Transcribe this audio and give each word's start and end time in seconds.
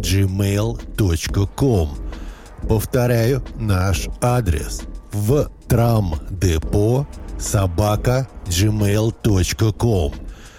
gmail.com. 0.00 1.88
Повторяю 2.68 3.42
наш 3.56 4.08
адрес 4.20 4.82
в 5.12 5.50
трамдепо 5.68 7.06
собака 7.38 8.28
gmail.com. 8.46 10.12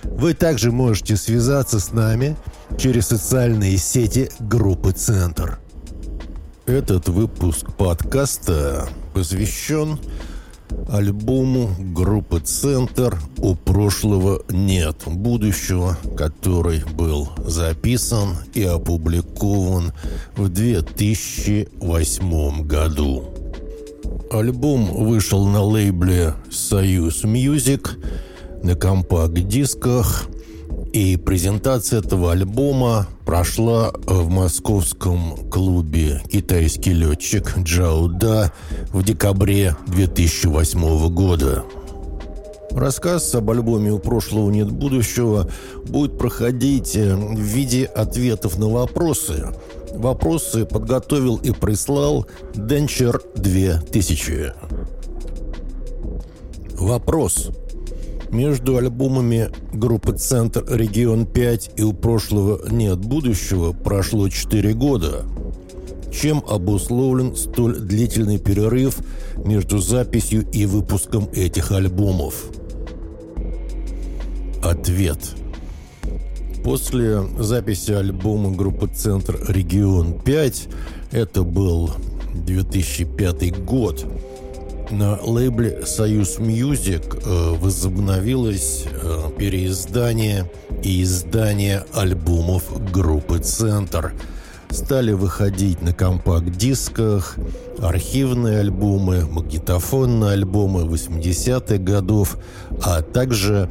Вы 0.03 0.33
также 0.33 0.71
можете 0.71 1.15
связаться 1.15 1.79
с 1.79 1.91
нами 1.91 2.35
через 2.77 3.07
социальные 3.07 3.77
сети 3.77 4.29
группы 4.39 4.91
«Центр». 4.91 5.59
Этот 6.65 7.09
выпуск 7.09 7.71
подкаста 7.77 8.87
посвящен 9.13 9.99
альбому 10.89 11.69
группы 11.93 12.39
«Центр» 12.39 13.19
«У 13.37 13.53
прошлого 13.55 14.41
нет 14.49 15.03
будущего», 15.05 15.97
который 16.17 16.83
был 16.93 17.29
записан 17.45 18.37
и 18.53 18.63
опубликован 18.63 19.93
в 20.35 20.49
2008 20.49 22.65
году. 22.65 23.25
Альбом 24.31 25.05
вышел 25.05 25.45
на 25.47 25.63
лейбле 25.63 26.33
«Союз 26.49 27.23
Music» 27.23 27.99
на 28.63 28.75
компакт-дисках– 28.75 30.27
и 30.93 31.15
презентация 31.15 31.99
этого 31.99 32.31
альбома 32.31 33.07
прошла 33.25 33.91
в 34.05 34.29
московском 34.29 35.49
клубе 35.49 36.21
«Китайский 36.29 36.93
летчик 36.93 37.57
Джао 37.59 38.10
Да» 38.10 38.51
в 38.91 39.03
декабре 39.03 39.75
2008 39.87 41.09
года. 41.13 41.63
Рассказ 42.71 43.33
об 43.35 43.49
альбоме 43.49 43.91
«У 43.91 43.99
прошлого 43.99 44.49
нет 44.49 44.71
будущего» 44.71 45.49
будет 45.85 46.17
проходить 46.17 46.95
э, 46.95 47.15
в 47.15 47.39
виде 47.39 47.85
ответов 47.85 48.57
на 48.57 48.69
вопросы. 48.69 49.47
Вопросы 49.93 50.65
подготовил 50.65 51.37
и 51.37 51.51
прислал 51.51 52.27
Денчер 52.55 53.21
2000. 53.35 54.53
Вопрос. 56.79 57.49
Между 58.31 58.77
альбомами 58.77 59.49
группы 59.73 60.13
«Центр 60.13 60.63
Регион 60.69 61.23
5» 61.23 61.71
и 61.75 61.83
«У 61.83 61.91
прошлого 61.91 62.61
нет 62.69 62.99
будущего» 62.99 63.73
прошло 63.73 64.29
4 64.29 64.73
года. 64.73 65.25
Чем 66.13 66.41
обусловлен 66.47 67.35
столь 67.35 67.79
длительный 67.79 68.37
перерыв 68.37 68.99
между 69.43 69.79
записью 69.79 70.49
и 70.49 70.65
выпуском 70.65 71.27
этих 71.33 71.71
альбомов? 71.71 72.45
Ответ. 74.63 75.19
После 76.63 77.21
записи 77.37 77.91
альбома 77.91 78.51
группы 78.51 78.87
«Центр 78.87 79.37
Регион 79.49 80.13
5» 80.13 80.73
это 81.11 81.43
был 81.43 81.91
2005 82.33 83.65
год– 83.65 84.05
на 84.91 85.17
лейбле 85.21 85.85
«Союз 85.85 86.39
Music» 86.39 87.15
э, 87.15 87.55
возобновилось 87.59 88.85
э, 88.85 89.29
переиздание 89.37 90.49
и 90.83 91.03
издание 91.03 91.83
альбомов 91.93 92.91
группы 92.91 93.39
«Центр». 93.39 94.13
Стали 94.69 95.11
выходить 95.11 95.81
на 95.81 95.93
компакт-дисках 95.93 97.35
архивные 97.79 98.59
альбомы, 98.59 99.25
магнитофонные 99.29 100.31
альбомы 100.31 100.83
80-х 100.83 101.77
годов, 101.77 102.37
а 102.83 103.01
также 103.01 103.69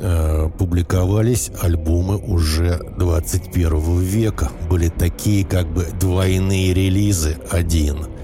э, 0.00 0.48
публиковались 0.58 1.50
альбомы 1.60 2.16
уже 2.16 2.80
21 2.96 4.00
века. 4.00 4.50
Были 4.68 4.88
такие 4.88 5.44
как 5.44 5.66
бы 5.66 5.86
двойные 5.98 6.74
релизы. 6.74 7.36
Один– 7.50 8.06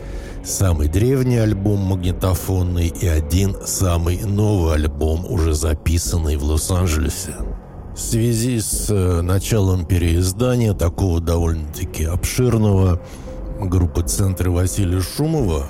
Самый 0.46 0.86
древний 0.86 1.38
альбом 1.38 1.80
магнитофонный 1.80 2.86
и 2.86 3.08
один 3.08 3.56
самый 3.64 4.20
новый 4.20 4.74
альбом, 4.74 5.26
уже 5.28 5.54
записанный 5.54 6.36
в 6.36 6.44
Лос-Анджелесе. 6.44 7.34
В 7.96 7.98
связи 7.98 8.60
с 8.60 8.86
э, 8.88 9.22
началом 9.22 9.84
переиздания 9.84 10.72
такого 10.72 11.20
довольно-таки 11.20 12.04
обширного 12.04 13.02
группы 13.58 14.04
«Центры» 14.04 14.52
Василия 14.52 15.00
Шумова 15.00 15.66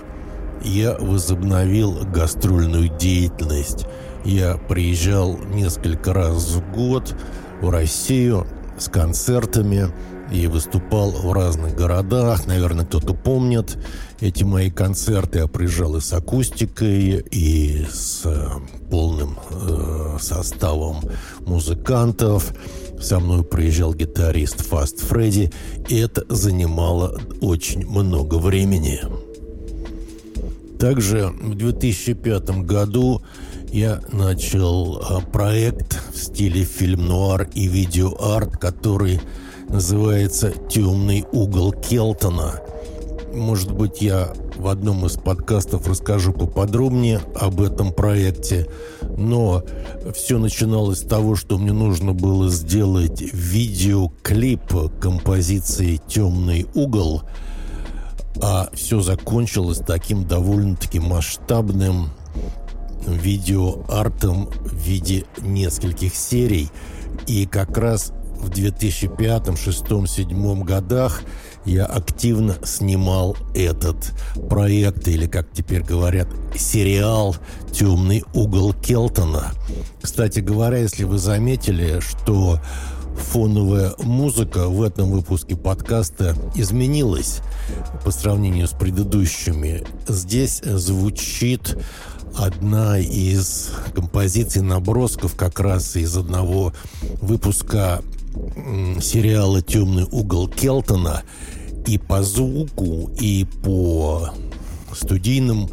я 0.62 0.92
возобновил 0.98 1.94
гастрольную 2.12 2.90
деятельность. 2.98 3.86
Я 4.26 4.58
приезжал 4.58 5.38
несколько 5.38 6.12
раз 6.12 6.50
в 6.50 6.74
год 6.74 7.16
в 7.62 7.70
Россию 7.70 8.46
с 8.76 8.90
концертами 8.90 9.88
и 10.30 10.46
выступал 10.46 11.10
в 11.10 11.32
разных 11.32 11.74
городах. 11.74 12.46
Наверное, 12.46 12.84
кто-то 12.84 13.14
помнит 13.14 13.78
эти 14.20 14.44
мои 14.44 14.70
концерты. 14.70 15.40
Я 15.40 15.46
приезжал 15.46 15.96
и 15.96 16.00
с 16.00 16.12
акустикой, 16.12 17.24
и 17.30 17.86
с 17.90 18.22
э, 18.24 18.48
полным 18.90 19.38
э, 19.50 20.18
составом 20.20 21.00
музыкантов. 21.40 22.52
Со 23.00 23.20
мной 23.20 23.44
приезжал 23.44 23.94
гитарист 23.94 24.64
Фаст 24.66 25.00
Фредди, 25.00 25.52
и 25.88 25.98
это 25.98 26.24
занимало 26.28 27.20
очень 27.40 27.86
много 27.86 28.36
времени. 28.36 29.00
Также 30.78 31.28
в 31.28 31.54
2005 31.54 32.64
году 32.64 33.22
я 33.72 34.00
начал 34.12 34.98
э, 34.98 35.20
проект 35.32 35.98
в 36.12 36.18
стиле 36.18 36.64
фильм-нуар 36.64 37.48
и 37.54 37.66
видеоарт, 37.66 38.56
который 38.56 39.20
называется 39.68 40.52
«Темный 40.68 41.24
угол 41.32 41.72
Келтона». 41.72 42.60
Может 43.34 43.72
быть, 43.72 44.00
я 44.00 44.32
в 44.56 44.68
одном 44.68 45.04
из 45.04 45.16
подкастов 45.16 45.86
расскажу 45.86 46.32
поподробнее 46.32 47.20
об 47.38 47.60
этом 47.60 47.92
проекте, 47.92 48.66
но 49.16 49.62
все 50.14 50.38
начиналось 50.38 51.00
с 51.00 51.06
того, 51.06 51.36
что 51.36 51.58
мне 51.58 51.72
нужно 51.72 52.14
было 52.14 52.48
сделать 52.48 53.20
видеоклип 53.20 54.62
композиции 55.00 56.00
«Темный 56.08 56.66
угол», 56.74 57.22
а 58.40 58.68
все 58.72 59.00
закончилось 59.00 59.80
таким 59.86 60.26
довольно-таки 60.26 61.00
масштабным 61.00 62.10
видеоартом 63.06 64.46
в 64.46 64.74
виде 64.74 65.24
нескольких 65.40 66.14
серий. 66.14 66.70
И 67.26 67.46
как 67.46 67.78
раз 67.78 68.12
в 68.46 68.50
2005, 68.50 69.44
2006, 69.44 69.88
2007 69.88 70.62
годах 70.62 71.22
я 71.64 71.84
активно 71.84 72.56
снимал 72.64 73.36
этот 73.54 74.12
проект, 74.48 75.08
или, 75.08 75.26
как 75.26 75.50
теперь 75.52 75.82
говорят, 75.82 76.28
сериал 76.56 77.36
«Темный 77.72 78.22
угол 78.34 78.72
Келтона». 78.72 79.52
Кстати 80.00 80.38
говоря, 80.38 80.78
если 80.78 81.02
вы 81.02 81.18
заметили, 81.18 81.98
что 81.98 82.60
фоновая 83.16 83.94
музыка 83.98 84.68
в 84.68 84.82
этом 84.82 85.10
выпуске 85.10 85.56
подкаста 85.56 86.36
изменилась 86.54 87.40
по 88.04 88.12
сравнению 88.12 88.68
с 88.68 88.72
предыдущими. 88.72 89.84
Здесь 90.06 90.60
звучит 90.62 91.76
одна 92.36 92.98
из 92.98 93.70
композиций 93.94 94.62
набросков 94.62 95.34
как 95.34 95.58
раз 95.58 95.96
из 95.96 96.16
одного 96.16 96.72
выпуска 97.20 98.02
сериала 99.00 99.62
«Темный 99.62 100.04
угол 100.10 100.48
Келтона» 100.48 101.22
и 101.86 101.98
по 101.98 102.22
звуку, 102.22 103.10
и 103.20 103.46
по 103.62 104.30
студийным 104.92 105.68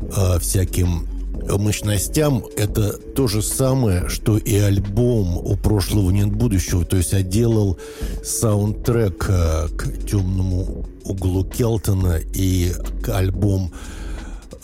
э, 0.00 0.38
всяким 0.38 1.06
мощностям 1.48 2.44
это 2.56 2.92
то 2.92 3.26
же 3.26 3.42
самое, 3.42 4.08
что 4.08 4.36
и 4.38 4.56
альбом 4.56 5.38
«У 5.38 5.56
прошлого 5.56 6.10
нет 6.10 6.32
будущего». 6.32 6.84
То 6.84 6.96
есть 6.96 7.12
я 7.12 7.22
делал 7.22 7.78
саундтрек 8.22 9.26
э, 9.28 9.68
к 9.76 10.06
«Темному 10.06 10.86
углу 11.04 11.44
Келтона» 11.44 12.18
и 12.34 12.72
к 13.02 13.08
альбом 13.10 13.72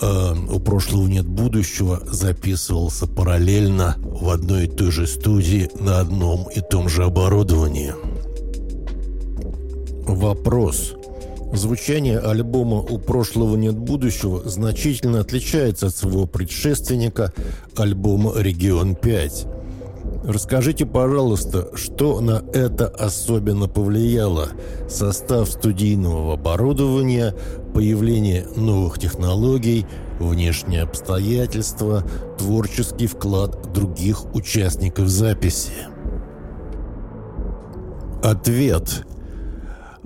э, 0.00 0.34
«У 0.50 0.60
прошлого 0.60 1.06
нет 1.06 1.26
будущего» 1.26 2.02
записывался 2.04 3.06
параллельно 3.06 3.96
в 3.98 4.28
одной 4.30 4.64
и 4.64 4.68
той 4.68 4.90
же 4.90 5.06
студии 5.06 5.70
на 5.80 6.00
одном 6.00 6.48
и 6.54 6.60
том 6.60 6.88
же 6.88 7.04
оборудовании. 7.04 7.94
Вопрос. 10.06 10.94
Звучание 11.52 12.18
альбома 12.18 12.76
«У 12.78 12.98
прошлого 12.98 13.56
нет 13.56 13.76
будущего» 13.76 14.48
значительно 14.48 15.20
отличается 15.20 15.86
от 15.86 15.96
своего 15.96 16.26
предшественника 16.26 17.32
альбома 17.76 18.32
«Регион 18.36 18.92
5». 18.92 19.57
Расскажите, 20.28 20.84
пожалуйста, 20.84 21.70
что 21.74 22.20
на 22.20 22.42
это 22.52 22.86
особенно 22.86 23.66
повлияло? 23.66 24.50
Состав 24.86 25.48
студийного 25.48 26.34
оборудования, 26.34 27.34
появление 27.72 28.46
новых 28.54 28.98
технологий, 28.98 29.86
внешние 30.20 30.82
обстоятельства, 30.82 32.04
творческий 32.36 33.06
вклад 33.06 33.72
других 33.72 34.26
участников 34.34 35.08
записи? 35.08 35.72
Ответ. 38.22 39.06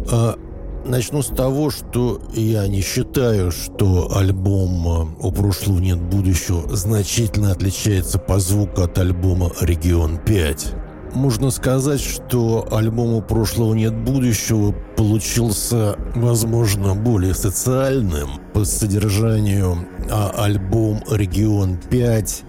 А 0.09 0.37
Начну 0.85 1.23
с 1.23 1.29
того, 1.29 1.71
что 1.71 2.21
я 2.35 2.67
не 2.67 2.81
считаю, 2.81 3.53
что 3.53 4.17
альбом 4.17 5.17
«У 5.21 5.31
прошлого 5.31 5.79
нет 5.79 6.01
будущего» 6.01 6.75
значительно 6.75 7.53
отличается 7.53 8.19
по 8.19 8.41
звуку 8.41 8.83
от 8.83 8.99
альбома 8.99 9.53
«Регион 9.61 10.17
5». 10.17 11.15
Можно 11.15 11.51
сказать, 11.51 12.01
что 12.01 12.67
альбом 12.73 13.15
«У 13.15 13.23
прошлого 13.23 13.75
нет 13.75 13.95
будущего» 13.95 14.75
получился, 14.97 15.97
возможно, 16.17 16.97
более 16.97 17.35
социальным 17.35 18.41
по 18.53 18.65
содержанию, 18.65 19.87
а 20.11 20.33
альбом 20.37 21.05
«Регион 21.09 21.79
5» 21.91 22.43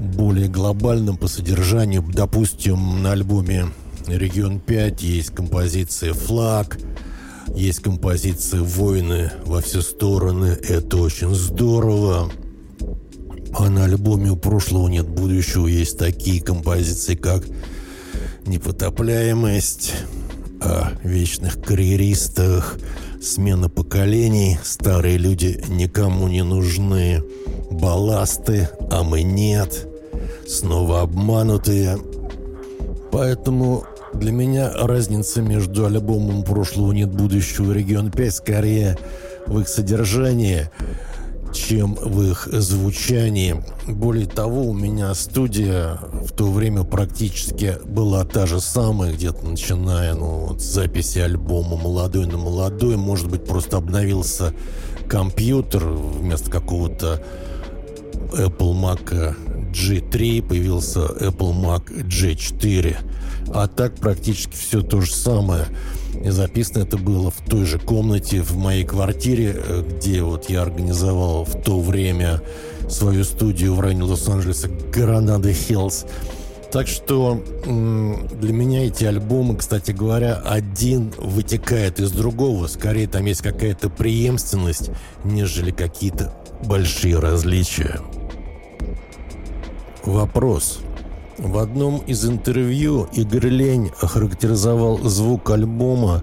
более 0.00 0.48
глобальным 0.48 1.16
по 1.16 1.28
содержанию. 1.28 2.04
Допустим, 2.12 3.02
на 3.02 3.12
альбоме 3.12 3.68
«Регион 4.06 4.60
5» 4.64 5.02
есть 5.02 5.30
композиция 5.30 6.12
«Флаг», 6.12 6.78
есть 7.54 7.80
композиция 7.80 8.62
«Войны 8.62 9.30
во 9.44 9.60
все 9.60 9.82
стороны». 9.82 10.58
Это 10.68 10.96
очень 10.98 11.34
здорово. 11.34 12.30
А 13.56 13.68
на 13.68 13.84
альбоме 13.84 14.30
«У 14.30 14.36
прошлого 14.36 14.88
нет 14.88 15.08
будущего» 15.08 15.66
есть 15.66 15.98
такие 15.98 16.42
композиции, 16.42 17.14
как 17.14 17.44
«Непотопляемость», 18.46 19.94
о 20.64 20.92
вечных 21.02 21.60
карьеристах, 21.62 22.78
смена 23.20 23.68
поколений, 23.68 24.58
старые 24.62 25.18
люди 25.18 25.62
никому 25.68 26.28
не 26.28 26.42
нужны, 26.42 27.22
балласты, 27.70 28.68
а 28.90 29.02
мы 29.02 29.22
нет, 29.22 29.86
снова 30.48 31.02
обманутые. 31.02 31.98
Поэтому 33.12 33.84
для 34.14 34.32
меня 34.32 34.70
разница 34.72 35.42
между 35.42 35.86
альбомом 35.86 36.42
прошлого 36.44 36.92
«Нет 36.92 37.10
будущего» 37.10 37.72
«Регион 37.72 38.08
5» 38.08 38.30
скорее 38.30 38.98
в 39.46 39.60
их 39.60 39.68
содержании, 39.68 40.70
чем 41.52 41.94
в 41.94 42.22
их 42.22 42.48
звучании. 42.50 43.62
Более 43.86 44.26
того, 44.26 44.62
у 44.62 44.72
меня 44.72 45.14
студия 45.14 45.98
в 46.26 46.32
то 46.32 46.50
время 46.50 46.84
практически 46.84 47.76
была 47.84 48.24
та 48.24 48.46
же 48.46 48.60
самая, 48.60 49.12
где-то 49.12 49.46
начиная 49.46 50.14
ну, 50.14 50.46
вот, 50.46 50.60
записи 50.60 51.18
альбома 51.18 51.76
«Молодой 51.76 52.26
на 52.26 52.38
молодой». 52.38 52.96
Может 52.96 53.30
быть, 53.30 53.44
просто 53.44 53.76
обновился 53.76 54.52
компьютер 55.08 55.84
вместо 55.84 56.50
какого-то 56.50 57.22
Apple 58.32 58.74
Mac 58.74 59.36
G3 59.74 60.46
появился 60.46 61.00
Apple 61.00 61.52
Mac 61.52 61.92
G4. 62.06 62.96
А 63.52 63.66
так 63.66 63.96
практически 63.96 64.54
все 64.54 64.80
то 64.82 65.00
же 65.00 65.12
самое. 65.12 65.66
И 66.24 66.30
записано 66.30 66.84
это 66.84 66.96
было 66.96 67.30
в 67.30 67.40
той 67.48 67.66
же 67.66 67.78
комнате 67.78 68.40
в 68.40 68.56
моей 68.56 68.84
квартире, 68.84 69.56
где 69.90 70.22
вот 70.22 70.48
я 70.48 70.62
организовал 70.62 71.44
в 71.44 71.60
то 71.62 71.80
время 71.80 72.40
свою 72.88 73.24
студию 73.24 73.74
в 73.74 73.80
районе 73.80 74.04
Лос-Анджелеса 74.04 74.68
Гранада 74.92 75.52
Хиллз. 75.52 76.06
Так 76.72 76.88
что 76.88 77.42
для 77.64 78.52
меня 78.52 78.86
эти 78.86 79.04
альбомы, 79.04 79.56
кстати 79.56 79.90
говоря, 79.90 80.34
один 80.34 81.12
вытекает 81.18 82.00
из 82.00 82.10
другого. 82.10 82.66
Скорее 82.66 83.06
там 83.06 83.26
есть 83.26 83.42
какая-то 83.42 83.90
преемственность, 83.90 84.90
нежели 85.24 85.70
какие-то 85.70 86.32
большие 86.64 87.18
различия. 87.18 88.00
Вопрос. 90.06 90.80
В 91.38 91.56
одном 91.58 91.98
из 92.00 92.28
интервью 92.28 93.08
Игорь 93.14 93.48
Лень 93.48 93.90
охарактеризовал 94.00 94.98
звук 94.98 95.50
альбома 95.50 96.22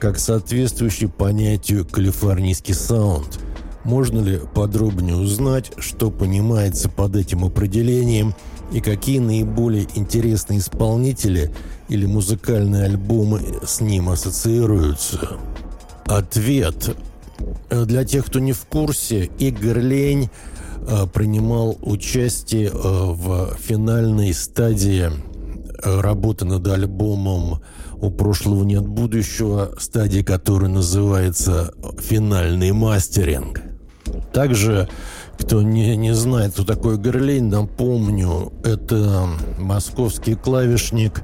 как 0.00 0.18
соответствующий 0.18 1.08
понятию 1.08 1.86
«калифорнийский 1.86 2.74
саунд». 2.74 3.38
Можно 3.84 4.20
ли 4.20 4.40
подробнее 4.54 5.16
узнать, 5.16 5.72
что 5.78 6.10
понимается 6.10 6.88
под 6.88 7.16
этим 7.16 7.44
определением 7.44 8.34
и 8.72 8.80
какие 8.80 9.20
наиболее 9.20 9.86
интересные 9.94 10.58
исполнители 10.58 11.50
или 11.88 12.06
музыкальные 12.06 12.84
альбомы 12.84 13.40
с 13.64 13.80
ним 13.80 14.10
ассоциируются? 14.10 15.38
Ответ. 16.04 16.96
Для 17.70 18.04
тех, 18.04 18.26
кто 18.26 18.38
не 18.38 18.52
в 18.52 18.66
курсе, 18.66 19.30
Игорь 19.38 19.80
Лень 19.80 20.30
принимал 21.12 21.78
участие 21.82 22.68
э, 22.68 22.72
в 22.72 23.56
финальной 23.58 24.32
стадии 24.34 25.10
э, 25.10 26.00
работы 26.00 26.44
над 26.44 26.66
альбомом 26.66 27.60
«У 28.00 28.10
прошлого 28.10 28.64
нет 28.64 28.86
будущего», 28.86 29.72
стадии 29.78 30.22
которой 30.22 30.70
называется 30.70 31.74
«финальный 31.98 32.72
мастеринг». 32.72 33.60
Также 34.32 34.88
кто 35.40 35.62
не, 35.62 35.96
не 35.96 36.14
знает, 36.14 36.52
кто 36.52 36.64
такой 36.64 36.98
Герлейн, 36.98 37.48
напомню, 37.48 38.52
это 38.62 39.28
московский 39.58 40.34
клавишник, 40.34 41.22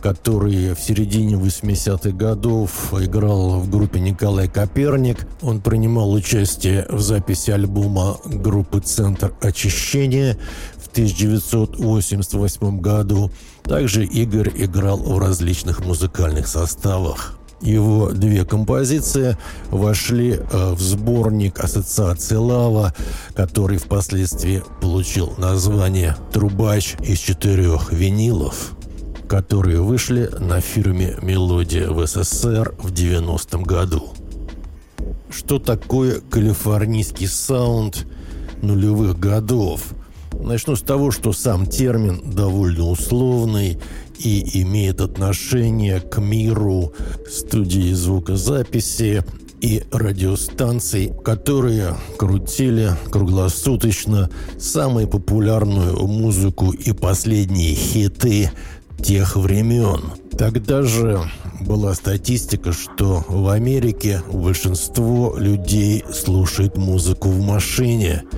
который 0.00 0.74
в 0.74 0.80
середине 0.80 1.34
80-х 1.34 2.10
годов 2.10 2.94
играл 2.94 3.60
в 3.60 3.68
группе 3.70 4.00
Николай 4.00 4.48
Коперник. 4.48 5.26
Он 5.42 5.60
принимал 5.60 6.12
участие 6.12 6.86
в 6.88 7.00
записи 7.00 7.50
альбома 7.50 8.18
группы 8.24 8.80
«Центр 8.80 9.34
очищения» 9.40 10.38
в 10.76 10.88
1988 10.88 12.80
году. 12.80 13.30
Также 13.64 14.04
Игорь 14.04 14.52
играл 14.54 14.98
в 14.98 15.18
различных 15.18 15.84
музыкальных 15.84 16.46
составах. 16.46 17.38
Его 17.60 18.10
две 18.10 18.44
композиции 18.44 19.36
вошли 19.70 20.32
э, 20.32 20.72
в 20.74 20.80
сборник 20.80 21.58
Ассоциации 21.58 22.36
Лава, 22.36 22.94
который 23.34 23.78
впоследствии 23.78 24.62
получил 24.82 25.32
название 25.38 26.16
«Трубач 26.32 26.96
из 27.02 27.18
четырех 27.18 27.92
винилов», 27.92 28.72
которые 29.26 29.80
вышли 29.80 30.30
на 30.38 30.60
фирме 30.60 31.16
«Мелодия» 31.22 31.88
в 31.88 32.06
СССР 32.06 32.74
в 32.78 32.92
90-м 32.92 33.62
году. 33.62 34.10
Что 35.30 35.58
такое 35.58 36.20
калифорнийский 36.20 37.26
саунд 37.26 38.06
нулевых 38.60 39.18
годов? 39.18 39.94
Начну 40.40 40.76
с 40.76 40.82
того, 40.82 41.10
что 41.10 41.32
сам 41.32 41.66
термин 41.66 42.20
довольно 42.32 42.84
условный 42.84 43.78
и 44.18 44.62
имеет 44.62 45.00
отношение 45.00 46.00
к 46.00 46.18
миру 46.18 46.92
студии 47.28 47.92
звукозаписи 47.92 49.24
и 49.60 49.82
радиостанций, 49.90 51.12
которые 51.24 51.96
крутили 52.18 52.90
круглосуточно 53.10 54.30
самую 54.58 55.08
популярную 55.08 56.06
музыку 56.06 56.72
и 56.72 56.92
последние 56.92 57.74
хиты 57.74 58.50
тех 59.02 59.36
времен. 59.36 60.12
Тогда 60.38 60.82
же 60.82 61.20
была 61.60 61.94
статистика, 61.94 62.72
что 62.72 63.24
в 63.28 63.48
Америке 63.48 64.22
большинство 64.30 65.36
людей 65.38 66.04
слушает 66.12 66.76
музыку 66.76 67.28
в 67.28 67.40
машине– 67.40 68.22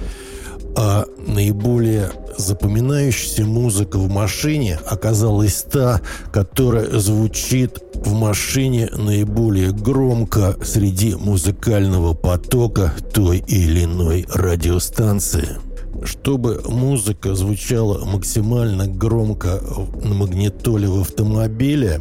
а 0.80 1.06
наиболее 1.26 2.12
запоминающаяся 2.37 3.44
музыка 3.44 3.99
в 3.99 4.08
машине 4.08 4.78
оказалась 4.87 5.66
та, 5.68 6.00
которая 6.32 7.00
звучит 7.00 7.82
в 7.97 8.12
машине 8.12 8.88
наиболее 8.97 9.73
громко 9.73 10.56
среди 10.62 11.16
музыкального 11.16 12.14
потока 12.14 12.94
той 13.12 13.38
или 13.49 13.85
иной 13.85 14.25
радиостанции. 14.32 15.58
Чтобы 16.04 16.62
музыка 16.68 17.35
звучала 17.35 18.04
максимально 18.04 18.87
громко 18.87 19.61
на 20.04 20.14
магнитоле 20.14 20.87
в 20.87 21.00
автомобиле, 21.00 22.00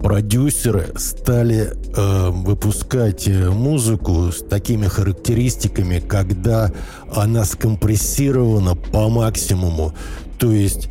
продюсеры 0.00 0.92
стали 0.96 1.72
э, 1.96 2.30
выпускать 2.30 3.28
музыку 3.28 4.30
с 4.32 4.38
такими 4.38 4.86
характеристиками, 4.86 6.00
когда 6.00 6.72
она 7.12 7.44
скомпрессирована 7.44 8.74
по 8.74 9.08
максимуму. 9.08 9.94
То 10.38 10.52
есть 10.52 10.88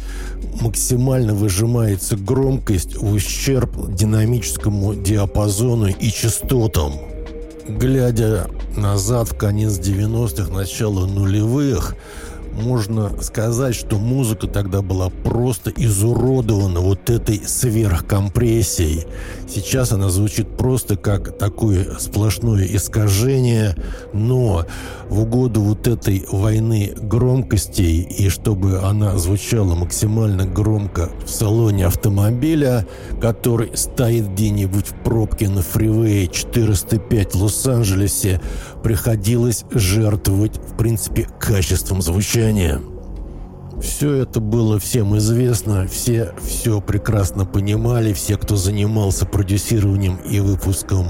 максимально 0.61 1.33
выжимается 1.33 2.17
громкость 2.17 2.95
в 2.97 3.13
ущерб 3.13 3.93
динамическому 3.93 4.95
диапазону 4.95 5.87
и 5.87 6.09
частотам. 6.09 6.93
глядя 7.67 8.47
назад 8.75 9.29
в 9.29 9.37
конец 9.37 9.79
90-х, 9.79 10.51
начало 10.51 11.05
нулевых, 11.05 11.95
можно 12.57 13.11
сказать, 13.21 13.75
что 13.75 13.97
музыка 13.97 14.47
тогда 14.47 14.81
была 14.81 15.09
просто 15.09 15.71
изуродована 15.75 16.79
вот 16.79 17.09
этой 17.09 17.41
сверхкомпрессией. 17.45 19.05
Сейчас 19.47 19.91
она 19.91 20.09
звучит 20.09 20.57
просто 20.57 20.97
как 20.97 21.37
такое 21.37 21.97
сплошное 21.99 22.65
искажение, 22.65 23.75
но 24.11 24.65
в 25.09 25.21
угоду 25.21 25.61
вот 25.61 25.87
этой 25.87 26.25
войны 26.31 26.93
громкостей 26.99 28.01
и 28.01 28.29
чтобы 28.29 28.79
она 28.79 29.17
звучала 29.17 29.75
максимально 29.75 30.45
громко 30.45 31.09
в 31.25 31.29
салоне 31.29 31.85
автомобиля, 31.85 32.87
который 33.21 33.71
стоит 33.75 34.31
где-нибудь 34.31 34.87
в 34.87 35.03
пробке 35.03 35.47
на 35.47 35.61
фривее 35.61 36.27
405 36.27 37.35
в 37.35 37.43
Лос-Анджелесе, 37.43 38.41
приходилось 38.87 39.65
жертвовать, 39.69 40.55
в 40.55 40.77
принципе, 40.77 41.27
качеством 41.41 42.01
звучания. 42.01 42.79
Все 43.81 44.13
это 44.13 44.39
было 44.39 44.79
всем 44.79 45.17
известно, 45.17 45.85
все 45.87 46.33
все 46.41 46.79
прекрасно 46.79 47.43
понимали, 47.45 48.13
все, 48.13 48.37
кто 48.37 48.55
занимался 48.55 49.25
продюсированием 49.25 50.15
и 50.15 50.39
выпуском 50.39 51.07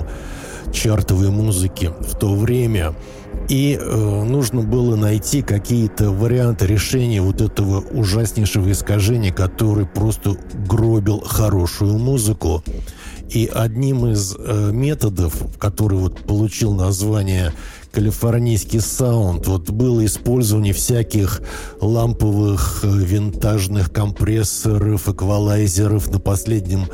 чартовой 0.73 1.29
музыки 1.29 1.91
в 1.99 2.17
то 2.17 2.33
время– 2.33 2.95
и 3.49 3.79
э, 3.79 4.23
нужно 4.23 4.61
было 4.61 4.95
найти 4.97 5.41
какие-то 5.41 6.11
варианты 6.11 6.67
решения 6.67 7.21
вот 7.21 7.39
этого 7.39 7.79
ужаснейшего 7.79 8.71
искажения, 8.71 9.31
который 9.31 9.85
просто 9.85 10.35
гробил 10.67 11.21
хорошую 11.21 11.97
музыку. 11.97 12.61
И 13.29 13.49
одним 13.53 14.07
из 14.07 14.35
э, 14.37 14.71
методов, 14.71 15.33
который 15.59 15.97
вот 15.97 16.19
получил 16.21 16.73
название 16.73 17.53
калифорнийский 17.91 18.79
саунд. 18.79 19.47
Вот 19.47 19.71
было 19.71 20.05
использование 20.05 20.73
всяких 20.73 21.41
ламповых 21.81 22.81
э, 22.83 22.87
винтажных 22.87 23.91
компрессоров, 23.91 25.09
эквалайзеров 25.09 26.11
на 26.11 26.19
последнем 26.19 26.87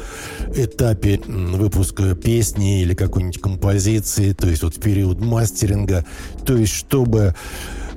этапе 0.56 1.20
выпуска 1.28 2.16
песни 2.16 2.82
или 2.82 2.94
какой-нибудь 2.94 3.42
композиции, 3.42 4.34
то 4.34 4.48
есть 4.48 4.64
вот 4.64 4.76
в 4.76 4.80
период 4.80 5.20
мастеринга. 5.20 6.06
То 6.46 6.56
есть 6.56 6.74
чтобы 6.74 7.36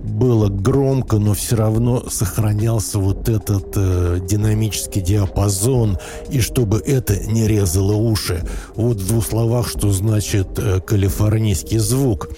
было 0.06 0.48
громко, 0.48 1.18
но 1.18 1.34
все 1.34 1.56
равно 1.56 2.04
сохранялся 2.08 2.98
вот 2.98 3.28
этот 3.28 3.72
э, 3.76 4.20
динамический 4.26 5.02
диапазон, 5.02 5.98
и 6.30 6.40
чтобы 6.40 6.78
это 6.78 7.16
не 7.26 7.46
резало 7.46 7.92
уши. 7.92 8.42
Вот 8.74 8.98
в 8.98 9.08
двух 9.08 9.26
словах, 9.26 9.68
что 9.68 9.90
значит 9.92 10.58
э, 10.58 10.80
калифорнийский 10.80 11.78
звук. 11.78 12.28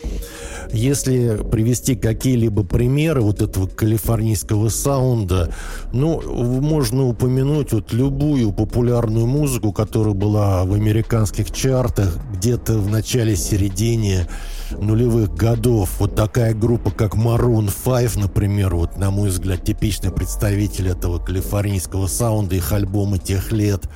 Если 0.73 1.39
привести 1.51 1.95
какие-либо 1.95 2.63
примеры 2.63 3.23
вот 3.23 3.41
этого 3.41 3.67
калифорнийского 3.67 4.69
саунда, 4.69 5.53
ну, 5.93 6.21
можно 6.61 7.07
упомянуть 7.07 7.73
вот 7.73 7.93
любую 7.93 8.53
популярную 8.53 9.27
музыку, 9.27 9.73
которая 9.73 10.15
была 10.15 10.65
в 10.65 10.75
американских 10.75 11.53
чартах 11.53 12.19
где-то 12.35 12.75
в 12.75 12.91
начале-середине 12.91 14.27
нулевых 14.73 15.35
годов. 15.35 15.91
Вот 15.99 16.15
такая 16.15 16.55
группа, 16.55 16.91
как 16.91 17.15
Maroon 17.15 17.71
5, 17.85 18.17
например, 18.17 18.75
вот, 18.75 18.97
на 18.97 19.11
мой 19.11 19.31
взгляд, 19.31 19.65
типичный 19.65 20.11
представитель 20.11 20.89
этого 20.89 21.19
калифорнийского 21.19 22.07
саунда, 22.07 22.57
их 22.57 22.73
альбомы 22.73 23.19
тех 23.19 23.53
лет 23.53 23.89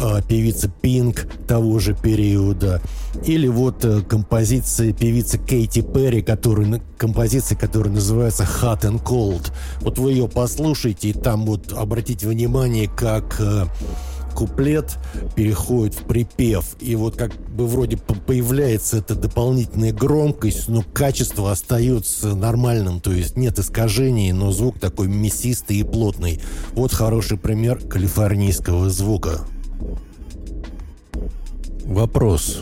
э, 0.00 0.20
певица 0.28 0.68
Пинк 0.68 1.26
того 1.46 1.78
же 1.78 1.94
периода, 1.94 2.80
или 3.24 3.48
вот 3.48 3.84
э, 3.84 4.02
композиция 4.02 4.92
певицы 4.92 5.38
Кейти 5.38 5.82
Перри, 5.82 6.22
который, 6.22 6.80
композиция, 6.96 7.56
которая 7.56 7.92
называется 7.92 8.44
Hot 8.60 8.82
and 8.82 9.02
Cold. 9.02 9.50
Вот 9.80 9.98
вы 9.98 10.12
ее 10.12 10.28
послушайте, 10.28 11.08
и 11.08 11.12
там 11.12 11.46
вот 11.46 11.72
обратите 11.72 12.26
внимание, 12.26 12.88
как 12.88 13.36
э, 13.40 13.66
куплет 14.38 14.98
переходит 15.34 15.94
в 15.94 16.04
припев, 16.04 16.76
и 16.78 16.94
вот 16.94 17.16
как 17.16 17.34
бы 17.50 17.66
вроде 17.66 17.96
появляется 17.96 18.98
эта 18.98 19.16
дополнительная 19.16 19.92
громкость, 19.92 20.68
но 20.68 20.84
качество 20.92 21.50
остается 21.50 22.36
нормальным, 22.36 23.00
то 23.00 23.10
есть 23.10 23.36
нет 23.36 23.58
искажений, 23.58 24.30
но 24.30 24.52
звук 24.52 24.78
такой 24.78 25.08
мясистый 25.08 25.78
и 25.78 25.82
плотный. 25.82 26.40
Вот 26.74 26.92
хороший 26.92 27.36
пример 27.36 27.80
калифорнийского 27.80 28.90
звука. 28.90 29.40
Вопрос. 31.84 32.60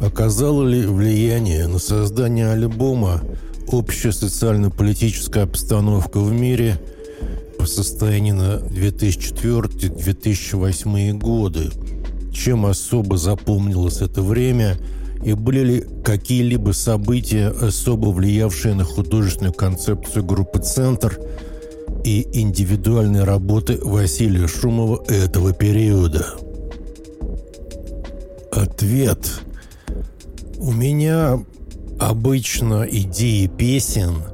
Оказало 0.00 0.66
ли 0.66 0.86
влияние 0.86 1.66
на 1.66 1.78
создание 1.78 2.52
альбома 2.52 3.20
общая 3.68 4.12
социально-политическая 4.12 5.42
обстановка 5.42 6.20
в 6.20 6.32
мире 6.32 6.80
по 7.62 7.68
состоянию 7.68 8.34
на 8.34 8.56
2004-2008 8.56 11.12
годы? 11.12 11.70
Чем 12.32 12.66
особо 12.66 13.16
запомнилось 13.16 14.00
это 14.00 14.20
время 14.20 14.76
и 15.24 15.34
были 15.34 15.64
ли 15.64 15.84
какие-либо 16.04 16.72
события, 16.72 17.50
особо 17.50 18.08
влиявшие 18.08 18.74
на 18.74 18.82
художественную 18.82 19.52
концепцию 19.52 20.24
группы 20.24 20.58
«Центр» 20.58 21.20
и 22.02 22.26
индивидуальные 22.32 23.22
работы 23.22 23.78
Василия 23.80 24.48
Шумова 24.48 25.04
этого 25.06 25.52
периода? 25.52 26.34
Ответ. 28.50 29.40
У 30.58 30.72
меня 30.72 31.38
обычно 32.00 32.88
идеи 32.90 33.46
песен 33.46 34.31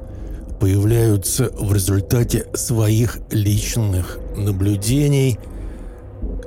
появляются 0.59 1.49
в 1.57 1.73
результате 1.73 2.45
своих 2.53 3.19
личных 3.31 4.19
наблюдений 4.35 5.39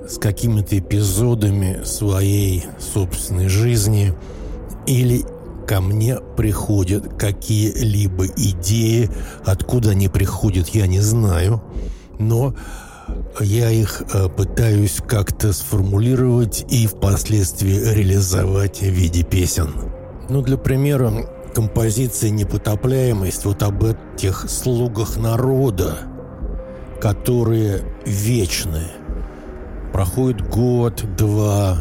с 0.08 0.18
какими-то 0.18 0.78
эпизодами 0.78 1.82
своей 1.84 2.64
собственной 2.78 3.48
жизни 3.48 4.12
или 4.86 5.24
ко 5.66 5.80
мне 5.80 6.18
приходят 6.36 7.14
какие-либо 7.18 8.26
идеи, 8.26 9.08
откуда 9.44 9.90
они 9.90 10.08
приходят, 10.08 10.68
я 10.68 10.86
не 10.86 11.00
знаю, 11.00 11.62
но 12.18 12.54
я 13.40 13.70
их 13.70 14.02
э, 14.12 14.28
пытаюсь 14.28 14.98
как-то 15.06 15.52
сформулировать 15.52 16.64
и 16.68 16.86
впоследствии 16.86 17.94
реализовать 17.94 18.80
в 18.80 18.86
виде 18.86 19.22
песен. 19.22 19.72
Ну, 20.28 20.42
для 20.42 20.56
примера, 20.56 21.12
композиция 21.54 22.30
«Непотопляемость» 22.30 23.44
вот 23.44 23.62
об 23.62 23.84
этих 23.84 24.46
слугах 24.48 25.16
народа, 25.16 25.98
которые 27.00 27.82
вечны. 28.06 28.84
Проходит 29.92 30.48
год, 30.48 31.04
два, 31.16 31.78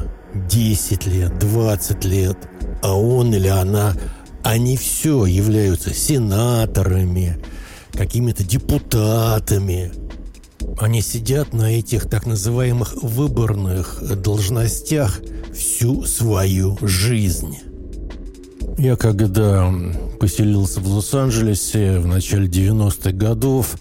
десять 0.49 1.05
лет, 1.05 1.37
двадцать 1.39 2.03
лет, 2.03 2.37
а 2.83 2.97
он 2.97 3.33
или 3.33 3.47
она, 3.47 3.93
они 4.43 4.75
все 4.75 5.25
являются 5.25 5.93
сенаторами, 5.93 7.37
какими-то 7.93 8.43
депутатами, 8.43 9.91
они 10.79 11.01
сидят 11.01 11.53
на 11.53 11.71
этих 11.77 12.09
так 12.09 12.25
называемых 12.25 13.03
выборных 13.03 14.01
должностях 14.21 15.19
всю 15.53 16.03
свою 16.03 16.77
жизнь. 16.81 17.57
Я 18.77 18.95
когда 18.95 19.71
поселился 20.19 20.79
в 20.79 20.87
Лос-Анджелесе 20.87 21.99
в 21.99 22.07
начале 22.07 22.47
90-х 22.47 23.11
годов 23.11 23.75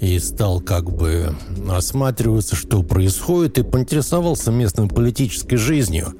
и 0.00 0.18
стал 0.18 0.60
как 0.60 0.90
бы 0.90 1.34
осматриваться, 1.70 2.56
что 2.56 2.82
происходит, 2.82 3.58
и 3.58 3.62
поинтересовался 3.62 4.50
местной 4.50 4.88
политической 4.88 5.56
жизнью. 5.56 6.14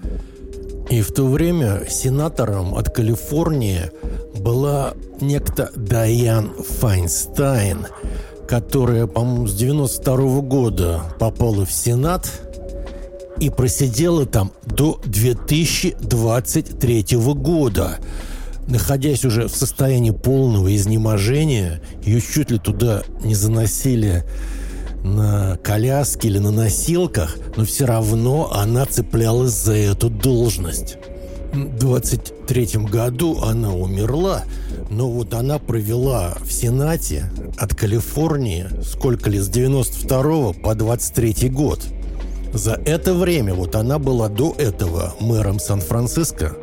И 0.91 1.03
в 1.03 1.13
то 1.13 1.27
время 1.27 1.83
сенатором 1.89 2.75
от 2.75 2.91
Калифорнии 2.91 3.91
была 4.39 4.95
некто 5.21 5.71
Дайан 5.75 6.53
Файнстайн– 6.81 7.87
которая, 8.47 9.07
по-моему, 9.07 9.47
с 9.47 9.55
92 9.55 10.15
-го 10.15 10.43
года 10.43 11.03
попала 11.19 11.65
в 11.65 11.73
Сенат 11.73 12.31
и 13.41 13.51
просидела 13.51 14.27
там 14.27 14.53
до 14.65 15.01
2023 15.05 17.05
года. 17.35 17.99
Находясь 18.67 19.25
уже 19.25 19.49
в 19.49 19.55
состоянии 19.55 20.11
полного 20.11 20.75
изнеможения, 20.75 21.81
ее 22.03 22.21
чуть 22.21 22.51
ли 22.51 22.59
туда 22.59 23.05
не 23.23 23.35
заносили 23.35 24.25
на 25.03 25.59
коляске 25.63 26.29
или 26.29 26.39
на 26.39 26.51
носилках, 26.51 27.37
но 27.57 27.67
все 27.67 27.85
равно 27.85 28.51
она 28.53 28.87
цеплялась 28.87 29.53
за 29.53 29.75
эту 29.75 30.09
должность. 30.09 30.97
В 31.53 31.79
23 31.79 32.79
году 32.91 33.43
она 33.43 33.75
умерла, 33.75 34.45
но 34.91 35.11
вот 35.11 35.35
она 35.35 35.59
провела 35.59 36.35
в 36.43 36.51
Сенате 36.51 37.31
от 37.59 37.75
Калифорнии 37.75 38.67
сколько 38.83 39.29
ли, 39.31 39.39
с 39.39 39.49
92 39.49 40.55
по 40.55 40.75
23 40.75 41.51
год. 41.51 41.81
За 42.55 42.81
это 42.85 43.15
время, 43.15 43.53
вот 43.53 43.75
она 43.75 43.99
была 43.99 44.29
до 44.29 44.55
этого 44.57 45.13
мэром 45.19 45.59
Сан-Франциско, 45.59 46.57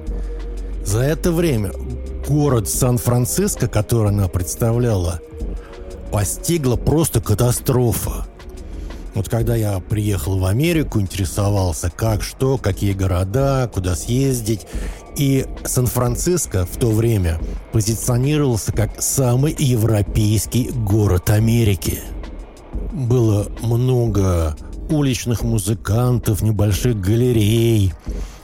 За 0.86 1.02
это 1.02 1.34
время 1.34 1.74
город 2.28 2.70
Сан-Франциско, 2.70 3.68
который 3.68 4.10
она 4.10 4.30
представляла, 4.30 5.20
постигла 6.12 6.78
просто 6.78 7.20
катастрофа. 7.20 8.26
Вот 9.16 9.28
когда 9.28 9.54
я 9.58 9.82
приехал 9.82 10.40
в 10.40 10.46
Америку, 10.46 11.02
интересовался, 11.02 11.92
как, 11.94 12.24
что, 12.24 12.58
какие 12.58 12.94
города, 12.94 13.70
куда 13.72 13.98
съездить. 13.98 14.66
И 15.18 15.46
Сан-Франциско 15.66 16.66
в 16.66 16.78
то 16.78 16.90
время 16.90 17.38
позиционировался 17.74 18.72
как 18.72 19.02
самый 19.02 19.54
европейский 19.60 20.72
город 20.72 21.30
Америки. 21.30 22.00
Было 22.94 23.48
много 23.62 24.56
уличных 24.92 25.44
музыкантов, 25.44 26.42
небольших 26.42 27.00
галерей, 27.00 27.94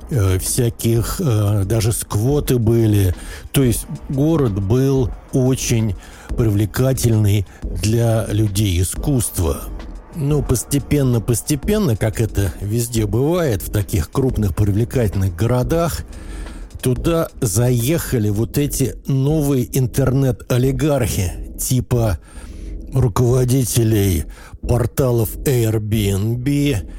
э, 0.10 0.39
всяких, 0.39 1.20
э, 1.20 1.63
даже 1.66 1.92
сквоты 1.92 2.58
были. 2.58 3.13
То 3.51 3.63
есть 3.63 3.86
город 4.10 4.62
был 4.62 5.10
очень 5.34 5.96
привлекательный 6.30 7.46
для 7.63 8.25
людей 8.27 8.82
искусства. 8.82 9.62
Но 10.16 10.42
постепенно-постепенно, 10.42 11.96
как 11.96 12.22
это 12.22 12.51
везде 12.60 13.06
бывает 13.06 13.62
в 13.62 13.72
таких 13.72 14.10
крупных 14.12 14.56
привлекательных 14.56 15.36
городах, 15.36 16.01
туда 16.82 17.30
заехали 17.39 18.30
вот 18.30 18.58
эти 18.58 18.96
новые 19.06 19.68
интернет-олигархи, 19.77 21.56
типа 21.60 22.18
руководителей 22.94 24.25
порталов 24.68 25.36
Airbnb 25.38 26.90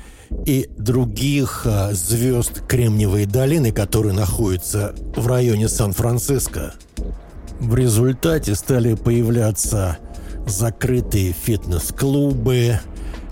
и 0.46 0.68
других 0.76 1.62
а, 1.64 1.92
звезд 1.92 2.66
Кремниевой 2.66 3.26
долины, 3.26 3.72
которые 3.72 4.14
находятся 4.14 4.94
в 5.16 5.26
районе 5.26 5.68
Сан-Франциско. 5.68 6.74
В 7.60 7.74
результате 7.74 8.54
стали 8.54 8.94
появляться 8.94 9.98
закрытые 10.46 11.32
фитнес-клубы, 11.32 12.80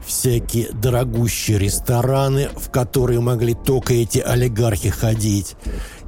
всякие 0.07 0.71
дорогущие 0.73 1.59
рестораны, 1.59 2.49
в 2.57 2.71
которые 2.71 3.21
могли 3.21 3.55
только 3.55 3.95
эти 3.95 4.19
олигархи 4.19 4.91
ходить. 4.91 5.57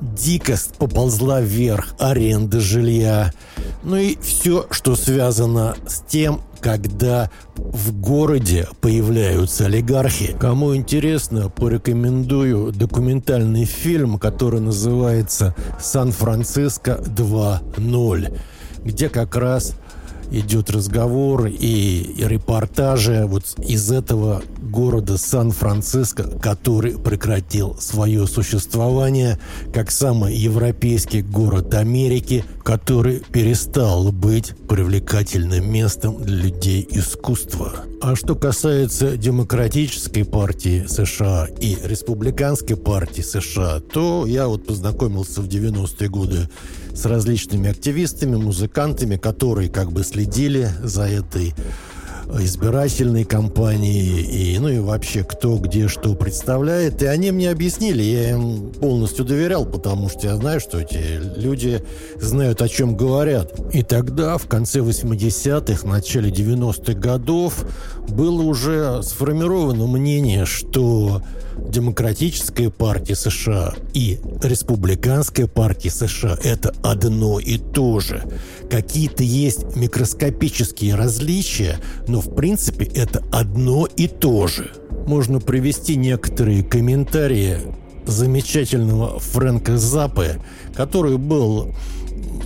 Дикость 0.00 0.74
поползла 0.76 1.40
вверх 1.40 1.94
аренда 1.98 2.60
жилья. 2.60 3.32
Ну 3.82 3.96
и 3.96 4.16
все, 4.20 4.66
что 4.70 4.94
связано 4.96 5.76
с 5.86 6.00
тем, 6.00 6.42
когда 6.60 7.30
в 7.56 7.98
городе 8.00 8.68
появляются 8.80 9.66
олигархи. 9.66 10.36
Кому 10.38 10.74
интересно, 10.76 11.48
порекомендую 11.48 12.72
документальный 12.72 13.64
фильм, 13.64 14.18
который 14.18 14.60
называется 14.60 15.54
«Сан-Франциско 15.80 17.00
2.0», 17.04 18.38
где 18.84 19.08
как 19.08 19.36
раз 19.36 19.74
идет 20.30 20.70
разговор 20.70 21.46
и, 21.46 22.14
репортажи 22.18 23.24
вот 23.26 23.44
из 23.58 23.90
этого 23.90 24.42
города 24.60 25.16
Сан-Франциско, 25.16 26.24
который 26.40 26.98
прекратил 26.98 27.76
свое 27.78 28.26
существование 28.26 29.38
как 29.72 29.90
самый 29.90 30.34
европейский 30.34 31.22
город 31.22 31.74
Америки, 31.74 32.44
который 32.62 33.22
перестал 33.32 34.12
быть 34.12 34.54
привлекательным 34.68 35.70
местом 35.70 36.22
для 36.22 36.36
людей 36.36 36.86
искусства. 36.90 37.72
А 38.00 38.14
что 38.14 38.34
касается 38.34 39.16
Демократической 39.16 40.24
партии 40.24 40.84
США 40.86 41.48
и 41.60 41.76
Республиканской 41.82 42.76
партии 42.76 43.22
США, 43.22 43.80
то 43.80 44.26
я 44.26 44.46
вот 44.46 44.66
познакомился 44.66 45.40
в 45.40 45.48
90-е 45.48 46.08
годы 46.08 46.48
с 46.98 47.06
различными 47.06 47.70
активистами, 47.70 48.34
музыкантами, 48.34 49.16
которые 49.16 49.68
как 49.68 49.92
бы 49.92 50.02
следили 50.02 50.68
за 50.82 51.02
этой 51.02 51.54
избирательной 52.40 53.24
кампании 53.24 54.20
и, 54.20 54.58
ну 54.58 54.68
и 54.68 54.78
вообще 54.80 55.24
кто 55.24 55.56
где 55.58 55.88
что 55.88 56.14
представляет. 56.14 57.02
И 57.02 57.06
они 57.06 57.30
мне 57.30 57.50
объяснили, 57.50 58.02
я 58.02 58.30
им 58.32 58.70
полностью 58.72 59.24
доверял, 59.24 59.64
потому 59.64 60.08
что 60.08 60.26
я 60.26 60.36
знаю, 60.36 60.60
что 60.60 60.80
эти 60.80 61.20
люди 61.38 61.82
знают, 62.16 62.60
о 62.60 62.68
чем 62.68 62.96
говорят. 62.96 63.54
И 63.72 63.82
тогда, 63.82 64.36
в 64.36 64.46
конце 64.46 64.80
80-х, 64.80 65.86
начале 65.86 66.30
90-х 66.30 66.94
годов, 66.94 67.64
было 68.08 68.42
уже 68.42 69.02
сформировано 69.02 69.86
мнение, 69.86 70.44
что 70.44 71.22
Демократическая 71.68 72.70
партия 72.70 73.14
США 73.14 73.74
и 73.92 74.18
Республиканская 74.42 75.46
партия 75.46 75.90
США– 75.90 76.38
это 76.42 76.74
одно 76.82 77.38
и 77.38 77.58
то 77.58 78.00
же. 78.00 78.22
Какие-то 78.70 79.22
есть 79.22 79.76
микроскопические 79.76 80.94
различия, 80.94 81.78
но 82.06 82.20
в 82.20 82.34
принципе 82.34 82.84
это 82.84 83.22
одно 83.32 83.86
и 83.86 84.08
то 84.08 84.46
же. 84.46 84.70
Можно 85.06 85.40
привести 85.40 85.96
некоторые 85.96 86.62
комментарии 86.62 87.58
замечательного 88.06 89.18
Фрэнка 89.18 89.76
Запы, 89.76 90.40
который 90.74 91.18
был 91.18 91.74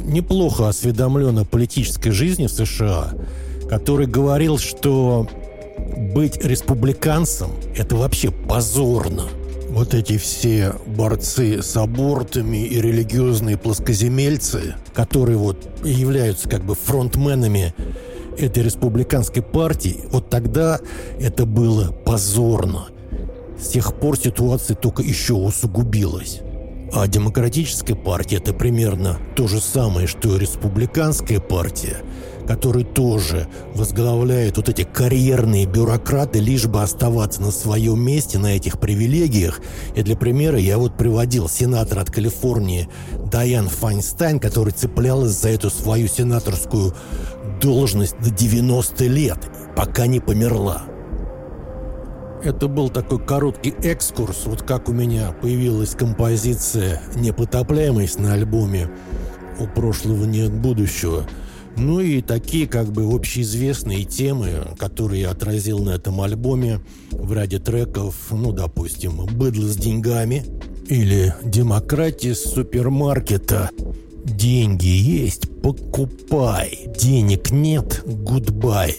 неплохо 0.05 0.69
осведомлен 0.69 1.39
о 1.39 1.45
политической 1.45 2.11
жизни 2.11 2.47
в 2.47 2.53
США, 2.53 3.13
который 3.69 4.07
говорил, 4.07 4.59
что 4.59 5.29
быть 5.97 6.45
республиканцем– 6.45 7.51
это 7.77 7.97
вообще 7.97 8.31
позорно. 8.31 9.25
Вот 9.69 9.95
эти 9.95 10.19
все 10.19 10.75
борцы 10.87 11.63
с 11.63 11.77
абортами 11.77 12.67
и 12.67 12.81
религиозные 12.81 13.57
плоскоземельцы, 13.57 14.75
которые 14.93 15.39
вот 15.39 15.57
являются 15.83 16.49
как 16.49 16.63
бы 16.63 16.75
фронтменами 16.75 17.75
этой 18.37 18.63
республиканской 18.63 19.43
партии, 19.43 20.01
вот 20.11 20.29
тогда 20.29 20.79
это 21.19 21.47
было 21.47 21.91
позорно. 21.93 22.89
С 23.59 23.69
тех 23.69 23.95
пор 23.95 24.19
ситуация 24.19 24.75
только 24.75 25.03
еще 25.03 25.35
усугубилась. 25.35 26.41
А 26.93 27.07
демократическая 27.07 27.95
партия– 27.95 28.37
это 28.39 28.53
примерно 28.53 29.19
то 29.35 29.49
же 29.49 29.61
самое, 29.61 30.07
что 30.07 30.37
и 30.37 30.39
республиканская 30.39 31.41
партия– 31.41 31.99
который 32.53 32.85
тоже 32.85 33.49
возглавляет 33.75 34.59
вот 34.59 34.69
эти 34.69 34.83
карьерные 34.83 35.65
бюрократы, 35.65 36.39
лишь 36.39 36.67
бы 36.67 36.83
оставаться 36.83 37.41
на 37.41 37.51
своем 37.51 37.99
месте, 38.05 38.39
на 38.39 38.55
этих 38.55 38.79
привилегиях. 38.79 39.63
И 39.97 40.03
для 40.03 40.17
примера 40.17 40.59
я 40.59 40.77
вот 40.77 40.99
приводил 40.99 41.49
сенатора 41.49 42.03
от 42.03 42.11
Калифорнии 42.11 42.91
Дайан 43.31 43.69
Файнстайн, 43.69 44.39
который 44.39 44.75
цеплялась 44.75 45.33
за 45.33 45.49
эту 45.49 45.71
свою 45.71 46.09
сенаторскую 46.09 46.95
должность 47.63 48.19
до 48.23 48.29
90 48.29 49.05
лет, 49.07 49.39
пока 49.75 50.07
не 50.07 50.21
померла. 50.21 50.83
Это 52.45 52.69
был 52.69 52.91
такой 52.91 53.25
короткий 53.25 53.71
экскурс, 53.83 54.43
вот 54.45 54.61
как 54.61 54.91
у 54.91 54.93
меня 54.93 55.33
появилась 55.41 55.95
композиция 55.95 57.01
«Непотопляемость» 57.15 58.19
на 58.19 58.35
альбоме 58.35 58.91
«У 59.59 59.67
прошлого 59.67 60.27
нет 60.27 60.53
будущего», 60.53 61.25
ну 61.77 62.01
и 62.01 62.21
такие 62.21 62.67
как 62.67 62.93
бы 62.93 63.05
общеизвестные 63.05 64.05
темы, 64.05 64.75
которые 64.79 65.23
я 65.23 65.31
отразил 65.31 65.79
на 65.81 65.91
этом 65.91 66.21
альбоме 66.21 66.81
в 67.11 67.33
ряде 67.33 67.59
треков, 67.59 68.15
ну, 68.31 68.53
допустим, 68.53 69.27
«Быдло 69.27 69.69
с 69.69 69.77
деньгами» 69.77 70.45
или 70.89 71.35
«Демократия 71.43 72.35
с 72.35 72.45
супермаркета». 72.45 73.71
Деньги 74.25 74.87
есть, 74.87 75.49
покупай. 75.63 76.89
Денег 76.99 77.51
нет, 77.51 78.03
гудбай. 78.07 78.97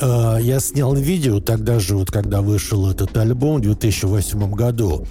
Я 0.00 0.60
снял 0.60 0.94
видео 0.94 1.40
тогда 1.40 1.80
же, 1.80 1.96
вот 1.96 2.10
когда 2.10 2.42
вышел 2.42 2.88
этот 2.88 3.16
альбом 3.16 3.58
в 3.58 3.62
2008 3.62 4.52
году. 4.52 5.06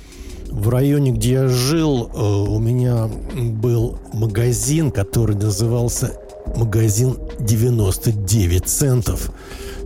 В 0.50 0.70
районе, 0.70 1.12
где 1.12 1.32
я 1.34 1.48
жил, 1.50 2.10
э, 2.14 2.20
у 2.20 2.58
меня 2.60 3.10
был 3.36 4.00
магазин, 4.14 4.92
который 4.92 5.36
назывался 5.36 6.14
магазин 6.56 7.18
99 7.40 8.66
центов. 8.68 9.32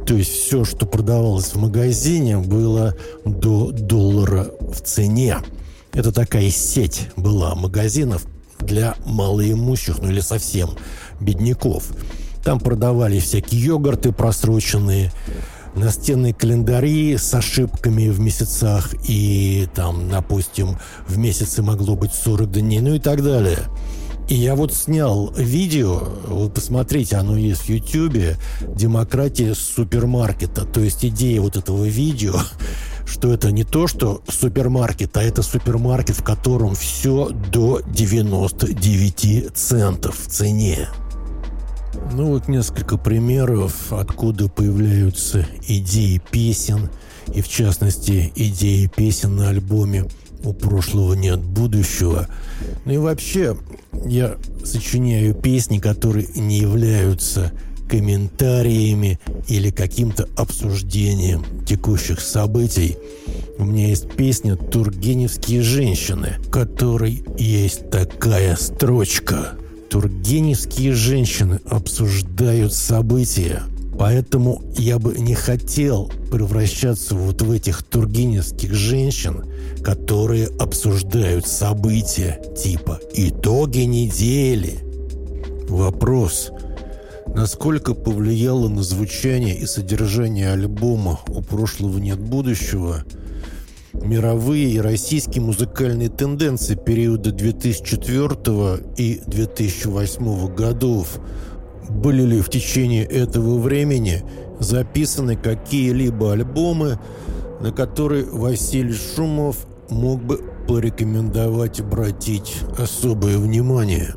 То 0.06 0.16
есть 0.16 0.32
все, 0.32 0.66
что 0.66 0.86
продавалось 0.86 1.54
в 1.54 1.58
магазине, 1.58 2.38
было 2.38 2.96
до 3.26 3.72
доллара 3.72 4.52
в 4.60 4.82
цене. 4.82 5.38
Это 5.94 6.12
такая 6.12 6.50
сеть 6.50 7.10
была 7.16 7.54
магазинов 7.56 8.26
для 8.60 8.96
малоимущих, 9.06 10.00
ну 10.00 10.10
или 10.10 10.22
совсем 10.22 10.72
бедняков. 11.20 11.84
Там 12.44 12.60
продавали 12.60 13.20
всякие 13.20 13.62
йогурты 13.64 14.12
просроченные, 14.12 15.12
настенные 15.76 16.34
календари 16.34 17.18
с 17.18 17.34
ошибками 17.34 18.10
в 18.10 18.20
месяцах 18.20 18.94
и 19.08 19.68
там, 19.76 20.10
допустим, 20.10 20.78
в 21.08 21.18
месяце 21.18 21.62
могло 21.62 21.96
быть 21.96 22.14
40 22.14 22.52
дней, 22.52 22.80
ну 22.80 22.96
и 22.96 23.00
так 23.00 23.24
далее. 23.24 23.60
И 24.32 24.36
я 24.36 24.56
вот 24.56 24.74
снял 24.74 25.34
видео, 25.36 26.08
вы 26.26 26.50
посмотрите, 26.50 27.18
оно 27.18 27.36
есть 27.36 27.64
в 27.64 27.70
Ютьюбе, 27.70 28.38
«Демократия 28.62 29.54
супермаркета». 29.54 30.64
То 30.64 30.80
есть 30.80 31.04
идея 31.04 31.42
вот 31.42 31.58
этого 31.58 31.84
видео, 31.84 32.36
что 33.06 33.34
это 33.34 33.52
не 33.52 33.66
то, 33.66 33.88
что 33.88 34.24
супермаркет, 34.30 35.18
а 35.18 35.22
это 35.22 35.44
супермаркет, 35.44 36.16
в 36.16 36.24
котором 36.24 36.76
все 36.76 37.28
до 37.52 37.82
99 37.86 39.54
центов 39.54 40.18
в 40.18 40.28
цене. 40.30 40.88
Ну 42.14 42.28
вот 42.28 42.48
несколько 42.48 42.98
примеров, 42.98 43.92
откуда 43.92 44.48
появляются 44.48 45.46
идеи 45.68 46.22
песен, 46.32 46.90
и 47.36 47.42
в 47.42 47.50
частности 47.50 48.32
идеи 48.34 48.90
песен 48.96 49.36
на 49.36 49.50
альбоме 49.50 50.06
«У 50.46 50.54
прошлого 50.54 51.16
нет 51.16 51.42
будущего». 51.42 52.30
Ну 52.86 52.94
и 52.94 52.98
вообще, 52.98 53.58
я 54.06 54.38
сочиняю 54.64 55.36
песни, 55.36 55.80
которые 55.80 56.28
не 56.36 56.60
являются 56.60 57.52
комментариями 57.90 59.20
или 59.50 59.70
каким-то 59.70 60.28
обсуждением 60.38 61.44
текущих 61.66 62.22
событий. 62.22 62.98
У 63.58 63.66
меня 63.66 63.88
есть 63.88 64.10
песня 64.12 64.56
«Тургеневские 64.56 65.62
женщины», 65.62 66.38
в 66.40 66.50
которой 66.50 67.24
есть 67.38 67.90
такая 67.90 68.56
строчка. 68.56 69.56
Тургеневские 69.90 70.94
женщины 70.94 71.60
обсуждают 71.70 72.74
события, 72.74 73.64
поэтому 74.02 74.64
я 74.80 74.98
бы 74.98 75.14
не 75.14 75.36
хотел 75.36 76.12
превращаться 76.32 77.14
вот 77.14 77.44
в 77.44 77.52
этих 77.52 77.84
тургеневских 77.84 78.74
женщин, 78.74 79.46
которые 79.84 80.48
обсуждают 80.58 81.46
события 81.46 82.42
типа 82.58 83.00
«итоги 83.14 83.82
недели». 83.82 84.80
Вопрос– 85.70 86.50
Насколько 87.34 87.94
повлияло 87.94 88.68
на 88.68 88.84
звучание 88.84 89.56
и 89.56 89.66
содержание 89.66 90.52
альбома 90.52 91.22
«У 91.30 91.42
прошлого 91.42 91.98
нет 91.98 92.20
будущего» 92.20 93.06
мировые 93.94 94.70
и 94.72 94.80
российские 94.80 95.44
музыкальные 95.44 96.10
тенденции 96.10 96.76
периода 96.76 97.32
2004 97.32 98.84
и 98.98 99.22
2008 99.26 100.56
годов? 100.56 101.20
Были 101.96 102.24
ли 102.24 102.42
в 102.42 102.50
течение 102.50 103.04
этого 103.04 103.60
времени 103.60 104.24
записаны 104.60 105.36
какие-либо 105.36 106.34
альбомы, 106.34 107.00
на 107.60 107.72
которые 107.72 108.26
Василий 108.26 108.94
Шумов 108.94 109.66
мог 109.90 110.24
бы 110.24 110.40
порекомендовать 110.68 111.80
обратить 111.80 112.56
особое 112.78 113.38
внимание? 113.38 114.16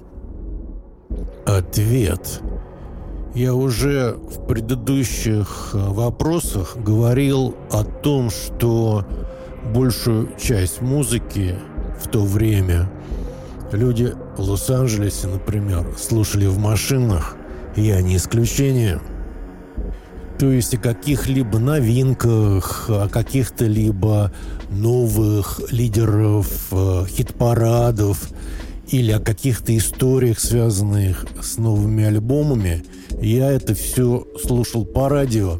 Ответ– 1.46 2.40
я 3.34 3.52
уже 3.52 4.12
в 4.12 4.46
предыдущих 4.46 5.70
э, 5.72 5.78
вопросах 5.78 6.76
говорил 6.76 7.56
о 7.72 7.82
том, 7.82 8.30
что 8.30 9.04
большую 9.74 10.28
часть 10.40 10.80
музыки 10.80 11.56
в 12.00 12.08
то 12.08 12.20
время 12.20 12.88
люди 13.72 14.14
в 14.36 14.40
Лос-Анджелесе, 14.40 15.26
например, 15.26 15.84
слушали 15.98 16.46
в 16.46 16.58
машинах, 16.58 17.34
я 17.76 18.00
не 18.02 18.16
исключение. 18.16 19.00
То 20.38 20.50
есть 20.50 20.74
о 20.74 20.78
каких-либо 20.78 21.58
новинках, 21.58 22.86
о 22.88 23.08
каких-то 23.08 23.66
либо 23.66 24.32
новых 24.70 25.60
лидеров 25.70 26.68
э, 26.72 27.04
хит-парадов 27.08 28.30
или 28.88 29.12
о 29.12 29.20
каких-то 29.20 29.76
историях, 29.76 30.40
связанных 30.40 31.26
с 31.40 31.56
новыми 31.56 32.04
альбомами– 32.04 32.84
я 33.20 33.50
это 33.50 33.74
все 33.74 34.26
слушал 34.42 34.84
по 34.84 35.08
радио. 35.08 35.58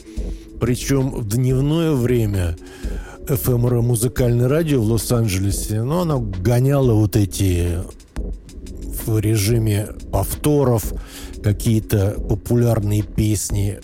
Причем 0.61 1.11
в 1.11 1.29
дневное 1.29 1.93
время 1.93 2.57
ФМР 3.27 3.81
музыкальное 3.81 4.49
радио 4.49 4.81
в 4.81 4.87
Лос-Анджелесе, 4.87 5.83
но 5.83 6.03
оно 6.03 6.21
гоняло 6.21 6.93
вот 6.93 7.17
эти 7.17 7.79
в 9.07 9.19
режиме 9.19 9.89
повторов 10.11 10.93
какие-то 11.43 12.17
популярные 12.29 13.03
песни 13.03 13.79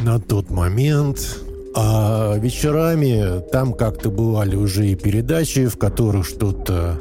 на 0.00 0.20
тот 0.20 0.50
момент. 0.50 1.38
А 1.74 2.36
вечерами 2.36 3.42
там 3.52 3.72
как-то 3.72 4.10
бывали 4.10 4.56
уже 4.56 4.88
и 4.88 4.96
передачи, 4.96 5.66
в 5.66 5.78
которых 5.78 6.26
что-то 6.26 7.00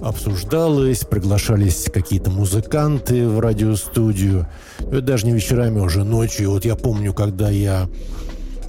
обсуждалось, 0.00 1.00
приглашались 1.00 1.86
какие-то 1.92 2.30
музыканты 2.30 3.28
в 3.28 3.40
радиостудию. 3.40 4.46
Это 4.78 5.02
даже 5.02 5.26
не 5.26 5.32
вечерами, 5.32 5.80
уже 5.80 6.04
ночью. 6.04 6.50
Вот 6.50 6.64
я 6.64 6.76
помню, 6.76 7.12
когда 7.12 7.50
я 7.50 7.88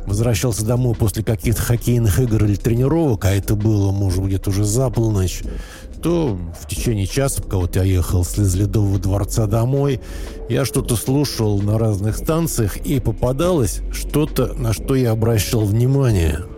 возвращался 0.05 0.65
домой 0.65 0.95
после 0.95 1.23
каких-то 1.23 1.61
хоккейных 1.61 2.19
игр 2.19 2.43
или 2.43 2.55
тренировок, 2.55 3.25
а 3.25 3.31
это 3.31 3.55
было, 3.55 3.91
может 3.91 4.21
быть, 4.23 4.47
уже 4.47 4.65
за 4.65 4.89
полночь, 4.89 5.41
то 6.01 6.37
в 6.59 6.67
течение 6.67 7.07
часа, 7.07 7.41
пока 7.41 7.57
вот 7.57 7.75
я 7.75 7.83
ехал 7.83 8.23
с 8.23 8.37
Ледового 8.37 8.99
дворца 8.99 9.47
домой, 9.47 9.99
я 10.49 10.65
что-то 10.65 10.95
слушал 10.95 11.61
на 11.61 11.77
разных 11.77 12.17
станциях, 12.17 12.77
и 12.77 12.99
попадалось 12.99 13.81
что-то, 13.91 14.53
на 14.53 14.73
что 14.73 14.95
я 14.95 15.11
обращал 15.11 15.61
внимание– 15.61 16.39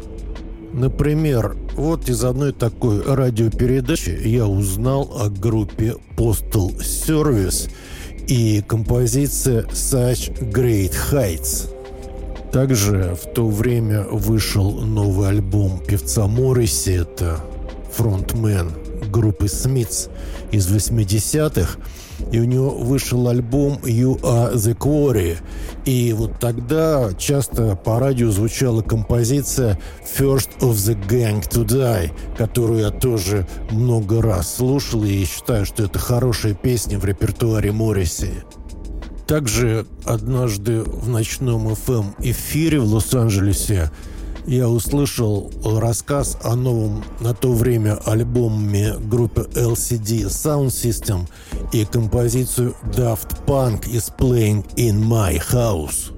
Например, 0.73 1.55
вот 1.75 2.09
из 2.09 2.23
одной 2.23 2.51
такой 2.51 3.03
радиопередачи 3.03 4.19
я 4.25 4.47
узнал 4.47 5.15
о 5.19 5.29
группе 5.29 5.95
Postal 6.17 6.75
Service 6.79 7.69
и 8.27 8.63
композиция 8.67 9.63
Such 9.65 10.51
Great 10.51 10.93
Heights. 11.11 11.69
Также 12.51 13.15
в 13.21 13.33
то 13.33 13.47
время 13.47 14.03
вышел 14.03 14.71
новый 14.71 15.29
альбом 15.29 15.79
певца 15.79 16.25
Морриси, 16.25 17.01
это 17.01 17.39
фронтмен 17.91 18.71
группы 19.09 19.47
Смитс 19.47 20.09
из 20.51 20.67
80-х, 20.67 21.79
и 22.31 22.39
у 22.39 22.43
него 22.45 22.69
вышел 22.69 23.27
альбом 23.27 23.79
You 23.83 24.19
Are 24.21 24.53
The 24.53 24.77
Quarry. 24.77 25.37
И 25.85 26.13
вот 26.13 26.39
тогда 26.39 27.09
часто 27.17 27.75
по 27.75 27.99
радио 27.99 28.31
звучала 28.31 28.81
композиция 28.81 29.79
First 30.17 30.59
of 30.59 30.73
the 30.73 30.97
Gang 31.07 31.47
to 31.49 31.65
Die, 31.65 32.11
которую 32.37 32.81
я 32.81 32.91
тоже 32.91 33.47
много 33.71 34.21
раз 34.21 34.55
слушал 34.55 35.03
и 35.03 35.25
считаю, 35.25 35.65
что 35.65 35.83
это 35.83 35.99
хорошая 35.99 36.53
песня 36.53 36.97
в 36.97 37.05
репертуаре 37.05 37.71
Морриси. 37.71 38.43
Также 39.27 39.85
однажды 40.05 40.81
в 40.81 41.07
ночном 41.07 41.69
FM 41.69 42.15
эфире 42.19 42.79
в 42.79 42.93
Лос-Анджелесе 42.93 43.89
я 44.45 44.67
услышал 44.67 45.51
рассказ 45.63 46.37
о 46.43 46.55
новом 46.55 47.03
на 47.19 47.33
то 47.33 47.53
время 47.53 47.97
альбоме 48.05 48.95
группы 48.99 49.49
LCD 49.53 50.25
Sound 50.25 50.67
System 50.67 51.27
и 51.71 51.85
композицию 51.85 52.75
Daft 52.83 53.45
Punk 53.45 53.85
is 53.85 54.11
Playing 54.17 54.65
in 54.75 55.01
My 55.01 55.41
House. 55.51 56.11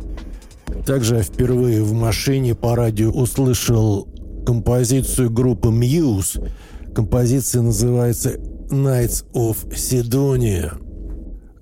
Также 0.85 1.17
я 1.17 1.23
впервые 1.23 1.83
в 1.83 1.93
машине 1.93 2.55
по 2.55 2.75
радио 2.75 3.11
услышал 3.11 4.07
композицию 4.45 5.29
группы 5.29 5.69
Muse. 5.69 6.49
Композиция 6.93 7.61
называется 7.61 8.37
Nights 8.69 9.25
of 9.33 9.57
Sidonia. 9.71 10.81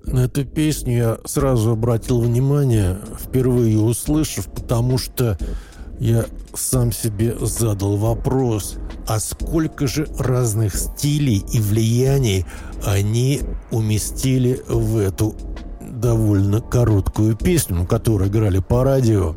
На 0.04 0.24
эту 0.24 0.44
песню 0.44 0.96
я 0.96 1.18
сразу 1.24 1.70
обратил 1.70 2.20
внимание, 2.20 2.98
впервые 3.18 3.78
услышав, 3.78 4.46
потому 4.46 4.98
что 4.98 5.38
я 5.98 6.26
сам 6.56 6.92
себе 6.92 7.36
задал 7.40 7.96
вопрос, 7.96 8.76
а 9.06 9.18
сколько 9.18 9.86
же 9.86 10.06
разных 10.18 10.76
стилей 10.76 11.44
и 11.52 11.60
влияний 11.60 12.46
они 12.84 13.40
уместили 13.70 14.62
в 14.68 14.98
эту 14.98 15.34
довольно 15.80 16.60
короткую 16.60 17.36
песню, 17.36 17.86
которую 17.86 18.30
играли 18.30 18.58
по 18.58 18.84
радио. 18.84 19.34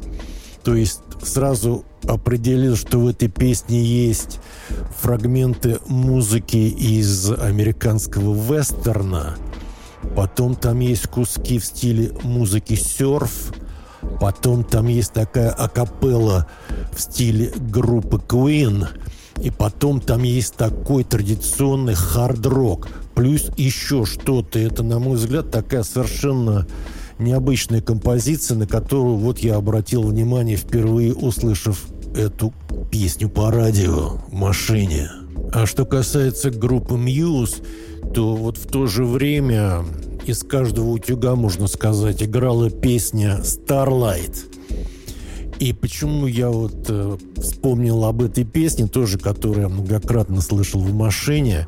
То 0.63 0.75
есть 0.75 1.01
сразу 1.23 1.85
определил, 2.07 2.75
что 2.75 2.99
в 2.99 3.07
этой 3.07 3.29
песне 3.29 3.81
есть 3.83 4.39
фрагменты 4.99 5.79
музыки 5.87 6.57
из 6.57 7.31
американского 7.31 8.33
вестерна, 8.33 9.35
потом 10.15 10.55
там 10.55 10.79
есть 10.79 11.07
куски 11.07 11.59
в 11.59 11.65
стиле 11.65 12.11
музыки 12.23 12.75
серф– 12.75 13.53
Потом 14.19 14.63
там 14.63 14.87
есть 14.87 15.13
такая 15.13 15.51
акапелла 15.51 16.47
в 16.97 17.01
стиле 17.01 17.51
группы 17.55 18.17
Queen. 18.17 18.87
И 19.41 19.51
потом 19.51 20.01
там 20.01 20.23
есть 20.23 20.55
такой 20.55 21.03
традиционный 21.03 21.93
хард-рок. 21.93 22.87
Плюс 23.13 23.51
еще 23.55 24.05
что-то. 24.05 24.59
Это, 24.59 24.83
на 24.83 24.99
мой 24.99 25.17
взгляд, 25.17 25.51
такая 25.51 25.83
совершенно 25.83 26.67
необычная 27.19 27.81
композиция, 27.81 28.57
на 28.57 28.67
которую 28.67 29.17
вот 29.17 29.39
я 29.39 29.55
обратил 29.55 30.03
внимание 30.03 30.57
впервые, 30.57 31.13
услышав 31.13 31.85
эту 32.15 32.53
песню 32.91 33.29
по 33.29 33.51
радио 33.51 34.17
в 34.27 34.33
машине. 34.33 35.09
А 35.53 35.65
что 35.65 35.85
касается 35.85 36.49
группы 36.49 36.95
Muse, 36.95 37.63
то 38.13 38.35
вот 38.35 38.57
в 38.57 38.67
то 38.67 38.87
же 38.87 39.05
время 39.05 39.85
из 40.25 40.43
каждого 40.43 40.89
утюга, 40.89 41.35
можно 41.35 41.67
сказать, 41.67 42.21
играла 42.23 42.69
песня 42.69 43.39
«Starlight». 43.43 44.56
И 45.59 45.73
почему 45.73 46.27
я 46.27 46.49
вот 46.49 46.85
э, 46.89 47.17
вспомнил 47.37 48.05
об 48.05 48.21
этой 48.21 48.43
песне, 48.43 48.87
тоже, 48.87 49.17
которую 49.17 49.61
я 49.61 49.69
многократно 49.69 50.41
слышал 50.41 50.79
в 50.79 50.93
машине, 50.93 51.67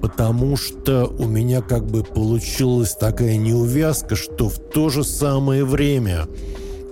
потому 0.00 0.56
что 0.56 1.06
у 1.06 1.26
меня 1.26 1.60
как 1.60 1.86
бы 1.86 2.04
получилась 2.04 2.94
такая 2.94 3.36
неувязка, 3.36 4.14
что 4.14 4.48
в 4.48 4.58
то 4.58 4.90
же 4.90 5.02
самое 5.02 5.64
время 5.64 6.26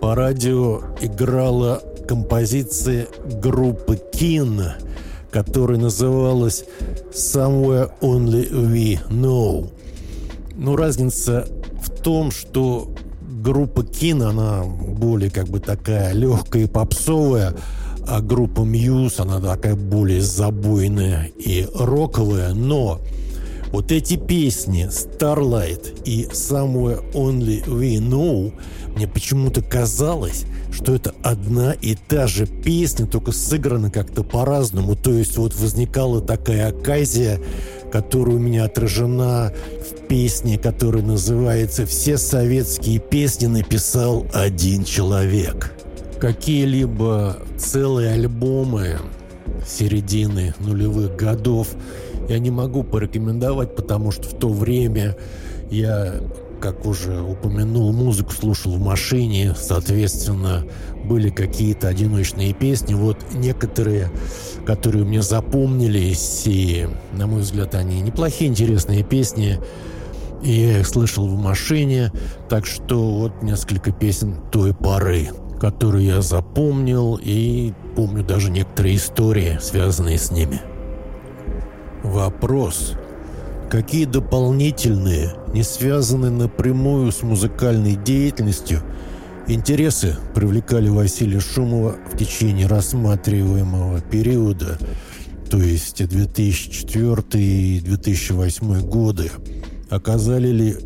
по 0.01 0.16
радио 0.16 0.83
играла 1.01 1.83
композиция 2.09 3.07
группы 3.40 4.01
Kin, 4.12 4.73
которая 5.31 5.79
называлась 5.79 6.64
Somewhere 7.12 7.92
Only 8.01 8.51
We 8.51 8.99
Know. 9.09 9.70
Но 10.57 10.75
разница 10.75 11.47
в 11.81 11.90
том, 11.90 12.33
что 12.33 12.90
группа 13.44 13.85
Кин, 13.85 14.22
она 14.22 14.64
более 14.64 15.30
как 15.30 15.48
бы 15.48 15.61
такая 15.61 16.12
легкая 16.12 16.62
и 16.62 16.66
попсовая, 16.66 17.54
а 18.09 18.20
группа 18.22 18.62
Мьюз, 18.62 19.20
она 19.20 19.38
такая 19.38 19.76
более 19.76 20.22
забойная 20.22 21.30
и 21.38 21.68
роковая, 21.74 22.54
но 22.54 23.00
вот 23.70 23.92
эти 23.92 24.16
песни 24.16 24.88
Starlight 24.88 26.04
и 26.04 26.24
Somewhere 26.33 27.04
Only 27.12 27.62
We 27.66 27.98
Know 27.98 28.54
мне 28.96 29.07
почему-то 29.07 29.61
казалось, 29.61 30.46
что 30.72 30.94
это 30.94 31.12
одна 31.22 31.72
и 31.72 31.94
та 31.96 32.26
же 32.26 32.46
песня, 32.46 33.07
только 33.07 33.33
сыграна 33.33 33.90
как-то 33.90 34.22
по-разному. 34.22 34.96
То 34.96 35.12
есть 35.12 35.37
вот 35.37 35.54
возникала 35.54 36.20
такая 36.20 36.68
оказия, 36.68 37.40
которая 37.94 38.35
у 38.35 38.40
меня 38.40 38.64
отражена 38.64 39.52
в 39.88 40.09
песне, 40.09 40.59
которая 40.59 41.04
называется 41.04 41.87
«Все 41.87 42.18
советские 42.18 42.98
песни 42.98 43.46
написал 43.46 44.26
один 44.33 44.83
человек». 44.83 45.72
Какие-либо 46.18 47.37
целые 47.57 48.14
альбомы 48.14 48.98
середины 49.64 50.54
нулевых 50.59 51.14
годов 51.14 51.68
я 52.28 52.40
не 52.40 52.50
могу 52.50 52.83
порекомендовать, 52.83 53.76
потому 53.76 54.11
что 54.11 54.24
в 54.24 54.35
то 54.40 54.48
время 54.48 55.16
я 55.70 56.16
как 56.61 56.87
уже 56.87 57.20
упомянул, 57.20 57.92
музыку 57.92 58.33
слушал 58.33 58.72
в 58.72 58.80
машине, 58.80 59.54
соответственно, 59.57 60.64
были 61.05 61.31
какие-то 61.31 61.88
одиночные 61.88 62.53
песни. 62.53 62.95
Вот 62.95 63.19
некоторые, 63.35 64.11
которые 64.67 65.05
мне 65.05 65.23
запомнились, 65.23 66.43
и, 66.47 66.88
на 67.12 67.27
мой 67.27 67.43
взгляд, 67.43 67.75
они 67.75 68.01
неплохие, 68.01 68.51
интересные 68.51 69.03
песни, 69.03 69.61
и 70.43 70.51
я 70.51 70.81
их 70.81 70.87
слышал 70.87 71.27
в 71.27 71.38
машине, 71.38 72.12
так 72.49 72.67
что 72.67 73.19
вот 73.19 73.43
несколько 73.43 73.93
песен 73.93 74.37
той 74.51 74.75
поры, 74.75 75.29
которые 75.61 76.07
я 76.07 76.23
запомнил, 76.23 77.19
и 77.23 77.73
помню 77.97 78.25
даже 78.25 78.51
некоторые 78.51 78.97
истории, 78.97 79.59
связанные 79.61 80.19
с 80.19 80.31
ними. 80.31 80.61
Вопрос– 82.03 82.95
Какие 83.75 84.05
дополнительные, 84.05 85.35
не 85.53 85.64
связанные 85.64 86.31
напрямую 86.31 87.11
с 87.11 87.23
музыкальной 87.23 87.97
деятельностью, 87.97 88.83
интересы 89.48 90.16
привлекали 90.35 90.88
Василия 90.88 91.40
Шумова 91.40 91.96
в 92.12 92.16
течение 92.16 92.66
рассматриваемого 92.66 94.00
периода, 94.00 94.78
то 95.50 95.59
есть 95.59 96.07
2004 96.07 97.22
и 97.35 97.80
2008 97.80 98.80
годы? 98.88 99.30
Оказали 99.90 100.48
ли 100.48 100.76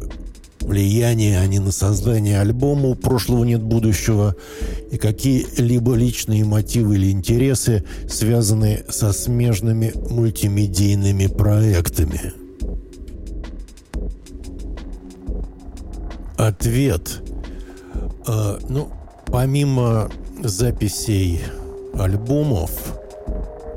влияние 0.61 1.41
они 1.41 1.59
на 1.59 1.73
создание 1.73 2.41
альбома 2.41 2.89
«У 2.89 2.95
прошлого 2.95 3.45
нет 3.45 3.63
будущего» 3.63 4.37
и 4.91 4.99
какие-либо 4.99 5.95
личные 5.95 6.45
мотивы 6.45 6.97
или 6.97 7.11
интересы, 7.11 7.85
связанные 8.09 8.85
со 8.89 9.13
смежными 9.13 9.93
мультимедийными 10.11 11.27
проектами. 11.27 12.33
Ответ. 16.37 17.23
Э, 18.29 18.59
ну, 18.69 18.89
помимо 19.27 20.11
записей 20.43 21.41
альбомов 21.95 22.71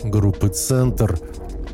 группы 0.04 0.50
«Центр», 0.50 1.18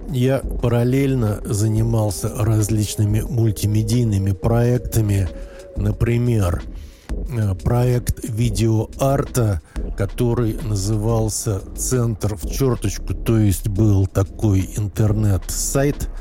я 0.09 0.39
параллельно 0.39 1.41
занимался 1.43 2.29
различными 2.29 3.21
мультимедийными 3.21 4.31
проектами. 4.31 5.27
Например, 5.75 6.61
э, 7.09 7.55
проект 7.55 8.23
видеоарта, 8.29 9.61
который 9.97 10.57
назывался 10.61 11.61
«Центр 11.75 12.35
в 12.35 12.47
черточку», 12.47 13.15
то 13.15 13.39
есть 13.39 13.67
был 13.67 14.05
такой 14.05 14.69
интернет-сайт– 14.77 16.09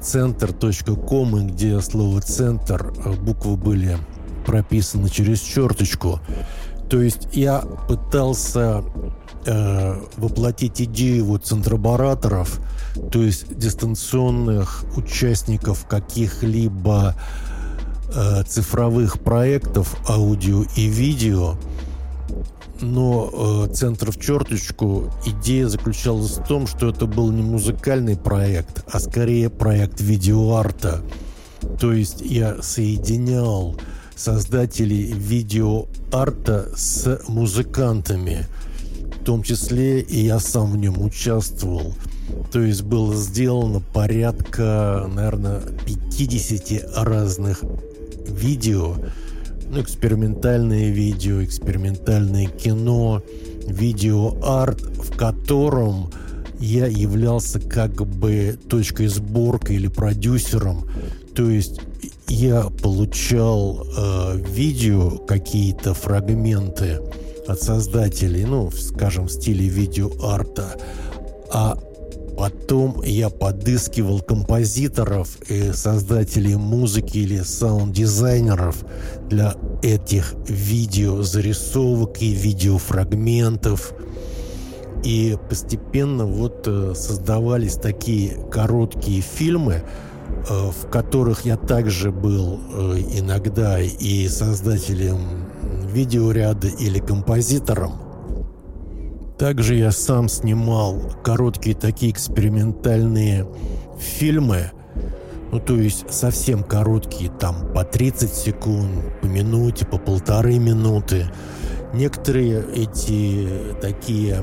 центр.ком, 0.00 1.48
где 1.48 1.80
слово 1.80 2.20
«центр» 2.20 2.92
э, 3.04 3.12
буквы 3.14 3.56
были 3.56 3.98
прописаны 4.46 5.10
через 5.10 5.40
черточку. 5.40 6.20
То 6.88 7.02
есть 7.02 7.28
я 7.32 7.58
пытался 7.88 8.84
э, 9.44 10.00
воплотить 10.16 10.80
идею 10.80 11.24
вот 11.24 11.44
центробараторов, 11.44 12.60
то 13.10 13.22
есть 13.22 13.58
дистанционных 13.58 14.84
участников 14.96 15.86
каких-либо 15.88 17.16
э, 18.14 18.44
цифровых 18.44 19.20
проектов 19.20 19.96
аудио 20.08 20.64
и 20.76 20.86
видео– 20.86 21.58
но 22.80 23.66
э, 23.68 23.74
«Центр 23.74 24.10
в 24.10 24.20
черточку» 24.20 25.10
идея 25.24 25.68
заключалась 25.68 26.38
в 26.38 26.46
том, 26.46 26.66
что 26.66 26.88
это 26.88 27.06
был 27.06 27.30
не 27.32 27.42
музыкальный 27.42 28.16
проект, 28.16 28.84
а 28.90 29.00
скорее 29.00 29.50
проект 29.50 30.00
видеоарта. 30.00 31.02
То 31.80 31.92
есть 31.92 32.20
я 32.20 32.62
соединял 32.62 33.76
создателей 34.16 35.12
видеоарта 35.12 36.70
с 36.74 37.20
музыкантами. 37.28 38.46
В 39.20 39.24
том 39.24 39.42
числе 39.42 40.00
и 40.00 40.24
я 40.24 40.40
сам 40.40 40.72
в 40.72 40.76
нем 40.76 41.00
участвовал. 41.00 41.94
То 42.50 42.60
есть 42.60 42.82
было 42.82 43.14
сделано 43.14 43.80
порядка, 43.92 45.08
наверное, 45.12 45.60
50 45.86 46.96
разных 46.96 47.62
видео, 48.26 48.96
ну, 49.68 49.80
экспериментальное 49.80 50.90
видео, 50.90 51.44
экспериментальное 51.44 52.46
кино, 52.46 53.22
видеоарт, 53.66 54.80
в 54.80 55.16
котором 55.16 56.10
я 56.58 56.86
являлся 56.86 57.60
как 57.60 58.06
бы 58.06 58.58
точкой 58.68 59.08
сборки 59.08 59.72
или 59.72 59.88
продюсером. 59.88 60.88
То 61.34 61.50
есть 61.50 61.80
я 62.28 62.64
получал 62.82 63.86
э, 63.86 64.38
видео, 64.48 65.18
какие-то 65.18 65.94
фрагменты 65.94 67.00
от 67.46 67.62
создателей, 67.62 68.44
ну, 68.44 68.70
скажем, 68.70 69.26
в 69.26 69.32
стиле 69.32 69.68
видеоарта, 69.68 70.76
а 71.52 71.78
Потом 72.36 73.02
я 73.02 73.30
подыскивал 73.30 74.20
композиторов 74.20 75.38
и 75.48 75.72
создателей 75.72 76.56
музыки 76.56 77.16
или 77.16 77.40
саунд-дизайнеров 77.40 78.84
для 79.30 79.54
этих 79.82 80.34
видеозарисовок 80.46 82.20
и 82.20 82.32
видеофрагментов. 82.32 83.94
И 85.02 85.38
постепенно 85.48 86.26
вот 86.26 86.64
э, 86.66 86.92
создавались 86.94 87.76
такие 87.76 88.36
короткие 88.50 89.22
фильмы, 89.22 89.82
в 90.48 90.88
которых 90.90 91.44
я 91.44 91.56
также 91.56 92.12
был 92.12 92.60
э, 92.72 92.98
иногда 93.18 93.80
и 93.80 94.28
создателем 94.28 95.18
видеоряда 95.92 96.68
или 96.68 96.98
композитором. 96.98 97.92
Также 99.38 99.74
я 99.74 99.92
сам 99.92 100.28
снимал 100.28 101.12
короткие 101.22 101.76
такие 101.76 102.10
экспериментальные 102.12 103.46
фильмы, 103.98 104.70
ну 105.52 105.60
то 105.60 105.76
есть 105.76 106.10
совсем 106.12 106.62
короткие, 106.62 107.30
там 107.30 107.72
по 107.74 107.84
30 107.84 108.32
секунд, 108.32 109.20
по 109.20 109.26
минуте, 109.26 109.86
по 109.86 109.98
полторы 109.98 110.58
минуты. 110.58 111.26
Некоторые 111.92 112.64
эти 112.74 113.48
такие 113.80 114.42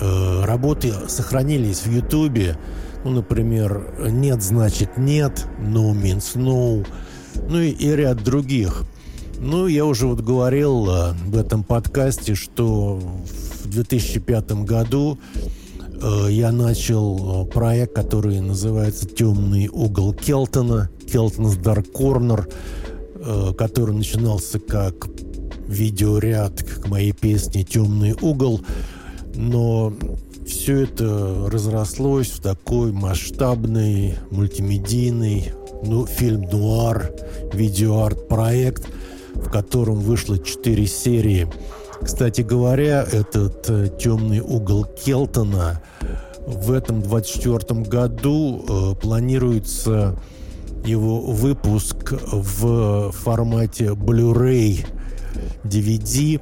э, 0.00 0.44
работы 0.44 0.92
сохранились 1.08 1.80
в 1.80 1.90
Ютубе. 1.90 2.56
Ну, 3.04 3.10
например, 3.10 3.94
«Нет, 4.10 4.42
значит 4.42 4.96
нет», 4.96 5.46
«No 5.58 5.92
means 5.92 6.36
no», 6.36 6.86
ну 7.48 7.60
и, 7.60 7.70
и 7.70 7.96
ряд 7.96 8.22
других. 8.22 8.84
Ну, 9.38 9.66
я 9.66 9.84
уже 9.84 10.06
вот 10.06 10.20
говорил 10.20 10.88
э, 10.88 11.12
в 11.26 11.36
этом 11.36 11.64
подкасте, 11.64 12.36
что 12.36 13.00
в 13.64 13.68
2005 13.68 14.52
году 14.64 15.18
э, 16.00 16.26
я 16.30 16.52
начал 16.52 17.46
э, 17.46 17.50
проект, 17.50 17.92
который 17.92 18.40
называется 18.40 19.06
«Темный 19.08 19.68
угол 19.68 20.14
Келтона», 20.14 20.90
«Келтон's 21.06 21.60
Dark 21.60 21.92
Corner», 21.92 22.46
который 23.56 23.94
начинался 23.94 24.58
как 24.58 25.06
видеоряд 25.68 26.62
к 26.62 26.88
моей 26.88 27.12
песне 27.12 27.64
«Темный 27.64 28.16
угол», 28.20 28.60
но 29.34 29.92
все 30.46 30.82
это 30.82 31.48
разрослось 31.50 32.28
в 32.28 32.40
такой 32.40 32.92
масштабный, 32.92 34.16
мультимедийный, 34.30 35.52
ну, 35.82 36.06
фильм-нуар, 36.06 37.12
видеоарт-проект, 37.52 38.88
в 39.34 39.50
котором 39.50 40.00
вышло 40.00 40.38
четыре 40.38 40.86
серии. 40.86 41.48
Кстати 42.02 42.40
говоря, 42.42 43.06
этот 43.10 43.68
э, 43.68 43.88
«Темный 43.98 44.40
угол 44.40 44.84
Келтона» 44.84 45.80
в 46.46 46.72
этом 46.72 47.00
24 47.00 47.82
году 47.82 48.64
э, 48.68 49.00
планируется 49.00 50.16
его 50.84 51.20
выпуск 51.20 52.12
в 52.32 53.12
формате 53.12 53.92
Blu-ray 53.92 54.84
DVD 55.64 56.40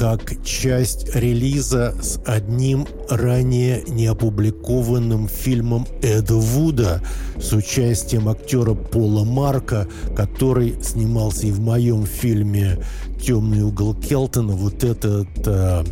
как 0.00 0.42
часть 0.42 1.14
релиза 1.14 1.94
с 2.00 2.18
одним 2.24 2.86
ранее 3.10 3.82
не 3.86 4.06
опубликованным 4.06 5.28
фильмом 5.28 5.86
Эда 6.00 6.36
Вуда 6.36 7.02
с 7.38 7.52
участием 7.52 8.30
актера 8.30 8.72
Пола 8.72 9.24
Марка, 9.24 9.86
который 10.16 10.82
снимался 10.82 11.48
и 11.48 11.50
в 11.50 11.60
моем 11.60 12.06
фильме 12.06 12.82
«Темный 13.22 13.62
угол 13.62 13.94
Келтона». 13.94 14.54
Вот 14.54 14.84
этот 14.84 15.28
э, 15.44 15.84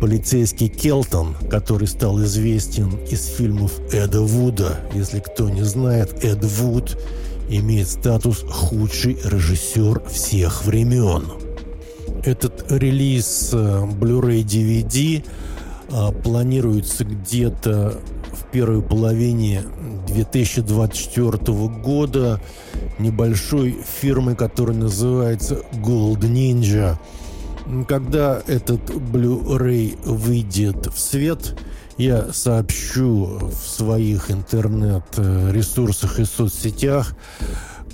полицейский 0.00 0.66
Келтон, 0.66 1.36
который 1.48 1.86
стал 1.86 2.20
известен 2.24 2.90
из 3.08 3.24
фильмов 3.26 3.78
Эда 3.92 4.20
Вуда. 4.20 4.80
Если 4.92 5.20
кто 5.20 5.48
не 5.48 5.62
знает, 5.62 6.24
Эд 6.24 6.44
Вуд 6.44 6.98
имеет 7.48 7.88
статус 7.88 8.44
худший 8.50 9.16
режиссер 9.24 10.02
всех 10.10 10.64
времен. 10.64 11.22
Этот 12.24 12.70
релиз 12.72 13.50
э, 13.52 13.56
Blu-ray 13.56 14.42
DVD 14.42 15.24
э, 15.88 16.12
планируется 16.22 17.04
где-то 17.04 18.00
в 18.32 18.50
первой 18.50 18.82
половине 18.82 19.62
2024 20.08 21.38
года 21.82 22.40
небольшой 22.98 23.76
фирмой, 24.00 24.34
которая 24.36 24.76
называется 24.76 25.62
Gold 25.74 26.20
Ninja. 26.20 26.96
Когда 27.86 28.42
этот 28.46 28.80
Blu-ray 28.90 29.98
выйдет 30.04 30.86
в 30.86 30.98
свет, 30.98 31.56
я 31.98 32.32
сообщу 32.32 33.38
в 33.42 33.68
своих 33.68 34.30
интернет-ресурсах 34.30 36.20
и 36.20 36.24
соцсетях, 36.24 37.14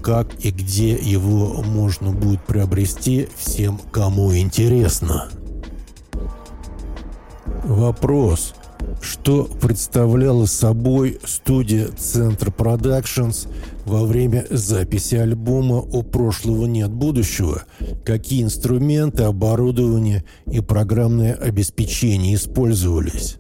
как 0.05 0.29
и 0.45 0.51
где 0.51 0.93
его 0.93 1.63
можно 1.63 2.11
будет 2.13 2.45
приобрести 2.45 3.27
всем, 3.37 3.81
кому 3.91 4.37
интересно. 4.37 5.31
Вопрос. 7.65 8.55
Что 9.01 9.45
представляла 9.45 10.45
собой 10.45 11.19
студия 11.25 11.89
Центр 11.97 12.53
Productions 12.53 13.47
во 13.87 14.05
время 14.05 14.45
записи 14.51 15.15
альбома 15.15 15.77
«У 15.77 16.03
прошлого 16.03 16.67
нет 16.67 16.91
будущего»? 16.91 17.63
Какие 18.05 18.43
инструменты, 18.43 19.23
оборудование 19.23 20.25
и 20.45 20.61
программное 20.61 21.33
обеспечение 21.33 22.35
использовались? 22.35 23.37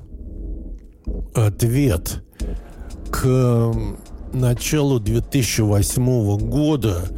Ответ. 1.35 2.24
К 3.11 3.70
началу 4.34 5.00
2008 5.00 6.38
года 6.38 7.08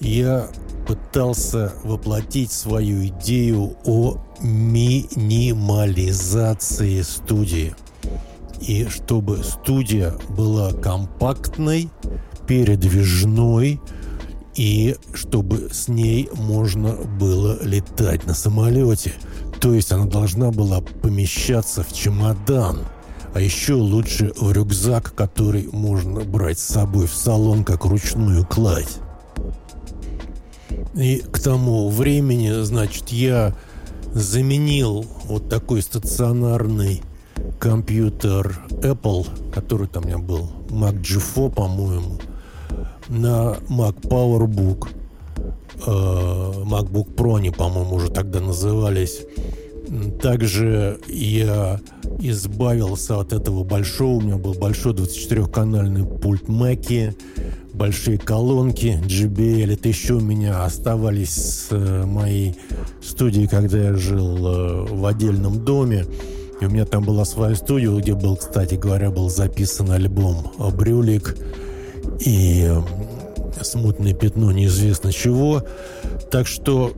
я 0.00 0.48
пытался 0.86 1.72
воплотить 1.84 2.50
свою 2.52 3.06
идею 3.06 3.76
о 3.84 4.18
минимализации 4.40 7.00
студии. 7.02 7.74
И 8.60 8.86
чтобы 8.88 9.44
студия 9.44 10.14
была 10.28 10.72
компактной, 10.72 11.88
передвижной, 12.46 13.80
и 14.54 14.96
чтобы 15.12 15.70
с 15.72 15.88
ней 15.88 16.28
можно 16.34 16.92
было 16.92 17.58
летать 17.62 18.24
на 18.26 18.34
самолете. 18.34 19.14
То 19.60 19.74
есть 19.74 19.92
она 19.92 20.06
должна 20.06 20.50
была 20.50 20.80
помещаться 20.80 21.82
в 21.82 21.92
чемодан– 21.92 22.78
а 23.34 23.40
еще 23.40 23.74
лучше 23.74 24.32
в 24.36 24.52
рюкзак, 24.52 25.12
который 25.14 25.68
можно 25.72 26.20
брать 26.20 26.60
с 26.60 26.72
собой 26.72 27.08
в 27.08 27.14
салон 27.14 27.64
как 27.64 27.84
ручную 27.84 28.46
кладь. 28.46 28.98
И 30.94 31.18
к 31.18 31.40
тому 31.40 31.88
времени, 31.88 32.62
значит, 32.62 33.08
я 33.08 33.56
заменил 34.12 35.04
вот 35.24 35.48
такой 35.48 35.82
стационарный 35.82 37.02
компьютер 37.58 38.60
Apple, 38.70 39.26
который 39.52 39.88
там 39.88 40.04
у 40.04 40.06
меня 40.06 40.18
был, 40.18 40.50
Mac 40.68 41.02
G4, 41.02 41.52
по-моему, 41.52 42.20
на 43.08 43.56
Mac 43.68 44.00
PowerBook. 44.02 44.88
Э, 45.86 46.62
MacBook 46.62 47.14
Pro 47.16 47.38
они, 47.38 47.50
по-моему, 47.50 47.96
уже 47.96 48.10
тогда 48.10 48.40
назывались. 48.40 49.22
Также 50.20 50.98
я 51.08 51.80
избавился 52.20 53.20
от 53.20 53.32
этого 53.32 53.64
большого. 53.64 54.16
У 54.16 54.20
меня 54.20 54.36
был 54.36 54.54
большой 54.54 54.94
24-канальный 54.94 56.06
пульт 56.06 56.44
Mackie, 56.44 57.14
большие 57.74 58.18
колонки 58.18 58.98
JBL. 59.06 59.74
Это 59.74 59.88
еще 59.88 60.14
у 60.14 60.20
меня 60.20 60.64
оставались 60.64 61.34
с 61.34 61.66
э, 61.70 62.04
моей 62.06 62.56
студии, 63.02 63.46
когда 63.46 63.78
я 63.78 63.94
жил 63.94 64.46
э, 64.46 64.84
в 64.90 65.04
отдельном 65.04 65.64
доме. 65.64 66.06
И 66.60 66.66
у 66.66 66.70
меня 66.70 66.86
там 66.86 67.04
была 67.04 67.24
своя 67.24 67.54
студия, 67.54 67.90
где 67.90 68.14
был, 68.14 68.36
кстати 68.36 68.76
говоря, 68.76 69.10
был 69.10 69.28
записан 69.28 69.90
альбом 69.90 70.52
«Брюлик» 70.76 71.36
и 72.20 72.70
«Смутное 73.60 74.14
пятно 74.14 74.50
неизвестно 74.52 75.12
чего». 75.12 75.62
Так 76.30 76.46
что 76.46 76.92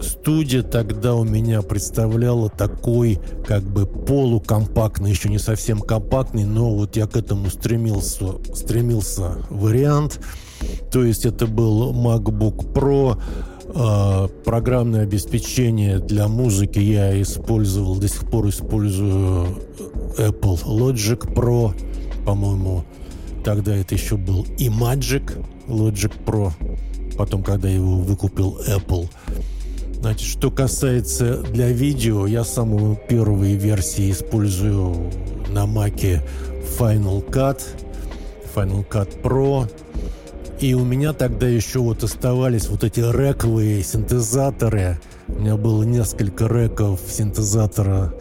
студия 0.00 0.62
тогда 0.62 1.14
у 1.14 1.24
меня 1.24 1.62
представляла 1.62 2.48
такой 2.48 3.18
как 3.46 3.62
бы 3.62 3.86
полукомпактный, 3.86 5.10
еще 5.10 5.28
не 5.28 5.38
совсем 5.38 5.80
компактный, 5.80 6.44
но 6.44 6.74
вот 6.74 6.96
я 6.96 7.06
к 7.06 7.16
этому 7.16 7.50
стремился, 7.50 8.34
стремился 8.54 9.38
вариант. 9.50 10.20
То 10.92 11.04
есть 11.04 11.26
это 11.26 11.46
был 11.46 11.92
MacBook 11.92 12.72
Pro, 12.72 13.20
э, 13.64 14.28
программное 14.44 15.02
обеспечение 15.02 15.98
для 15.98 16.28
музыки 16.28 16.78
я 16.78 17.20
использовал, 17.20 17.96
до 17.96 18.08
сих 18.08 18.30
пор 18.30 18.48
использую 18.48 19.58
Apple 20.18 20.62
Logic 20.64 21.34
Pro, 21.34 21.74
по-моему, 22.24 22.84
тогда 23.44 23.74
это 23.74 23.94
еще 23.94 24.16
был 24.16 24.46
и 24.58 24.68
Magic 24.68 25.44
Logic 25.66 26.12
Pro, 26.24 26.52
потом, 27.16 27.42
когда 27.42 27.68
его 27.68 27.98
выкупил 27.98 28.58
Apple. 28.68 29.08
Значит, 30.02 30.28
что 30.28 30.50
касается 30.50 31.36
для 31.42 31.68
видео, 31.68 32.26
я 32.26 32.42
самую 32.42 32.98
первую 33.08 33.56
версии 33.56 34.10
использую 34.10 35.12
на 35.50 35.64
Маке 35.66 36.24
Final 36.76 37.24
Cut, 37.30 37.60
Final 38.52 38.84
Cut 38.84 39.22
Pro. 39.22 39.70
И 40.58 40.74
у 40.74 40.84
меня 40.84 41.12
тогда 41.12 41.46
еще 41.46 41.78
вот 41.78 42.02
оставались 42.02 42.68
вот 42.68 42.82
эти 42.82 42.98
рековые 42.98 43.84
синтезаторы. 43.84 44.98
У 45.28 45.38
меня 45.40 45.56
было 45.56 45.84
несколько 45.84 46.48
реков 46.48 46.98
синтезатора 47.08 48.12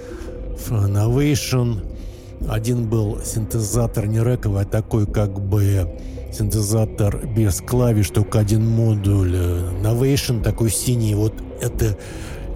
Novation. 0.70 1.84
Один 2.48 2.88
был 2.90 3.22
синтезатор 3.26 4.06
не 4.06 4.20
рековый, 4.20 4.62
а 4.62 4.66
такой 4.66 5.08
как 5.08 5.42
бы 5.42 5.90
синтезатор 6.32 7.26
без 7.26 7.62
клавиш, 7.62 8.10
только 8.10 8.40
один 8.40 8.68
модуль. 8.68 9.36
Novation 9.82 10.42
такой 10.42 10.70
синий. 10.70 11.16
Вот 11.16 11.34
это 11.62 11.98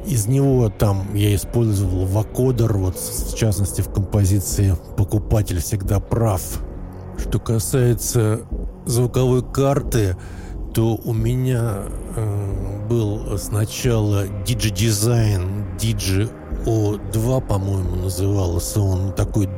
из 0.06 0.28
него 0.28 0.70
там 0.70 1.16
я 1.16 1.36
использовал 1.36 2.06
вакодер, 2.06 2.74
вот 2.78 2.96
в 2.96 3.36
частности 3.36 3.82
в 3.82 3.90
композиции 3.90 4.76
«Покупатель 4.98 5.60
всегда 5.60 6.00
прав». 6.00 6.42
Что 7.18 7.40
касается 7.40 8.42
звуковой 8.86 9.44
карты, 9.44 10.18
то 10.74 11.00
у 11.04 11.14
меня 11.14 11.86
э, 12.16 12.86
был 12.90 13.38
сначала 13.38 14.26
Digi-Design 14.46 15.78
Digi 15.80 16.30
O2, 16.66 17.48
по-моему, 17.48 17.96
назывался 17.96 18.82
он. 18.82 19.14
Такой 19.14 19.50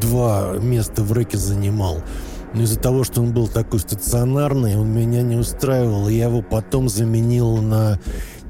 два 0.00 0.52
места 0.58 1.02
в 1.02 1.12
реке 1.12 1.36
занимал. 1.36 1.98
Но 2.54 2.62
из-за 2.62 2.78
того, 2.78 3.04
что 3.04 3.22
он 3.22 3.32
был 3.32 3.48
такой 3.48 3.80
стационарный, 3.80 4.76
он 4.76 4.92
меня 4.92 5.22
не 5.22 5.36
устраивал. 5.36 6.08
Я 6.08 6.26
его 6.26 6.42
потом 6.42 6.88
заменил 6.88 7.58
на 7.58 8.00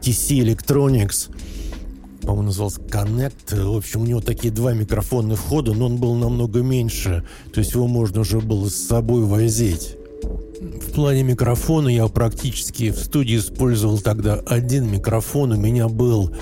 TC 0.01 0.41
Electronics, 0.41 1.31
по-моему, 2.23 2.43
назывался 2.45 2.81
Connect. 2.81 3.63
В 3.63 3.77
общем, 3.77 4.03
у 4.03 4.07
него 4.07 4.21
такие 4.21 4.53
два 4.53 4.73
микрофонных 4.73 5.39
входа, 5.39 5.73
но 5.73 5.87
он 5.87 5.97
был 5.97 6.15
намного 6.15 6.61
меньше. 6.61 7.25
То 7.53 7.61
есть 7.61 7.73
его 7.75 7.87
можно 7.87 8.21
уже 8.21 8.41
было 8.41 8.69
с 8.69 8.75
собой 8.75 9.25
возить. 9.25 9.97
В 10.61 10.93
плане 10.93 11.23
микрофона 11.23 11.89
я 11.89 12.07
практически 12.09 12.91
в 12.91 12.99
студии 12.99 13.39
использовал 13.39 13.99
тогда 13.99 14.35
один 14.35 14.91
микрофон. 14.91 15.53
У 15.53 15.57
меня 15.57 15.89
был 15.89 16.35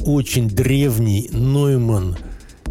очень 0.00 0.48
древний 0.48 1.28
Neumann 1.32 2.16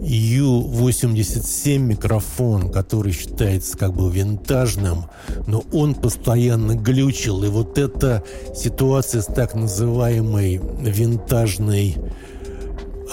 U87 0.01 1.77
микрофон, 1.77 2.71
который 2.71 3.11
считается 3.11 3.77
как 3.77 3.93
бы 3.93 4.09
винтажным, 4.11 5.05
но 5.47 5.63
он 5.71 5.95
постоянно 5.95 6.75
глючил. 6.75 7.43
И 7.43 7.47
вот 7.47 7.77
эта 7.77 8.23
ситуация 8.55 9.21
с 9.21 9.25
так 9.25 9.55
называемой 9.55 10.61
винтажной 10.81 11.97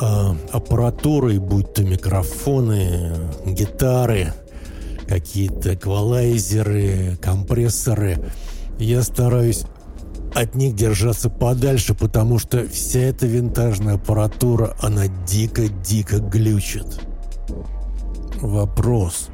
э, 0.01 0.35
аппаратурой, 0.53 1.39
будь 1.39 1.75
то 1.75 1.83
микрофоны, 1.83 3.13
гитары, 3.45 4.33
какие-то 5.09 5.75
эквалайзеры, 5.75 7.19
компрессоры, 7.21 8.19
я 8.79 9.03
стараюсь 9.03 9.65
от 10.37 10.55
них 10.55 10.75
держаться 10.75 11.31
подальше, 11.31 11.95
потому 11.95 12.39
что 12.39 12.69
вся 12.69 13.01
эта 13.01 13.27
винтажная 13.27 13.95
аппаратура, 13.95 14.77
она 14.83 15.07
дико-дико 15.27 16.19
глючит. 16.19 17.01
Вопрос. 18.43 19.29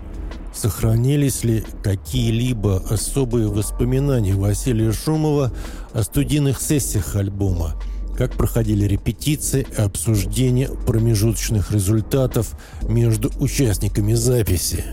Сохранились 0.54 1.42
ли 1.42 1.64
какие-либо 1.82 2.84
особые 2.88 3.48
воспоминания 3.48 4.34
Василия 4.34 4.92
Шумова 4.92 5.52
о 5.92 6.04
студийных 6.04 6.60
сессиях 6.60 7.16
альбома? 7.16 7.74
Как 8.16 8.34
проходили 8.34 8.86
репетиции 8.86 9.66
и 9.76 9.80
обсуждения 9.80 10.68
промежуточных 10.68 11.72
результатов 11.72 12.56
между 12.82 13.32
участниками 13.40 14.14
записи? 14.14 14.84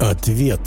Ответ. 0.00 0.60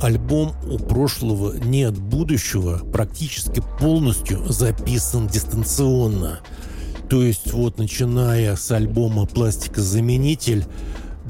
Альбом 0.00 0.52
«У 0.70 0.78
прошлого 0.78 1.54
нет 1.56 1.96
будущего» 1.96 2.78
практически 2.92 3.62
полностью 3.80 4.44
записан 4.52 5.26
дистанционно. 5.26 6.40
То 7.08 7.22
есть 7.22 7.52
вот 7.52 7.78
начиная 7.78 8.56
с 8.56 8.70
альбома 8.70 9.26
«Пластикозаменитель» 9.26 10.64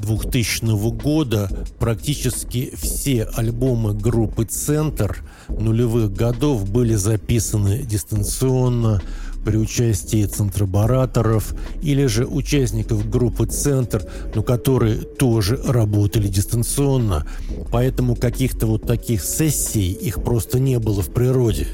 2000 0.01 0.91
года 0.91 1.49
практически 1.79 2.73
все 2.75 3.23
альбомы 3.23 3.93
группы 3.93 4.45
«Центр» 4.45 5.23
нулевых 5.47 6.13
годов 6.13 6.69
были 6.69 6.95
записаны 6.95 7.79
дистанционно 7.79 9.01
при 9.47 9.55
участии 9.55 10.25
центробараторов 10.25 11.55
или 11.81 12.05
же 12.07 12.25
участников 12.25 13.09
группы 13.09 13.45
«Центр», 13.45 14.03
но 14.35 14.43
которые 14.43 14.97
тоже 14.97 15.57
работали 15.65 16.27
дистанционно. 16.27 17.25
Поэтому 17.71 18.17
каких-то 18.17 18.67
вот 18.67 18.85
таких 18.85 19.23
сессий 19.23 19.93
их 19.93 20.21
просто 20.21 20.59
не 20.59 20.79
было 20.79 21.01
в 21.01 21.13
природе. 21.13 21.65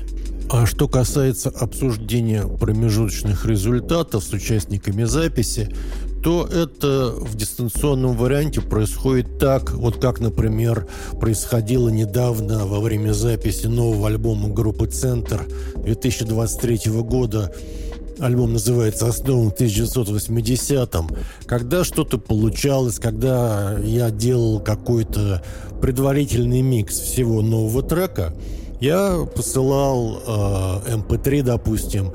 А 0.52 0.68
что 0.68 0.88
касается 0.88 1.50
обсуждения 1.50 2.44
промежуточных 2.44 3.48
результатов 3.48 4.24
с 4.24 4.32
участниками 4.34 5.06
записи, 5.06 5.76
то 6.24 6.48
это 6.48 7.14
в 7.18 7.36
дистанционном 7.36 8.16
варианте 8.16 8.62
происходит 8.62 9.40
так, 9.40 9.74
вот 9.74 9.98
как, 9.98 10.22
например, 10.22 10.88
происходило 11.20 11.90
недавно 11.90 12.66
во 12.66 12.80
время 12.80 13.12
записи 13.12 13.68
нового 13.68 14.08
альбома 14.08 14.48
группы 14.48 14.88
«Центр» 14.88 15.46
2023 15.76 16.92
года. 17.02 17.54
Альбом 18.20 18.54
называется 18.54 19.08
«Основан 19.08 19.52
в 19.52 19.56
1980-м». 19.56 21.10
Когда 21.46 21.84
что-то 21.84 22.18
получалось, 22.18 23.00
когда 23.00 23.78
я 23.84 24.10
делал 24.10 24.62
какой-то 24.62 25.44
предварительный 25.82 26.62
микс 26.62 27.00
всего 27.00 27.42
нового 27.42 27.84
трека, 27.84 28.34
я 28.80 29.28
посылал 29.36 30.22
э, 30.26 30.96
MP3, 30.96 31.40
эм 31.40 31.46
допустим, 31.46 32.14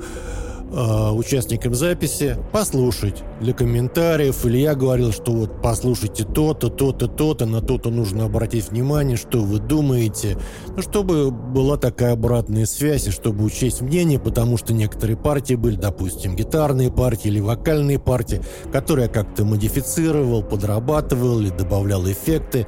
э, 0.71 1.11
участникам 1.11 1.73
записи 1.73 2.37
послушать 2.51 3.23
для 3.41 3.53
комментариев. 3.53 4.45
Или 4.45 4.59
я 4.59 4.75
говорил, 4.75 5.11
что 5.11 5.31
вот 5.31 5.61
послушайте 5.61 6.23
то-то, 6.23 6.69
то-то, 6.69 7.07
то-то, 7.07 7.45
на 7.45 7.61
то-то 7.61 7.89
нужно 7.89 8.25
обратить 8.25 8.69
внимание, 8.69 9.17
что 9.17 9.39
вы 9.39 9.59
думаете. 9.59 10.37
Ну, 10.75 10.81
чтобы 10.81 11.31
была 11.31 11.77
такая 11.77 12.13
обратная 12.13 12.65
связь, 12.65 13.07
и 13.07 13.11
чтобы 13.11 13.43
учесть 13.43 13.81
мнение, 13.81 14.19
потому 14.19 14.57
что 14.57 14.73
некоторые 14.73 15.17
партии 15.17 15.55
были, 15.55 15.75
допустим, 15.75 16.35
гитарные 16.35 16.91
партии 16.91 17.27
или 17.29 17.39
вокальные 17.39 17.99
партии, 17.99 18.41
которые 18.71 19.07
я 19.07 19.11
как-то 19.11 19.45
модифицировал, 19.45 20.43
подрабатывал 20.43 21.39
или 21.39 21.49
добавлял 21.49 22.05
эффекты 22.09 22.67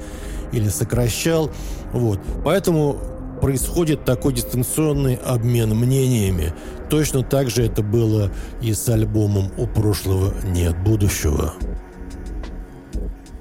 или 0.51 0.69
сокращал. 0.69 1.49
Вот. 1.93 2.19
Поэтому 2.43 2.97
происходит 3.41 4.05
такой 4.05 4.33
дистанционный 4.33 5.15
обмен 5.15 5.75
мнениями. 5.75 6.53
Точно 6.89 7.23
так 7.23 7.49
же 7.49 7.63
это 7.63 7.81
было 7.81 8.31
и 8.61 8.73
с 8.73 8.87
альбомом 8.87 9.51
«У 9.57 9.67
прошлого 9.67 10.33
нет 10.45 10.81
будущего». 10.83 11.53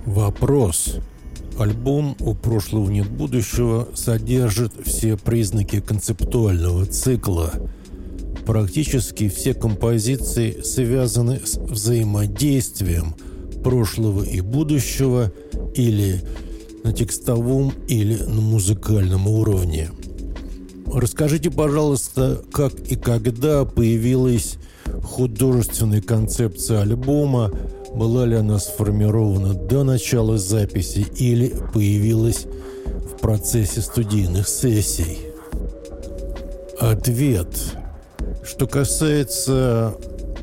Вопрос. 0.06 0.96
Альбом 1.58 2.16
«У 2.20 2.34
прошлого 2.34 2.90
нет 2.90 3.10
будущего» 3.10 3.88
содержит 3.94 4.72
все 4.84 5.16
признаки 5.16 5.80
концептуального 5.80 6.86
цикла. 6.86 7.52
Практически 8.46 9.28
все 9.28 9.52
композиции 9.52 10.62
связаны 10.62 11.40
с 11.44 11.56
взаимодействием 11.58 13.14
прошлого 13.62 14.22
и 14.22 14.40
будущего 14.40 15.32
или 15.74 16.22
на 16.84 16.92
текстовом 16.92 17.72
или 17.88 18.16
на 18.16 18.40
музыкальном 18.40 19.26
уровне. 19.28 19.90
Расскажите, 20.92 21.50
пожалуйста, 21.50 22.42
как 22.52 22.74
и 22.88 22.96
когда 22.96 23.64
появилась 23.64 24.56
художественная 25.02 26.02
концепция 26.02 26.82
альбома, 26.82 27.52
была 27.94 28.26
ли 28.26 28.36
она 28.36 28.58
сформирована 28.58 29.54
до 29.54 29.84
начала 29.84 30.38
записи 30.38 31.06
или 31.16 31.54
появилась 31.72 32.46
в 32.86 33.20
процессе 33.20 33.80
студийных 33.80 34.48
сессий? 34.48 35.18
Ответ. 36.78 37.48
Что 38.44 38.66
касается 38.66 39.94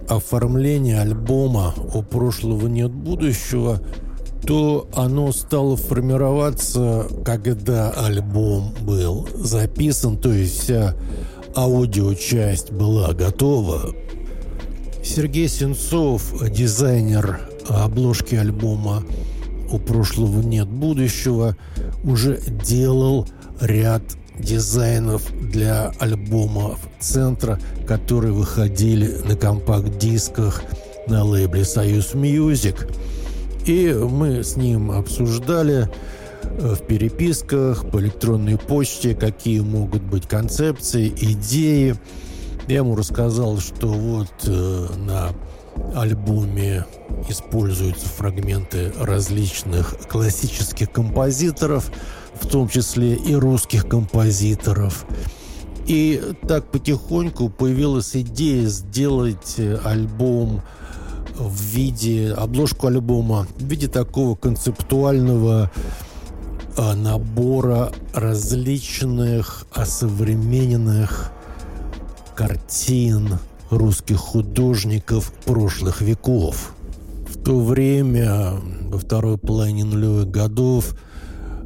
оформления 0.08 1.02
альбома 1.02 1.74
«У 1.94 2.04
прошлого 2.04 2.68
нет 2.68 2.92
будущего», 2.92 3.82
то 4.46 4.88
оно 4.94 5.32
стало 5.32 5.76
формироваться, 5.76 7.08
когда 7.26 7.92
альбом 7.92 8.74
был 8.82 9.28
записан, 9.36 10.18
то 10.18 10.32
есть 10.32 10.64
вся 10.64 10.96
аудиочасть 11.56 12.72
была 12.72 13.14
готова. 13.14 13.94
Сергей 15.04 15.48
Сенцов, 15.48 16.34
дизайнер 16.50 17.40
обложки 17.68 18.36
альбома 18.36 19.04
«У 19.72 19.80
прошлого 19.80 20.42
нет 20.42 20.68
будущего», 20.68 21.58
уже 22.04 22.40
делал 22.64 23.28
ряд 23.60 24.04
дизайнов 24.38 25.24
для 25.50 25.92
альбомов 26.00 26.80
«Центра», 27.00 27.60
которые 27.88 28.34
выходили 28.34 29.08
на 29.26 29.36
компакт-дисках 29.36 30.62
на 31.08 31.24
лейбле 31.24 31.66
«Союз 31.66 32.14
Music». 32.14 32.88
И 33.68 33.94
мы 33.94 34.44
с 34.46 34.56
ним 34.56 34.92
обсуждали 34.92 35.90
э, 36.44 36.76
в 36.76 36.88
переписках, 36.88 37.92
по 37.92 38.00
электронной 38.00 38.58
почте, 38.58 39.14
какие 39.14 39.60
могут 39.60 40.04
быть 40.04 40.26
концепции, 40.26 41.10
идеи. 41.10 41.96
Я 42.68 42.78
ему 42.78 42.96
рассказал, 42.96 43.60
что 43.60 43.90
вот 43.90 44.32
э, 44.46 44.88
на 44.96 45.32
альбоме 45.94 46.86
используются 47.28 48.08
фрагменты 48.08 48.94
различных 48.98 49.98
классических 50.08 50.90
композиторов, 50.90 51.92
в 52.40 52.48
том 52.48 52.70
числе 52.70 53.16
и 53.16 53.36
русских 53.36 53.86
композиторов. 53.86 55.06
И 55.88 56.22
так 56.48 56.72
потихоньку 56.72 57.50
появилась 57.50 58.16
идея 58.16 58.68
сделать 58.68 59.56
э, 59.58 59.78
альбом 59.84 60.62
в 61.40 61.62
виде, 61.62 62.34
обложку 62.34 62.88
альбома, 62.88 63.48
в 63.58 63.64
виде 63.64 63.88
такого 63.88 64.36
концептуального 64.36 65.72
а, 66.76 66.96
набора 66.96 67.92
различных 68.14 69.66
осовремененных 69.72 71.32
картин 72.36 73.40
русских 73.70 74.18
художников 74.18 75.34
прошлых 75.46 76.02
веков. 76.02 76.74
В 77.28 77.44
то 77.44 77.60
время, 77.60 78.54
во 78.90 78.98
второй 78.98 79.38
половине 79.38 79.86
нулевых 79.86 80.30
годов, 80.30 80.96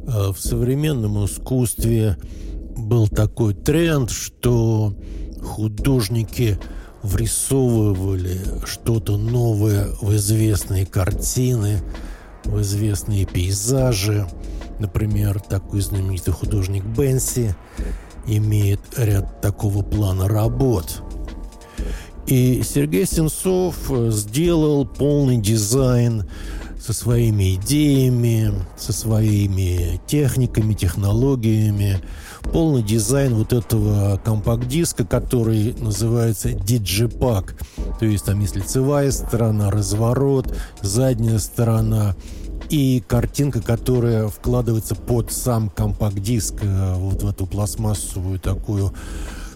а, 0.06 0.32
в 0.32 0.38
современном 0.38 1.24
искусстве 1.24 2.16
был 2.76 3.08
такой 3.08 3.54
тренд, 3.54 4.10
что 4.10 4.94
художники– 5.42 6.58
врисовывали 7.02 8.40
что-то 8.64 9.16
новое 9.16 9.88
в 10.00 10.14
известные 10.14 10.86
картины, 10.86 11.80
в 12.44 12.60
известные 12.60 13.26
пейзажи. 13.26 14.26
Например, 14.78 15.40
такой 15.40 15.80
знаменитый 15.80 16.32
художник 16.32 16.84
Бенси 16.84 17.54
имеет 18.26 18.80
ряд 18.96 19.40
такого 19.40 19.82
плана 19.82 20.28
работ. 20.28 21.02
И 22.26 22.62
Сергей 22.62 23.06
Сенцов 23.06 23.76
сделал 24.10 24.86
полный 24.86 25.38
дизайн 25.38 26.28
со 26.82 26.92
своими 26.92 27.54
идеями, 27.54 28.52
со 28.76 28.92
своими 28.92 30.00
техниками, 30.08 30.74
технологиями, 30.74 32.00
полный 32.52 32.82
дизайн 32.82 33.34
вот 33.34 33.52
этого 33.52 34.20
компакт-диска, 34.24 35.04
который 35.04 35.74
называется 35.78 36.50
Digipack. 36.50 37.54
То 38.00 38.04
есть 38.04 38.24
там 38.24 38.40
есть 38.40 38.56
лицевая 38.56 39.12
сторона, 39.12 39.70
разворот, 39.70 40.52
задняя 40.80 41.38
сторона 41.38 42.16
и 42.68 43.00
картинка, 43.06 43.60
которая 43.60 44.26
вкладывается 44.26 44.96
под 44.96 45.30
сам 45.30 45.70
компакт-диск, 45.70 46.54
э, 46.62 46.94
вот 46.96 47.22
в 47.22 47.28
эту 47.28 47.46
пластмассовую 47.46 48.40
такую 48.40 48.92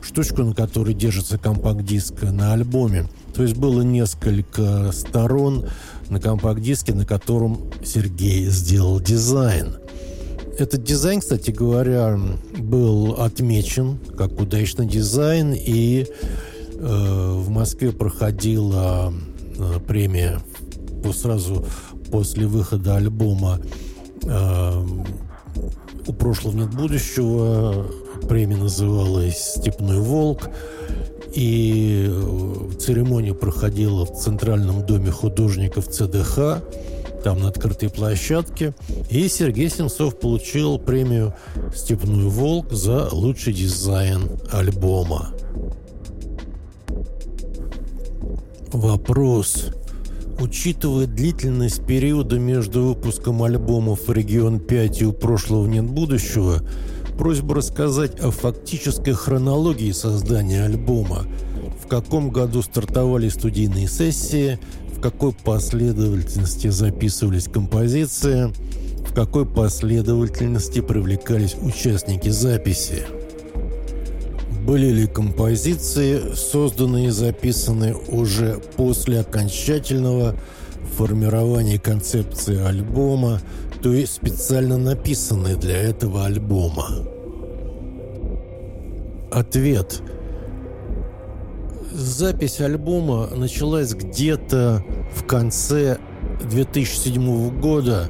штучку, 0.00 0.42
на 0.42 0.54
которой 0.54 0.94
держится 0.94 1.38
компакт-диск 1.38 2.22
на 2.22 2.52
альбоме. 2.52 3.06
То 3.34 3.42
есть 3.42 3.56
было 3.56 3.82
несколько 3.82 4.92
сторон 4.92 5.66
на 6.11 6.20
компакт-диске, 6.20 6.94
на 6.94 7.04
котором 7.04 7.70
Сергей 7.84 8.46
сделал 8.46 9.00
дизайн. 9.00 9.76
Этот 10.59 10.84
дизайн, 10.84 11.20
кстати 11.20 11.50
говоря, 11.50 12.18
был 12.57 13.16
отмечен 13.20 13.98
как 14.16 14.40
удачный 14.40 14.86
дизайн, 14.86 15.52
и 15.54 16.07
э, 16.07 16.78
в 16.78 17.50
Москве 17.50 17.92
проходила 17.92 19.12
э, 19.59 19.80
премия 19.86 20.40
сразу 21.12 21.64
после 22.11 22.46
выхода 22.46 22.96
альбома 22.96 23.61
э, 24.24 24.82
«У 26.07 26.12
прошлого 26.12 26.57
нет 26.57 26.74
будущего». 26.74 27.86
Премия 28.28 28.57
называлась 28.57 29.57
«Степной 29.57 30.00
волк». 30.00 30.48
И 31.34 32.06
э, 32.08 32.70
церемония 32.78 33.34
проходила 33.34 34.06
в 34.06 34.18
Центральном 34.18 34.86
доме 34.86 35.10
художников 35.10 35.88
ЦДХ 35.88 36.62
там 37.22 37.40
на 37.40 37.48
открытой 37.48 37.90
площадке. 37.90 38.74
И 39.10 39.28
Сергей 39.28 39.68
Сенцов 39.68 40.18
получил 40.20 40.78
премию 40.78 41.34
«Степной 41.74 42.28
волк» 42.28 42.72
за 42.72 43.08
лучший 43.10 43.52
дизайн 43.52 44.30
альбома. 44.52 45.30
Вопрос. 48.72 49.70
Учитывая 50.38 51.06
длительность 51.06 51.84
периода 51.86 52.38
между 52.38 52.82
выпуском 52.84 53.42
альбомов 53.42 54.08
«Регион 54.08 54.58
5» 54.58 54.98
и 55.00 55.04
«У 55.06 55.12
прошлого 55.12 55.66
нет 55.66 55.84
будущего», 55.86 56.60
просьба 57.16 57.56
рассказать 57.56 58.20
о 58.20 58.30
фактической 58.30 59.12
хронологии 59.12 59.92
создания 59.92 60.64
альбома, 60.64 61.26
в 61.82 61.86
каком 61.88 62.30
году 62.30 62.62
стартовали 62.62 63.28
студийные 63.28 63.88
сессии, 63.88 64.58
в 64.96 65.00
какой 65.00 65.32
последовательности 65.32 66.68
записывались 66.68 67.48
композиции, 67.48 68.52
в 69.08 69.14
какой 69.14 69.46
последовательности 69.46 70.80
привлекались 70.80 71.54
участники 71.60 72.28
записи. 72.28 73.06
Были 74.66 74.90
ли 74.90 75.06
композиции, 75.06 76.34
созданные 76.34 77.08
и 77.08 77.10
записаны 77.10 77.94
уже 78.08 78.60
после 78.76 79.20
окончательного 79.20 80.34
формирования 80.96 81.78
концепции 81.78 82.58
альбома, 82.58 83.40
то 83.87 83.93
есть 83.93 84.14
специально 84.14 84.78
написанные 84.78 85.55
для 85.55 85.76
этого 85.76 86.24
альбома? 86.24 86.89
Ответ– 89.30 90.03
Запись 91.93 92.61
альбома 92.61 93.28
началась 93.28 93.95
где-то 93.95 94.84
в 95.14 95.24
конце 95.24 95.99
2007 96.51 97.61
года 97.61 98.09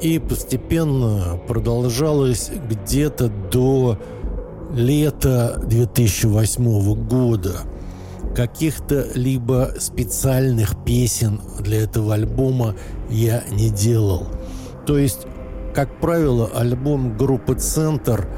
и 0.00 0.18
постепенно 0.18 1.38
продолжалась 1.46 2.50
где-то 2.70 3.28
до 3.52 3.98
лета 4.72 5.62
2008 5.66 6.94
года. 7.06 7.56
Каких-то 8.34 9.06
либо 9.14 9.74
специальных 9.78 10.82
песен 10.84 11.42
для 11.60 11.82
этого 11.82 12.14
альбома 12.14 12.74
я 13.10 13.44
не 13.50 13.68
делал. 13.68 14.26
То 14.90 14.98
есть, 14.98 15.28
как 15.72 16.00
правило, 16.00 16.50
альбом 16.52 17.16
группы 17.16 17.54
«Центр» 17.54 18.28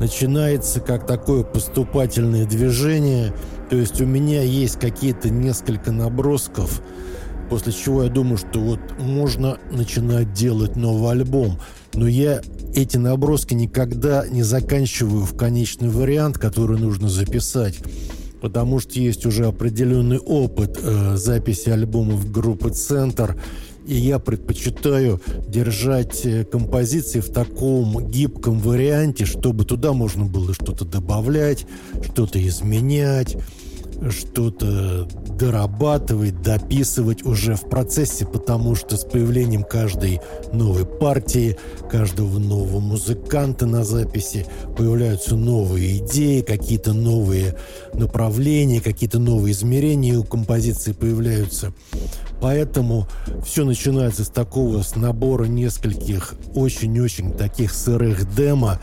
начинается 0.00 0.80
как 0.80 1.06
такое 1.06 1.44
поступательное 1.44 2.46
движение– 2.46 3.32
то 3.70 3.76
есть 3.76 4.00
у 4.00 4.06
меня 4.06 4.42
есть 4.42 4.78
какие-то 4.78 5.30
несколько 5.30 5.90
набросков, 5.90 6.82
после 7.48 7.72
чего 7.72 8.04
я 8.04 8.10
думаю, 8.10 8.36
что 8.36 8.60
вот 8.60 8.80
можно 8.98 9.58
начинать 9.70 10.32
делать 10.32 10.76
новый 10.76 11.10
альбом. 11.10 11.58
Но 11.94 12.06
я 12.06 12.40
эти 12.74 12.96
наброски 12.96 13.54
никогда 13.54 14.26
не 14.28 14.42
заканчиваю 14.42 15.24
в 15.24 15.36
конечный 15.36 15.88
вариант, 15.88 16.38
который 16.38 16.78
нужно 16.78 17.08
записать. 17.08 17.78
Потому 18.40 18.78
что 18.78 19.00
есть 19.00 19.24
уже 19.24 19.46
определенный 19.46 20.18
опыт 20.18 20.78
э, 20.82 21.16
записи 21.16 21.70
альбомов 21.70 22.30
группы 22.30 22.70
«Центр», 22.70 23.40
и 23.86 23.94
я 23.94 24.18
предпочитаю 24.18 25.20
держать 25.48 26.24
э, 26.24 26.44
композиции 26.44 27.20
в 27.20 27.30
таком 27.32 28.10
гибком 28.10 28.58
варианте, 28.58 29.24
чтобы 29.24 29.64
туда 29.64 29.92
можно 29.92 30.24
было 30.24 30.54
что-то 30.54 30.84
добавлять, 30.84 31.66
что-то 32.02 32.44
изменять 32.46 33.36
что-то 34.10 35.06
дорабатывать, 35.38 36.42
дописывать 36.42 37.24
уже 37.24 37.54
в 37.54 37.68
процессе, 37.68 38.26
потому 38.26 38.74
что 38.74 38.96
с 38.96 39.04
появлением 39.04 39.62
каждой 39.62 40.20
новой 40.52 40.84
партии, 40.84 41.56
каждого 41.90 42.38
нового 42.38 42.80
музыканта 42.80 43.66
на 43.66 43.84
записи 43.84 44.46
появляются 44.76 45.36
новые 45.36 45.98
идеи, 45.98 46.40
какие-то 46.40 46.92
новые 46.92 47.56
направления, 47.94 48.80
какие-то 48.80 49.18
новые 49.18 49.52
измерения 49.52 50.18
у 50.18 50.24
композиции 50.24 50.92
появляются. 50.92 51.72
Поэтому 52.40 53.06
все 53.44 53.64
начинается 53.64 54.24
с 54.24 54.28
такого, 54.28 54.82
с 54.82 54.96
набора 54.96 55.44
нескольких 55.44 56.34
очень-очень 56.54 57.32
таких 57.32 57.72
сырых 57.72 58.34
демо, 58.34 58.80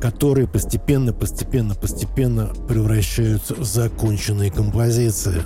которые 0.00 0.46
постепенно, 0.46 1.12
постепенно, 1.12 1.74
постепенно 1.74 2.52
превращаются 2.68 3.54
в 3.54 3.64
законченные 3.64 4.50
композиции. 4.50 5.42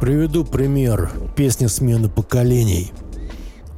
Приведу 0.00 0.44
пример. 0.44 1.10
Песня 1.36 1.68
«Смена 1.68 2.08
поколений». 2.08 2.92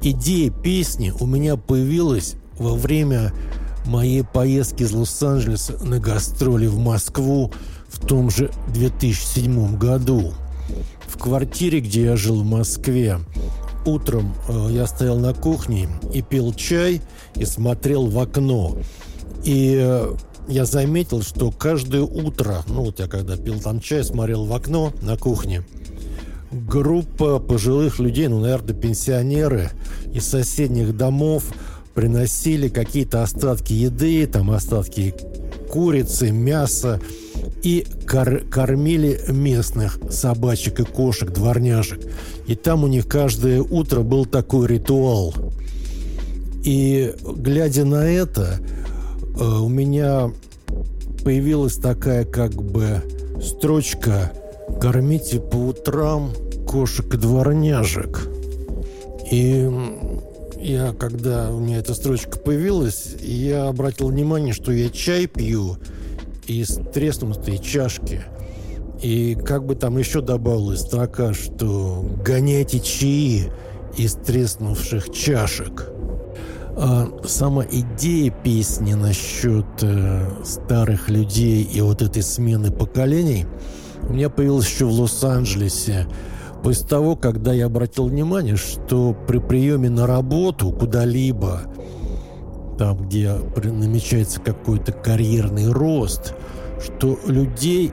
Идея 0.03 0.51
песни 0.51 1.13
у 1.19 1.27
меня 1.27 1.57
появилась 1.57 2.37
во 2.59 2.75
время 2.75 3.33
моей 3.87 4.25
поездки 4.25 4.83
из 4.83 4.93
Лос-Анджелеса 4.93 5.83
на 5.85 5.99
гастроли 5.99 6.67
в 6.67 6.79
Москву 6.79 7.53
в 7.89 8.05
том 8.05 8.31
же 8.31 8.51
2007 8.69 9.77
году. 9.77 10.35
В 11.07 11.19
квартире, 11.19 11.81
где 11.81 12.05
я 12.05 12.17
жил 12.17 12.43
в 12.43 12.45
Москве, 12.45 13.19
утром 13.87 14.35
э, 14.49 14.69
я 14.71 14.87
стоял 14.87 15.19
на 15.19 15.33
кухне 15.33 15.89
и 16.13 16.23
пил 16.23 16.53
чай 16.53 17.01
и 17.37 17.45
смотрел 17.45 18.07
в 18.07 18.19
окно. 18.19 18.77
И 19.45 19.77
э, 19.79 20.15
я 20.49 20.65
заметил, 20.65 21.23
что 21.23 21.51
каждое 21.51 22.03
утро, 22.03 22.65
ну 22.69 22.85
вот 22.85 23.01
я 23.01 23.07
когда 23.07 23.37
пил 23.37 23.61
там 23.61 23.81
чай, 23.81 24.05
смотрел 24.05 24.45
в 24.45 24.53
окно 24.53 24.93
на 25.03 25.17
кухне, 25.17 25.65
группа 26.51 27.39
пожилых 27.39 27.99
людей, 27.99 28.29
ну, 28.29 28.41
наверное, 28.41 28.75
пенсионеры 28.75 29.71
из 30.13 30.27
соседних 30.27 30.97
домов 30.97 31.45
приносили 31.95 32.69
какие-то 32.69 33.23
остатки 33.23 33.73
еды, 33.73 34.27
там 34.27 34.51
остатки 34.51 35.15
курицы, 35.71 36.31
мяса, 36.31 37.01
и 37.63 37.87
кор 38.09 38.41
кормили 38.51 39.21
местных 39.29 39.99
собачек 40.11 40.81
и 40.81 40.85
кошек, 40.85 41.31
дворняжек. 41.31 42.01
И 42.47 42.55
там 42.55 42.85
у 42.85 42.87
них 42.87 43.09
каждое 43.09 43.61
утро 43.61 44.03
был 44.03 44.27
такой 44.27 44.69
ритуал. 44.69 45.35
И 46.67 47.15
глядя 47.25 47.87
на 47.87 48.05
это, 48.05 48.59
э, 49.39 49.43
у 49.43 49.69
меня 49.69 50.31
появилась 51.25 51.77
такая 51.77 52.27
как 52.27 52.53
бы 52.53 53.03
строчка 53.43 54.33
«Кормите 54.79 55.41
по 55.41 55.57
утрам 55.57 56.33
кошек 56.69 57.15
и 57.15 57.17
дворняжек». 57.17 58.29
И 59.31 59.71
я, 60.61 60.93
когда 60.93 61.51
у 61.51 61.61
меня 61.61 61.79
эта 61.79 61.95
строчка 61.95 62.39
появилась, 62.39 63.15
я 63.23 63.69
обратил 63.69 64.09
внимание, 64.09 64.53
что 64.53 64.73
я 64.73 64.91
чай 64.91 65.27
пью– 65.27 65.79
из 66.47 66.79
треснутой 66.93 67.59
чашки. 67.59 68.23
И 69.03 69.35
как 69.35 69.65
бы 69.67 69.75
там 69.75 69.99
еще 69.99 70.21
добавилась 70.21 70.81
строка, 70.81 71.35
что 71.35 72.05
гоняйте 72.25 72.81
чаи 72.81 73.51
из 73.97 74.15
треснувших 74.15 75.13
чашек. 75.13 75.91
А 76.79 77.09
сама 77.25 77.65
идея 77.65 78.31
песни 78.31 78.93
насчет 78.93 79.65
э, 79.81 80.29
старых 80.45 81.09
людей 81.09 81.63
и 81.63 81.81
вот 81.81 82.03
этой 82.03 82.23
смены 82.23 82.71
поколений 82.71 83.47
у 84.09 84.13
меня 84.13 84.29
появилась 84.29 84.67
еще 84.67 84.85
в 84.85 84.93
Лос-Анджелесе. 84.93 86.07
После 86.63 86.87
того, 86.87 87.17
когда 87.17 87.55
я 87.55 87.67
обратил 87.67 88.09
внимание, 88.09 88.57
что 88.57 89.17
при 89.27 89.39
приеме 89.39 89.89
на 89.89 90.07
работу 90.07 90.71
куда-либо, 90.71 91.63
там, 92.79 93.07
где 93.07 93.33
намечается 93.33 94.41
какой-то 94.41 94.93
карьерный 94.93 95.73
рост, 95.73 96.35
что 96.85 97.19
людей 97.27 97.91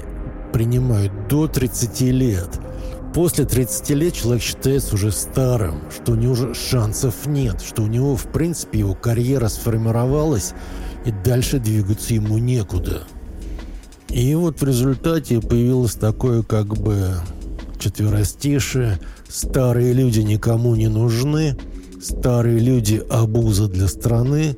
принимают 0.51 1.27
до 1.29 1.47
30 1.47 2.01
лет. 2.01 2.59
После 3.13 3.45
30 3.45 3.89
лет 3.91 4.13
человек 4.15 4.41
считается 4.41 4.95
уже 4.95 5.11
старым, 5.11 5.81
что 5.91 6.13
у 6.13 6.15
него 6.15 6.33
уже 6.33 6.55
шансов 6.55 7.27
нет, 7.27 7.61
что 7.61 7.83
у 7.83 7.87
него, 7.87 8.15
в 8.15 8.23
принципе, 8.23 8.79
его 8.79 8.95
карьера 8.95 9.49
сформировалась, 9.49 10.53
и 11.05 11.11
дальше 11.23 11.59
двигаться 11.59 12.15
ему 12.15 12.39
некуда. 12.39 13.03
И 14.09 14.33
вот 14.33 14.61
в 14.61 14.65
результате 14.65 15.41
появилось 15.41 15.93
такое 15.93 16.41
как 16.41 16.75
бы 16.75 17.13
четверостишее 17.77 18.99
«Старые 19.27 19.93
люди 19.93 20.21
никому 20.21 20.75
не 20.75 20.87
нужны», 20.87 21.55
«Старые 22.01 22.59
люди– 22.59 23.01
обуза 23.09 23.67
для 23.67 23.87
страны», 23.87 24.57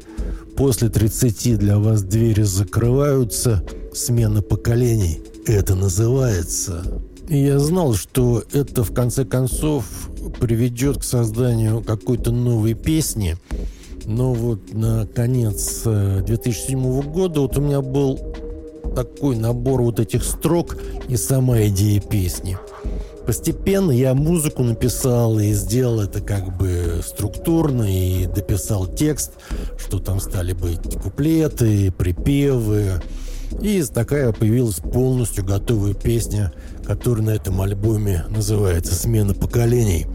«После 0.56 0.88
30 0.90 1.58
для 1.58 1.78
вас 1.78 2.04
двери 2.04 2.44
закрываются», 2.44 3.66
«Смена 3.94 4.42
поколений»– 4.42 5.22
это 5.46 5.76
называется. 5.76 7.02
И 7.28 7.38
я 7.38 7.60
знал, 7.60 7.96
что 7.96 8.44
это 8.54 8.84
в 8.84 8.94
конце 8.94 9.26
концов 9.26 9.86
приведет 10.40 11.00
к 11.00 11.04
созданию 11.04 11.82
какой-то 11.82 12.32
новой 12.32 12.74
песни. 12.74 13.38
Но 14.06 14.34
вот 14.34 14.74
на 14.74 15.08
конец 15.08 15.82
2007 15.84 16.80
э, 16.80 17.02
года 17.02 17.42
вот 17.42 17.58
у 17.58 17.62
меня 17.62 17.82
был 17.82 18.20
такой 18.96 19.36
набор 19.36 19.82
вот 19.82 20.00
этих 20.00 20.24
строк 20.24 20.78
и 21.08 21.18
сама 21.18 21.64
идея 21.64 22.00
песни. 22.00 22.58
Постепенно 23.26 23.90
я 23.90 24.14
музыку 24.14 24.64
написал 24.64 25.40
и 25.40 25.52
сделал 25.54 26.02
это 26.02 26.22
как 26.22 26.56
бы 26.56 27.02
структурно 27.04 27.84
и 27.84 28.28
дописал 28.28 28.86
текст, 28.86 29.32
что 29.80 30.00
там 30.00 30.20
стали 30.20 30.54
быть 30.54 30.80
куплеты, 31.02 31.92
припевы. 31.92 33.02
И 33.62 33.84
такая 33.84 34.32
появилась 34.32 34.80
полностью 34.80 35.46
готовая 35.46 35.94
песня– 35.94 36.54
который 36.86 37.24
на 37.24 37.32
этом 37.32 37.62
альбоме 37.62 38.26
называется 38.30 38.96
«Смена 38.96 39.34
поколений». 39.34 40.06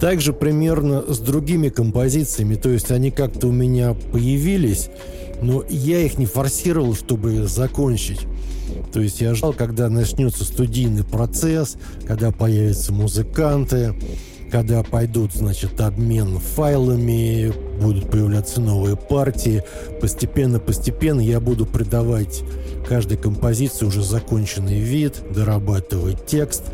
Также 0.00 0.32
примерно 0.32 1.02
с 1.06 1.20
другими 1.20 1.68
композициями, 1.68 2.56
то 2.56 2.68
есть 2.68 2.90
они 2.90 3.12
как-то 3.12 3.46
у 3.46 3.52
меня 3.52 3.94
появились, 3.94 4.90
но 5.40 5.64
я 5.68 6.00
их 6.00 6.18
не 6.18 6.26
форсировал, 6.26 6.96
чтобы 6.96 7.46
закончить. 7.46 8.20
То 8.92 9.00
есть 9.00 9.20
я 9.20 9.34
ждал, 9.34 9.52
когда 9.52 9.88
начнется 9.88 10.44
студийный 10.44 11.04
процесс, 11.04 11.76
когда 12.04 12.32
появятся 12.32 12.92
музыканты, 12.92 13.94
когда 14.52 14.82
пойдут, 14.82 15.32
значит, 15.32 15.80
обмен 15.80 16.38
файлами, 16.38 17.52
будут 17.80 18.10
появляться 18.10 18.60
новые 18.60 18.96
партии. 18.96 19.64
Постепенно-постепенно 20.00 21.20
я 21.22 21.40
буду 21.40 21.64
придавать 21.64 22.42
каждой 22.86 23.16
композиции 23.16 23.86
уже 23.86 24.04
законченный 24.04 24.78
вид, 24.78 25.22
дорабатывать 25.34 26.26
текст. 26.26 26.64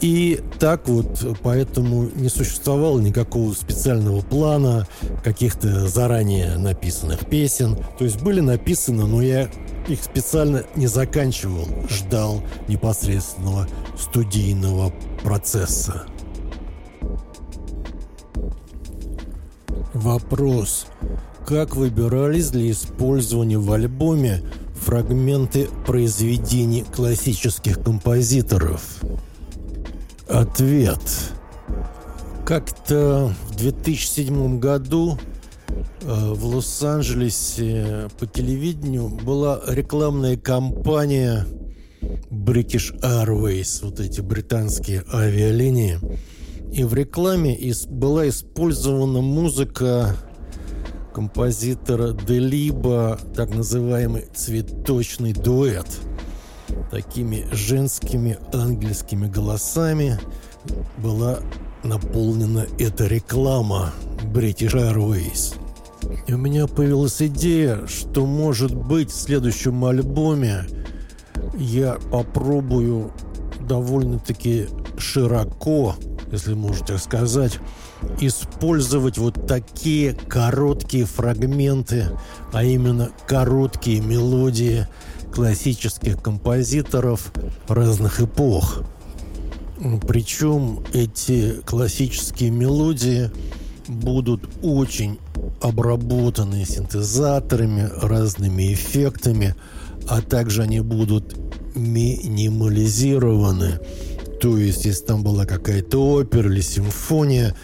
И 0.00 0.40
так 0.60 0.88
вот, 0.88 1.38
поэтому 1.42 2.08
не 2.14 2.28
существовало 2.28 3.00
никакого 3.00 3.52
специального 3.52 4.20
плана, 4.20 4.86
каких-то 5.24 5.88
заранее 5.88 6.56
написанных 6.56 7.26
песен. 7.26 7.76
То 7.98 8.04
есть 8.04 8.22
были 8.22 8.38
написаны, 8.38 9.06
но 9.06 9.22
я 9.22 9.48
их 9.88 10.04
специально 10.04 10.62
не 10.76 10.86
заканчивал, 10.86 11.66
ждал 11.90 12.44
непосредственного 12.68 13.66
студийного 13.98 14.92
процесса. 15.24 16.06
Вопрос. 19.96 20.88
Как 21.46 21.74
выбирались 21.74 22.50
для 22.50 22.70
использования 22.70 23.56
в 23.56 23.72
альбоме 23.72 24.42
фрагменты 24.74 25.68
произведений 25.86 26.84
классических 26.94 27.80
композиторов? 27.82 28.98
Ответ. 30.28 31.00
Как-то 32.44 33.34
в 33.48 33.56
2007 33.56 34.60
году 34.60 35.18
э, 35.68 36.32
в 36.34 36.44
Лос-Анджелесе 36.44 38.08
по 38.18 38.26
телевидению 38.26 39.08
была 39.08 39.62
рекламная 39.66 40.36
кампания 40.36 41.46
British 42.30 43.00
Airways, 43.00 43.82
вот 43.82 44.00
эти 44.00 44.20
британские 44.20 45.04
авиалинии. 45.10 45.98
И 46.72 46.84
в 46.84 46.94
рекламе 46.94 47.58
была 47.88 48.28
использована 48.28 49.20
музыка 49.20 50.16
композитора 51.14 52.12
Делиба, 52.12 53.18
так 53.34 53.54
называемый 53.54 54.26
цветочный 54.34 55.32
дуэт. 55.32 55.86
Такими 56.90 57.46
женскими 57.52 58.38
ангельскими 58.52 59.26
голосами 59.26 60.18
была 60.98 61.38
наполнена 61.82 62.66
эта 62.78 63.06
реклама 63.06 63.92
British 64.34 64.74
Airways. 64.74 65.54
И 66.26 66.34
у 66.34 66.38
меня 66.38 66.66
появилась 66.66 67.22
идея, 67.22 67.86
что, 67.86 68.26
может 68.26 68.74
быть, 68.74 69.10
в 69.10 69.16
следующем 69.16 69.84
альбоме 69.84 70.64
я 71.56 71.98
попробую 72.10 73.12
довольно-таки 73.60 74.66
широко, 74.98 75.94
если 76.32 76.54
можно 76.54 76.86
так 76.86 77.00
сказать, 77.00 77.58
использовать 78.20 79.18
вот 79.18 79.46
такие 79.46 80.14
короткие 80.14 81.04
фрагменты, 81.04 82.06
а 82.52 82.64
именно 82.64 83.10
короткие 83.26 84.00
мелодии 84.00 84.86
классических 85.32 86.22
композиторов 86.22 87.32
разных 87.68 88.20
эпох. 88.20 88.82
Причем 90.08 90.80
эти 90.94 91.60
классические 91.66 92.50
мелодии 92.50 93.30
будут 93.88 94.48
очень 94.62 95.18
обработаны 95.60 96.64
синтезаторами, 96.64 97.90
разными 98.00 98.72
эффектами, 98.72 99.54
а 100.08 100.22
также 100.22 100.62
они 100.62 100.80
будут 100.80 101.36
минимализированы. 101.74 103.80
То 104.40 104.58
есть, 104.58 104.84
если 104.84 105.04
там 105.04 105.22
была 105.22 105.46
какая-то 105.46 105.98
опера 105.98 106.50
или 106.50 106.60
симфония, 106.60 107.56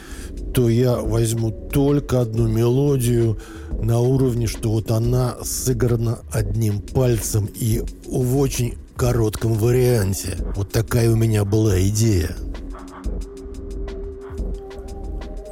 то 0.54 0.68
я 0.68 0.96
возьму 0.96 1.50
только 1.50 2.20
одну 2.20 2.46
мелодию 2.46 3.38
на 3.82 4.00
уровне, 4.00 4.46
что 4.46 4.70
вот 4.70 4.90
она 4.90 5.36
сыграна 5.42 6.20
одним 6.30 6.80
пальцем 6.80 7.48
и 7.54 7.82
в 8.06 8.38
очень 8.38 8.74
коротком 8.96 9.54
варианте. 9.54 10.36
Вот 10.56 10.70
такая 10.70 11.10
у 11.10 11.16
меня 11.16 11.44
была 11.44 11.80
идея. 11.80 12.36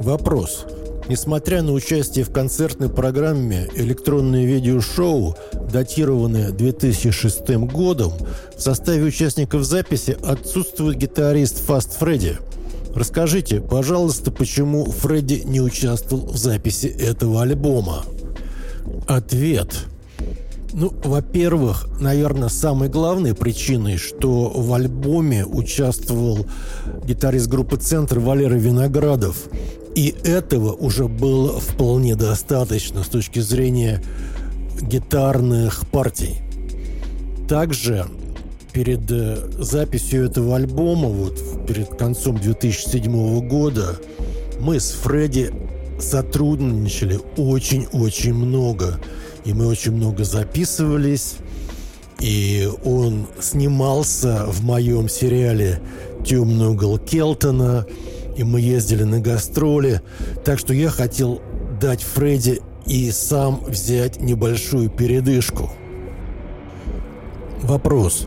Вопрос. 0.00 0.66
Несмотря 1.10 1.62
на 1.62 1.72
участие 1.72 2.24
в 2.24 2.30
концертной 2.30 2.88
программе 2.88 3.68
«Электронное 3.74 4.44
видеошоу», 4.44 5.34
датированное 5.72 6.52
2006 6.52 7.50
годом, 7.66 8.12
в 8.56 8.60
составе 8.62 9.02
участников 9.02 9.64
записи 9.64 10.16
отсутствует 10.22 10.98
гитарист 10.98 11.58
Фаст 11.66 11.98
Фредди– 11.98 12.36
Расскажите, 12.94 13.60
пожалуйста, 13.60 14.30
почему 14.30 14.84
Фредди 14.84 15.42
не 15.44 15.60
участвовал 15.60 16.26
в 16.26 16.36
записи 16.36 16.86
этого 16.86 17.42
альбома? 17.42 18.04
Ответ. 19.06 19.86
Ну, 20.72 20.92
во-первых, 21.04 21.86
наверное, 22.00 22.48
самой 22.48 22.88
главной 22.88 23.34
причиной, 23.34 23.96
что 23.96 24.50
в 24.50 24.72
альбоме 24.74 25.44
участвовал 25.44 26.46
гитарист 27.04 27.48
группы 27.48 27.76
«Центр» 27.76 28.18
Валера 28.18 28.54
Виноградов. 28.54 29.48
И 29.94 30.14
этого 30.24 30.72
уже 30.72 31.08
было 31.08 31.58
вполне 31.60 32.14
достаточно 32.14 33.02
с 33.02 33.08
точки 33.08 33.40
зрения 33.40 34.02
гитарных 34.80 35.86
партий. 35.90 36.36
Также 37.48 38.06
перед 38.72 39.10
э, 39.10 39.36
записью 39.58 40.26
этого 40.26 40.56
альбома, 40.56 41.08
вот 41.08 41.66
перед 41.66 41.88
концом 41.88 42.38
2007 42.38 43.48
года, 43.48 43.96
мы 44.60 44.78
с 44.78 44.92
Фредди 44.92 45.52
сотрудничали 45.98 47.18
очень-очень 47.36 48.34
много. 48.34 49.00
И 49.44 49.52
мы 49.52 49.66
очень 49.66 49.92
много 49.92 50.24
записывались. 50.24 51.36
И 52.20 52.68
он 52.84 53.26
снимался 53.40 54.44
в 54.46 54.62
моем 54.62 55.08
сериале 55.08 55.80
«Темный 56.24 56.68
угол 56.68 56.98
Келтона». 56.98 57.86
И 58.40 58.42
мы 58.42 58.62
ездили 58.62 59.02
на 59.02 59.20
гастроли. 59.20 60.00
Так 60.46 60.58
что 60.58 60.72
я 60.72 60.88
хотел 60.88 61.42
дать 61.78 62.02
Фредди 62.02 62.62
и 62.86 63.10
сам 63.10 63.62
взять 63.66 64.18
небольшую 64.22 64.88
передышку. 64.88 65.68
Вопрос. 67.60 68.26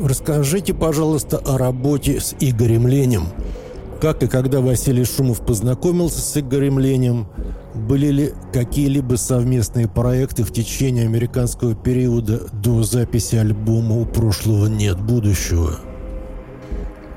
Расскажите, 0.00 0.74
пожалуйста, 0.74 1.38
о 1.38 1.58
работе 1.58 2.20
с 2.20 2.36
Игорем 2.38 2.86
Ленем. 2.86 3.24
Как 4.00 4.22
и 4.22 4.28
когда 4.28 4.60
Василий 4.60 5.04
Шумов 5.04 5.44
познакомился 5.44 6.20
с 6.20 6.36
Игорем 6.36 6.78
Ленем, 6.78 7.26
были 7.74 8.06
ли 8.12 8.34
какие-либо 8.52 9.16
совместные 9.16 9.88
проекты 9.88 10.44
в 10.44 10.52
течение 10.52 11.04
американского 11.06 11.74
периода 11.74 12.46
до 12.52 12.84
записи 12.84 13.34
альбома 13.34 13.96
«У 13.96 14.06
прошлого 14.06 14.68
нет 14.68 15.00
будущего»? 15.00 15.80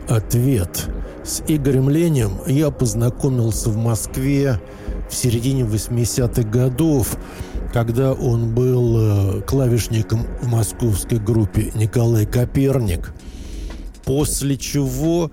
Ответ. 0.09 0.89
С 1.24 1.43
Игорем 1.47 1.89
Ленем 1.89 2.32
я 2.47 2.72
познакомился 2.72 3.69
в 3.69 3.78
Москве 3.78 4.59
в 5.09 5.15
середине 5.15 5.63
80-х 5.63 6.43
годов, 6.43 7.15
когда 7.72 8.13
он 8.13 8.55
был 8.55 8.97
э, 8.97 9.41
клавишником 9.41 10.26
в 10.41 10.47
московской 10.47 11.19
группе 11.19 11.72
Николай 11.76 12.26
Коперник. 12.26 13.13
После 14.03 14.57
чего, 14.57 15.30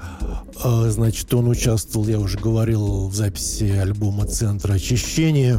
э, 0.62 0.90
значит, 0.90 1.32
он 1.32 1.48
участвовал, 1.48 2.06
я 2.06 2.20
уже 2.20 2.38
говорил, 2.38 3.08
в 3.08 3.14
записи 3.14 3.64
альбома 3.64 4.26
«Центр 4.26 4.72
очищения». 4.72 5.58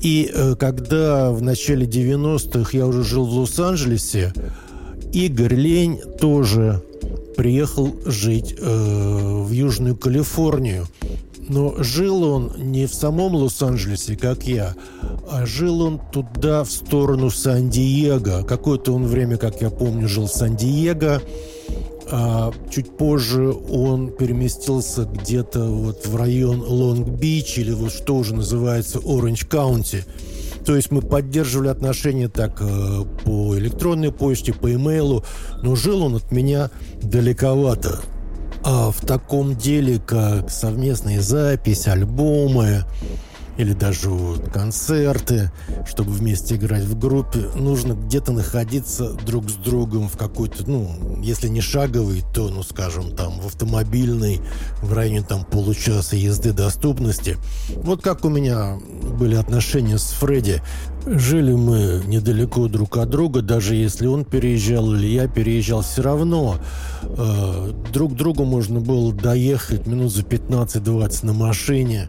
И 0.00 0.30
э, 0.32 0.54
когда 0.56 1.30
в 1.30 1.42
начале 1.42 1.86
90-х 1.86 2.70
я 2.72 2.86
уже 2.86 3.04
жил 3.04 3.26
в 3.26 3.36
Лос-Анджелесе, 3.38 4.32
Игорь 5.12 5.54
Лень 5.54 6.00
тоже 6.18 6.82
приехал 7.36 7.94
жить 8.04 8.54
э, 8.58 9.42
в 9.44 9.50
Южную 9.50 9.96
Калифорнию. 9.96 10.86
Но 11.48 11.74
жил 11.78 12.24
он 12.24 12.52
не 12.56 12.86
в 12.86 12.94
самом 12.94 13.36
Лос-Анджелесе, 13.36 14.16
как 14.16 14.48
я, 14.48 14.74
а 15.30 15.46
жил 15.46 15.80
он 15.80 16.00
туда, 16.12 16.64
в 16.64 16.70
сторону 16.70 17.30
Сан-Диего. 17.30 18.42
Какое-то 18.42 18.92
он 18.92 19.06
время, 19.06 19.36
как 19.36 19.60
я 19.60 19.70
помню, 19.70 20.08
жил 20.08 20.26
в 20.26 20.32
Сан-Диего. 20.32 21.22
А 22.08 22.52
чуть 22.70 22.96
позже 22.96 23.50
он 23.50 24.10
переместился 24.10 25.04
где-то 25.04 25.64
вот 25.64 26.06
в 26.06 26.16
район 26.16 26.62
Лонг-Бич, 26.62 27.58
или 27.58 27.72
вот 27.72 27.92
что 27.92 28.16
уже 28.16 28.34
называется 28.34 28.98
Оранж-Каунти. 28.98 30.04
То 30.66 30.74
есть 30.74 30.90
мы 30.90 31.00
поддерживали 31.00 31.68
отношения 31.68 32.28
так 32.28 32.60
э, 32.60 33.04
по 33.24 33.56
электронной 33.56 34.10
почте, 34.10 34.52
по 34.52 34.72
имейлу, 34.74 35.24
но 35.62 35.76
жил 35.76 36.02
он 36.02 36.16
от 36.16 36.32
меня 36.32 36.70
далековато. 37.00 38.00
А 38.64 38.90
в 38.90 39.00
таком 39.06 39.54
деле, 39.54 40.00
как 40.04 40.50
совместные 40.50 41.20
запись, 41.20 41.86
альбомы, 41.86 42.84
или 43.58 43.72
даже 43.72 44.10
концерты, 44.52 45.50
чтобы 45.86 46.12
вместе 46.12 46.56
играть 46.56 46.84
в 46.84 46.98
группе, 46.98 47.40
нужно 47.54 47.94
где-то 47.94 48.32
находиться 48.32 49.12
друг 49.12 49.48
с 49.48 49.54
другом 49.54 50.08
в 50.08 50.16
какой-то, 50.16 50.68
ну, 50.68 51.18
если 51.22 51.48
не 51.48 51.60
шаговый, 51.60 52.22
то, 52.34 52.48
ну, 52.48 52.62
скажем, 52.62 53.14
там, 53.14 53.40
в 53.40 53.46
автомобильной, 53.46 54.40
в 54.82 54.92
районе 54.92 55.22
там 55.22 55.44
получаса 55.44 56.16
езды 56.16 56.52
доступности. 56.52 57.36
Вот 57.76 58.02
как 58.02 58.24
у 58.24 58.28
меня 58.28 58.78
были 59.18 59.36
отношения 59.36 59.98
с 59.98 60.10
Фредди. 60.10 60.62
Жили 61.06 61.52
мы 61.52 62.02
недалеко 62.06 62.66
друг 62.68 62.96
от 62.96 63.10
друга, 63.10 63.40
даже 63.40 63.76
если 63.76 64.06
он 64.06 64.24
переезжал 64.24 64.92
или 64.94 65.06
я 65.06 65.28
переезжал, 65.28 65.82
все 65.82 66.02
равно 66.02 66.56
э, 67.02 67.72
друг 67.92 68.14
к 68.14 68.16
другу 68.16 68.44
можно 68.44 68.80
было 68.80 69.12
доехать 69.12 69.86
минут 69.86 70.12
за 70.12 70.22
15-20 70.22 71.26
на 71.26 71.32
машине. 71.32 72.08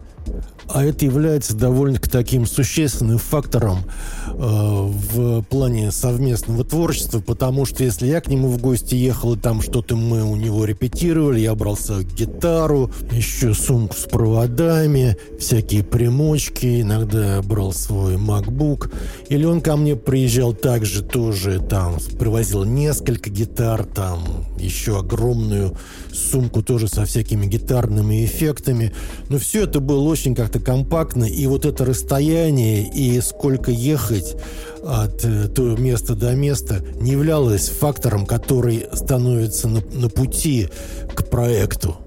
А 0.69 0.83
это 0.83 1.05
является 1.05 1.55
довольно 1.55 1.99
таким 1.99 2.45
существенным 2.45 3.17
фактором 3.17 3.79
э, 4.27 4.33
в 4.33 5.43
плане 5.43 5.91
совместного 5.91 6.63
творчества, 6.63 7.19
потому 7.19 7.65
что 7.65 7.83
если 7.83 8.07
я 8.07 8.21
к 8.21 8.27
нему 8.27 8.49
в 8.49 8.59
гости 8.59 8.95
ехал, 8.95 9.35
и 9.35 9.37
там 9.37 9.61
что-то 9.61 9.95
мы 9.95 10.23
у 10.23 10.35
него 10.35 10.65
репетировали, 10.65 11.39
я 11.39 11.55
брал 11.55 11.77
гитару, 12.17 12.91
еще 13.11 13.53
сумку 13.53 13.95
с 13.95 14.05
проводами, 14.05 15.15
всякие 15.39 15.83
примочки, 15.83 16.81
иногда 16.81 17.41
брал 17.41 17.71
свой 17.71 18.15
MacBook, 18.15 18.91
или 19.29 19.45
он 19.45 19.61
ко 19.61 19.75
мне 19.77 19.95
приезжал 19.95 20.53
также 20.53 21.03
тоже, 21.03 21.59
там, 21.59 21.97
привозил 22.19 22.63
несколько 22.63 23.29
гитар, 23.29 23.85
там, 23.85 24.23
еще 24.59 24.99
огромную 24.99 25.77
сумку 26.13 26.63
тоже 26.63 26.87
со 26.87 27.05
всякими 27.05 27.45
гитарными 27.45 28.25
эффектами, 28.25 28.93
но 29.29 29.37
все 29.37 29.63
это 29.63 29.79
было 29.79 29.99
очень 30.17 30.33
как-то 30.33 30.59
компактно, 30.59 31.25
и 31.25 31.45
вот 31.45 31.65
это 31.65 31.85
расстояние, 31.85 32.87
и 32.87 33.21
сколько 33.21 33.69
ехать 33.69 34.35
от 34.83 35.23
э, 35.23 35.47
того 35.47 35.77
места 35.77 36.15
до 36.15 36.33
места 36.33 36.83
не 36.99 37.11
являлось 37.11 37.69
фактором, 37.69 38.25
который 38.25 38.87
становится 38.93 39.67
на, 39.67 39.81
на 39.93 40.09
пути 40.09 40.69
к 41.13 41.29
проекту. 41.29 41.97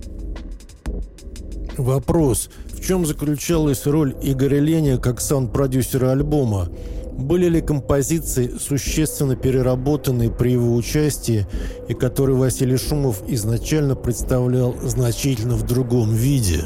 Вопрос. 1.76 2.50
В 2.72 2.84
чем 2.84 3.06
заключалась 3.06 3.86
роль 3.86 4.16
Игоря 4.22 4.58
Леня 4.58 4.98
как 4.98 5.20
саунд-продюсера 5.20 6.10
альбома? 6.10 6.68
Были 7.16 7.48
ли 7.48 7.60
композиции 7.60 8.50
существенно 8.58 9.36
переработанные 9.36 10.30
при 10.32 10.52
его 10.52 10.74
участии 10.74 11.46
и 11.88 11.94
которые 11.94 12.36
Василий 12.36 12.76
Шумов 12.76 13.22
изначально 13.28 13.94
представлял 13.94 14.74
значительно 14.82 15.54
в 15.54 15.62
другом 15.64 16.12
виде? 16.12 16.64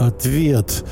Ответ. 0.00 0.84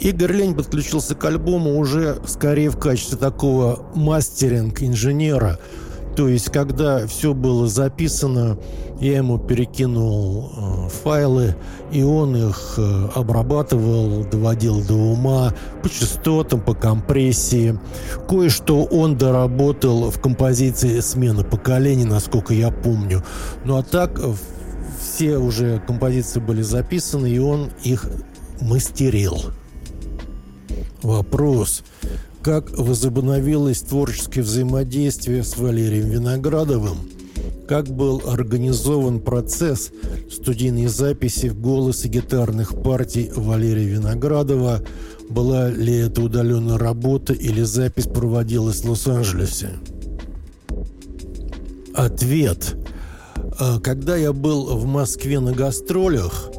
Игорь 0.00 0.32
Лень 0.32 0.54
подключился 0.54 1.14
к 1.14 1.24
альбому 1.24 1.78
уже 1.78 2.16
скорее 2.26 2.70
в 2.70 2.78
качестве 2.78 3.18
такого 3.18 3.86
мастеринг-инженера– 3.94 5.58
то 6.16 6.28
есть, 6.28 6.50
когда 6.50 7.06
все 7.06 7.34
было 7.34 7.68
записано, 7.68 8.58
я 9.00 9.18
ему 9.18 9.38
перекинул 9.38 10.52
э, 10.54 10.88
файлы, 11.02 11.56
и 11.92 12.02
он 12.02 12.36
их 12.36 12.74
э, 12.76 13.08
обрабатывал, 13.14 14.24
доводил 14.24 14.84
до 14.84 14.94
ума 14.94 15.54
по 15.82 15.88
частотам, 15.88 16.60
по 16.60 16.74
компрессии. 16.74 17.78
Кое-что 18.28 18.84
он 18.84 19.16
доработал 19.16 20.10
в 20.10 20.20
композиции 20.20 21.00
«Смена 21.00 21.44
поколений», 21.44 22.04
насколько 22.04 22.52
я 22.52 22.70
помню. 22.70 23.22
Ну 23.64 23.78
а 23.78 23.82
так 23.82 24.18
э, 24.18 24.34
все 25.00 25.38
уже 25.38 25.80
композиции 25.86 26.40
были 26.40 26.62
записаны, 26.62 27.28
и 27.28 27.38
он 27.38 27.70
их 27.82 28.04
мастерил. 28.60 29.38
Вопрос 31.02 31.82
как 32.42 32.70
возобновилось 32.76 33.82
творческое 33.82 34.42
взаимодействие 34.42 35.44
с 35.44 35.56
Валерием 35.56 36.08
Виноградовым, 36.08 36.96
как 37.68 37.88
был 37.88 38.22
организован 38.26 39.20
процесс 39.20 39.90
студийной 40.30 40.86
записи 40.86 41.46
голоса 41.46 42.08
гитарных 42.08 42.82
партий 42.82 43.30
Валерия 43.34 43.84
Виноградова, 43.84 44.82
была 45.28 45.68
ли 45.68 45.96
это 45.96 46.22
удаленная 46.22 46.78
работа 46.78 47.32
или 47.32 47.62
запись 47.62 48.06
проводилась 48.06 48.82
в 48.82 48.90
Лос-Анджелесе. 48.90 49.70
Ответ. 51.94 52.76
А, 53.58 53.78
когда 53.80 54.16
я 54.16 54.32
был 54.32 54.76
в 54.76 54.86
Москве 54.86 55.38
на 55.40 55.52
гастролях, 55.52 56.49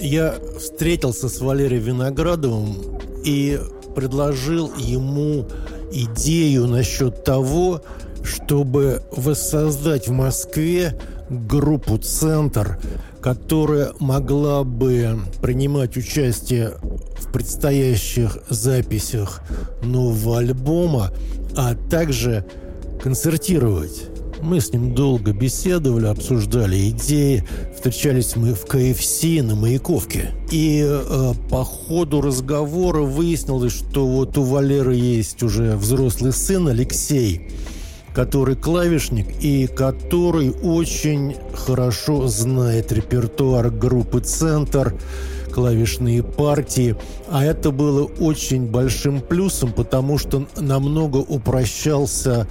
я 0.00 0.34
встретился 0.58 1.28
с 1.28 1.40
Валерием 1.40 1.82
Виноградовым 1.82 3.00
и 3.24 3.58
предложил 3.94 4.72
ему 4.76 5.46
идею 5.92 6.66
насчет 6.66 7.24
того, 7.24 7.82
чтобы 8.22 9.02
воссоздать 9.12 10.08
в 10.08 10.12
Москве 10.12 10.98
группу 11.28 11.98
«Центр», 11.98 12.78
которая 13.20 13.92
могла 13.98 14.64
бы 14.64 15.18
принимать 15.40 15.96
участие 15.96 16.72
в 17.18 17.32
предстоящих 17.32 18.38
записях 18.48 19.42
нового 19.82 20.38
альбома, 20.38 21.10
а 21.56 21.74
также 21.74 22.44
концертировать. 23.02 24.08
Мы 24.44 24.60
с 24.60 24.74
ним 24.74 24.94
долго 24.94 25.32
беседовали, 25.32 26.04
обсуждали 26.04 26.90
идеи. 26.90 27.42
Встречались 27.74 28.36
мы 28.36 28.52
в 28.52 28.66
КФС 28.66 29.22
на 29.42 29.54
Маяковке. 29.54 30.32
И 30.50 30.84
э, 30.86 31.32
по 31.48 31.64
ходу 31.64 32.20
разговора 32.20 33.00
выяснилось, 33.00 33.72
что 33.72 34.06
вот 34.06 34.36
у 34.36 34.42
Валеры 34.42 34.96
есть 34.96 35.42
уже 35.42 35.76
взрослый 35.76 36.34
сын 36.34 36.68
Алексей, 36.68 37.48
который 38.12 38.54
клавишник 38.54 39.28
и 39.40 39.66
который 39.66 40.50
очень 40.50 41.36
хорошо 41.54 42.28
знает 42.28 42.92
репертуар 42.92 43.70
группы 43.70 44.20
«Центр», 44.20 44.94
клавишные 45.54 46.24
партии. 46.24 46.96
А 47.30 47.44
это 47.44 47.70
было 47.70 48.04
очень 48.04 48.66
большим 48.66 49.20
плюсом, 49.20 49.72
потому 49.72 50.18
что 50.18 50.46
намного 50.56 51.18
упрощался, 51.18 52.48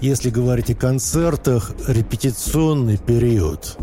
если 0.00 0.30
говорить 0.30 0.70
о 0.70 0.74
концертах, 0.74 1.72
репетиционный 1.86 2.98
период. 2.98 3.76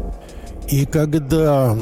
И 0.69 0.85
когда 0.85 1.77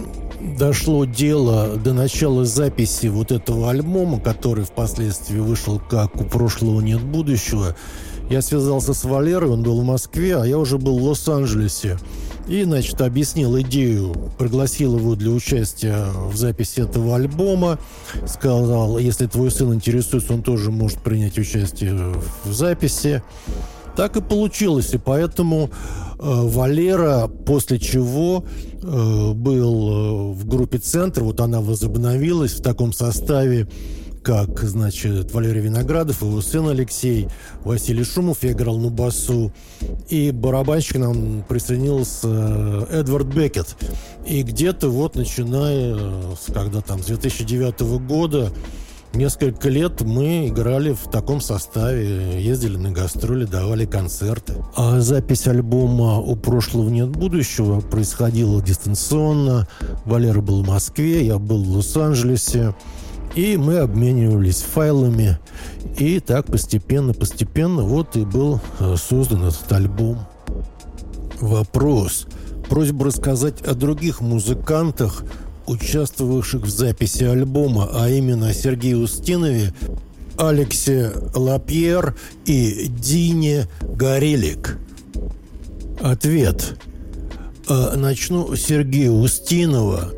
дошло 0.60 1.06
дело 1.06 1.76
до 1.76 1.94
начала 1.94 2.46
записи 2.46 3.08
вот 3.08 3.32
этого 3.32 3.72
альбома, 3.72 4.20
который 4.20 4.64
впоследствии 4.64 5.40
вышел 5.40 5.82
как 5.90 6.16
«У 6.16 6.26
прошлого 6.26 6.82
нет 6.82 7.02
будущего», 7.02 7.76
я 8.30 8.42
связался 8.42 8.94
с 8.94 9.04
Валерой, 9.04 9.52
он 9.52 9.64
был 9.64 9.82
в 9.82 9.86
Москве, 9.86 10.38
а 10.38 10.46
я 10.46 10.58
уже 10.58 10.78
был 10.78 11.00
в 11.00 11.04
Лос-Анджелесе. 11.04 11.98
И, 12.48 12.64
значит, 12.64 13.02
объяснил 13.02 13.60
идею, 13.62 14.14
пригласил 14.38 14.98
его 14.98 15.16
для 15.16 15.32
участия 15.32 16.06
в 16.32 16.36
записи 16.36 16.82
этого 16.82 17.16
альбома. 17.16 17.80
Сказал, 18.28 19.00
если 19.00 19.26
твой 19.26 19.50
сын 19.50 19.74
интересуется, 19.74 20.34
он 20.34 20.44
тоже 20.44 20.70
может 20.70 21.00
принять 21.00 21.40
участие 21.40 22.14
в 22.44 22.54
записи. 22.54 23.24
Так 23.96 24.18
и 24.18 24.22
получилось, 24.22 24.94
и 24.94 24.98
поэтому 24.98 25.70
э, 25.70 26.18
Валера, 26.20 27.28
после 27.28 27.80
чего 27.80 28.44
э, 28.84 29.32
был 29.34 29.90
э, 29.90 30.34
в 30.34 30.46
группе 30.46 30.80
«Центр», 30.80 31.24
вот 31.24 31.40
она 31.40 31.62
возобновилась 31.62 32.52
в 32.52 32.62
таком 32.62 32.92
составе, 32.92 33.68
как, 34.26 34.60
значит, 34.64 35.32
Валерий 35.36 35.62
Виноградов, 35.62 36.24
его 36.24 36.42
сын 36.42 36.68
Алексей, 36.68 37.28
Василий 37.64 38.04
Шумов, 38.04 38.40
я 38.42 38.54
играл 38.54 38.80
на 38.80 38.90
басу, 38.90 39.54
и 40.10 40.32
барабанщик 40.32 40.98
нам 40.98 41.46
присоединился 41.48 42.28
э, 42.28 43.02
Эдвард 43.02 43.28
Бекет. 43.28 43.76
И 44.26 44.42
где-то 44.42 44.90
вот 44.90 45.16
начиная, 45.16 46.36
с, 46.36 46.52
когда 46.52 46.82
там, 46.82 47.04
с 47.04 47.06
2009 47.06 47.82
года, 48.08 48.52
несколько 49.14 49.70
лет 49.70 50.02
мы 50.02 50.48
играли 50.48 50.94
в 50.94 51.08
таком 51.12 51.40
составе, 51.40 52.44
ездили 52.44 52.78
на 52.78 52.90
гастроли, 52.92 53.46
давали 53.46 53.86
концерты. 53.86 54.56
А 54.76 55.02
запись 55.02 55.48
альбома 55.48 56.18
«У 56.18 56.36
прошлого 56.36 56.90
нет 56.90 57.10
будущего» 57.10 57.80
происходила 57.80 58.60
дистанционно. 58.60 59.68
Валера 60.06 60.42
был 60.42 60.64
в 60.64 60.68
Москве, 60.68 61.28
я 61.28 61.38
был 61.38 61.64
в 61.64 61.70
Лос-Анджелесе. 61.70 62.74
И 63.36 63.58
мы 63.58 63.80
обменивались 63.80 64.62
файлами. 64.62 65.38
И 66.00 66.20
так 66.20 66.46
постепенно-постепенно 66.48 67.84
вот 67.84 68.16
и 68.16 68.24
был 68.24 68.62
э, 68.80 68.96
создан 68.98 69.46
этот 69.46 69.72
альбом. 69.72 70.20
Вопрос. 71.42 72.28
Просьба 72.70 73.06
рассказать 73.06 73.62
о 73.62 73.76
других 73.76 74.22
музыкантах, 74.22 75.24
участвовавших 75.68 76.64
в 76.64 76.70
записи 76.70 77.24
альбома, 77.24 77.90
а 77.94 78.10
именно 78.10 78.54
Сергею 78.54 79.00
Устинове, 79.00 79.74
Алексе 80.38 81.12
Лапьер 81.34 82.16
и 82.46 82.88
Дине 82.88 83.68
Горелик. 83.82 84.78
Ответ. 86.02 86.78
Э, 87.68 87.96
начну 87.98 88.56
с 88.56 88.62
Сергея 88.62 89.12
Устинова. 89.12 90.12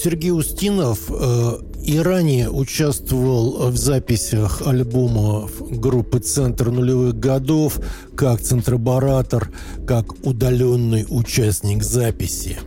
Сергей 0.00 0.30
Устинов 0.30 1.00
э, 1.08 1.58
и 1.84 1.98
ранее 1.98 2.48
участвовал 2.48 3.70
в 3.70 3.76
записях 3.76 4.62
альбомов 4.64 5.50
группы 5.70 6.20
«Центр 6.20 6.70
нулевых 6.70 7.18
годов» 7.18 7.80
как 8.16 8.40
центробаратор, 8.40 9.50
как 9.86 10.12
удаленный 10.24 11.06
участник 11.08 11.82
записи. 11.82 12.58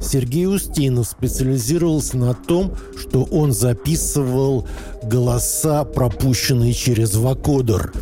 Сергей 0.00 0.46
Устинов 0.46 1.08
специализировался 1.08 2.18
на 2.18 2.34
том, 2.34 2.74
что 2.96 3.24
он 3.24 3.52
записывал 3.52 4.68
голоса, 5.02 5.84
пропущенные 5.84 6.72
через 6.72 7.14
вакодер. 7.16 7.92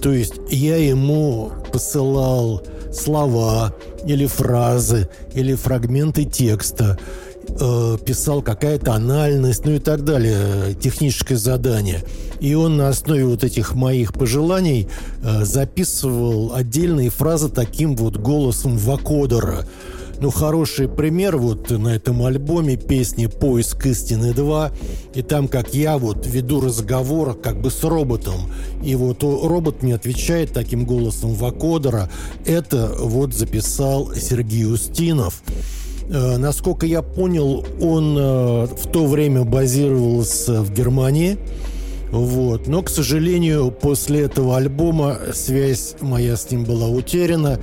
То 0.00 0.12
есть 0.12 0.34
я 0.50 0.76
ему 0.76 1.52
посылал 1.72 2.62
слова 2.92 3.74
или 4.06 4.26
фразы 4.26 5.08
или 5.34 5.54
фрагменты 5.54 6.24
текста– 6.24 6.98
э, 7.60 7.98
писал 8.04 8.42
какая 8.42 8.78
тональность, 8.78 9.64
ну 9.64 9.72
и 9.72 9.78
так 9.78 10.04
далее, 10.04 10.74
техническое 10.74 11.36
задание. 11.36 12.02
И 12.40 12.54
он 12.54 12.76
на 12.76 12.88
основе 12.88 13.24
вот 13.24 13.44
этих 13.44 13.74
моих 13.74 14.12
пожеланий 14.12 14.88
э, 15.22 15.44
записывал 15.44 16.54
отдельные 16.54 17.10
фразы 17.10 17.48
таким 17.48 17.96
вот 17.96 18.16
голосом 18.16 18.76
вакодера. 18.76 19.66
Ну, 20.22 20.30
хороший 20.30 20.88
пример 20.88 21.36
вот 21.36 21.70
на 21.70 21.88
этом 21.88 22.22
альбоме 22.22 22.76
песни 22.76 23.26
«Поиск 23.26 23.86
истины 23.86 24.26
2». 24.30 24.72
И 25.14 25.22
там, 25.22 25.48
как 25.48 25.74
я 25.74 25.98
вот 25.98 26.28
веду 26.28 26.60
разговор 26.60 27.34
как 27.34 27.60
бы 27.60 27.72
с 27.72 27.82
роботом. 27.82 28.36
И 28.84 28.94
вот 28.94 29.24
робот 29.24 29.82
мне 29.82 29.96
отвечает 29.96 30.52
таким 30.52 30.84
голосом 30.84 31.34
вакодера. 31.34 32.08
Это 32.46 32.94
вот 33.00 33.34
записал 33.34 34.14
Сергей 34.14 34.64
Устинов. 34.64 35.42
Э, 36.08 36.36
насколько 36.36 36.86
я 36.86 37.02
понял, 37.02 37.64
он 37.80 38.16
э, 38.18 38.66
в 38.66 38.90
то 38.90 39.06
время 39.06 39.44
базировался 39.44 40.62
в 40.62 40.72
Германии. 40.72 41.38
Вот. 42.10 42.66
Но, 42.66 42.82
к 42.82 42.90
сожалению, 42.90 43.70
после 43.70 44.22
этого 44.22 44.56
альбома 44.56 45.18
связь 45.32 45.94
моя 46.00 46.36
с 46.36 46.50
ним 46.50 46.64
была 46.64 46.88
утеряна, 46.88 47.58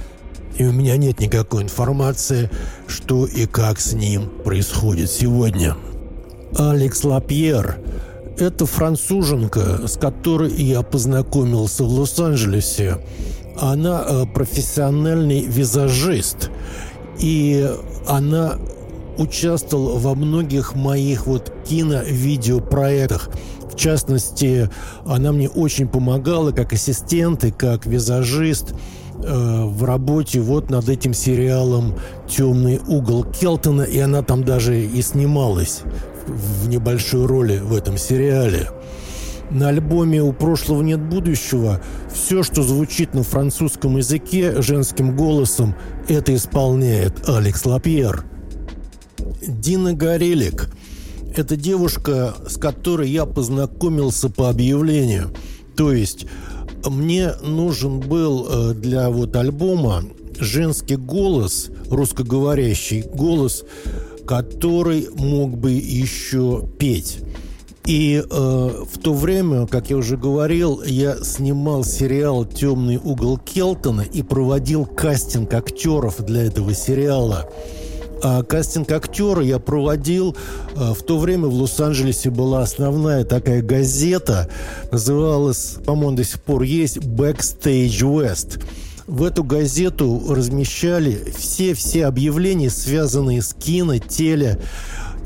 и 0.58 0.66
у 0.66 0.72
меня 0.72 0.98
нет 0.98 1.20
никакой 1.20 1.64
информации, 1.64 2.50
что 2.88 3.26
и 3.26 3.46
как 3.46 3.80
с 3.80 3.94
ним 3.94 4.30
происходит 4.44 5.12
сегодня. 5.12 5.76
Алекс 6.58 7.04
Лапьер– 7.04 7.78
это 8.40 8.66
француженка, 8.66 9.88
с 9.88 9.98
которой 9.98 10.52
я 10.52 10.82
познакомился 10.82 11.84
в 11.84 11.90
Лос-Анджелесе. 11.90 12.98
Она 13.60 14.04
э, 14.08 14.26
профессиональный 14.34 15.42
визажист– 15.42 16.50
и 17.20 17.70
она 18.08 18.58
участвовала 19.18 20.00
во 20.00 20.16
многих 20.16 20.76
моих 20.76 21.28
вот 21.28 21.52
кино-видеопроектах. 21.68 23.30
В 23.72 23.76
частности, 23.76 24.70
она 25.06 25.32
мне 25.32 25.50
очень 25.50 25.88
помогала 25.88 26.52
как 26.52 26.74
ассистент 26.74 27.44
и 27.44 27.52
как 27.52 27.86
визажист 27.86 28.74
э, 29.24 29.64
в 29.66 29.84
работе 29.84 30.40
вот 30.40 30.70
над 30.70 30.90
этим 30.90 31.14
сериалом 31.14 31.96
«Темный 32.28 32.80
угол 32.88 33.26
Келтона», 33.26 33.84
и 33.84 34.00
она 34.00 34.22
там 34.22 34.44
даже 34.44 34.82
и 34.84 35.02
снималась 35.02 35.82
в 36.28 36.70
небольшой 36.70 37.26
роли 37.26 37.60
в 37.60 37.74
этом 37.74 37.98
сериале. 37.98 38.70
На 39.52 39.70
альбоме 39.70 40.22
«У 40.22 40.32
прошлого 40.32 40.84
нет 40.84 41.02
будущего» 41.02 41.82
все, 42.14 42.44
что 42.44 42.62
звучит 42.62 43.16
на 43.16 43.24
французском 43.24 43.98
языке 43.98 44.62
женским 44.62 45.16
голосом, 45.16 45.76
это 46.08 46.36
исполняет 46.36 47.28
Алекс 47.28 47.66
Лапьер. 47.66 48.26
Дина 49.48 49.94
Горелик– 49.94 50.70
это 51.36 51.56
девушка, 51.56 52.36
с 52.48 52.58
которой 52.58 53.10
я 53.10 53.26
познакомился 53.26 54.30
по 54.30 54.50
объявлению. 54.50 55.34
То 55.76 55.94
есть 55.94 56.28
мне 56.86 57.32
нужен 57.42 58.00
был 58.00 58.48
э, 58.50 58.74
для 58.76 59.10
вот 59.10 59.36
альбома 59.36 60.04
женский 60.40 60.96
голос, 60.96 61.70
русскоговорящий 61.90 63.02
голос, 63.02 63.64
который 64.28 65.08
мог 65.16 65.58
бы 65.58 65.72
еще 65.72 66.68
петь. 66.78 67.20
И 67.86 68.24
э, 68.24 68.26
в 68.30 68.98
то 69.00 69.14
время, 69.14 69.66
как 69.66 69.90
я 69.90 69.98
уже 69.98 70.16
говорил, 70.18 70.82
я 70.84 71.18
снимал 71.24 71.84
сериал 71.84 72.46
«Темный 72.46 72.98
угол 72.98 73.38
Келтона» 73.38 74.02
и 74.02 74.22
проводил 74.22 74.86
кастинг 74.86 75.54
актеров 75.54 76.24
для 76.24 76.44
этого 76.44 76.74
сериала. 76.74 77.50
А 78.22 78.44
кастинг 78.44 78.92
актера 78.92 79.42
я 79.42 79.60
проводил 79.60 80.36
э, 80.76 80.94
в 80.94 81.04
то 81.04 81.18
время 81.18 81.48
в 81.48 81.54
Лос-Анджелесе 81.54 82.30
была 82.30 82.62
основная 82.62 83.24
такая 83.24 83.62
газета, 83.62 84.50
называлась, 84.92 85.78
по-моему, 85.86 86.18
до 86.18 86.24
сих 86.24 86.42
пор 86.42 86.64
есть 86.64 86.98
Backstage 86.98 88.00
West. 88.02 88.62
В 89.08 89.24
эту 89.24 89.44
газету 89.44 90.22
размещали 90.30 91.34
все-все 91.36 92.06
объявления, 92.06 92.70
связанные 92.70 93.42
с 93.42 93.54
кино, 93.54 93.98
теле, 93.98 94.60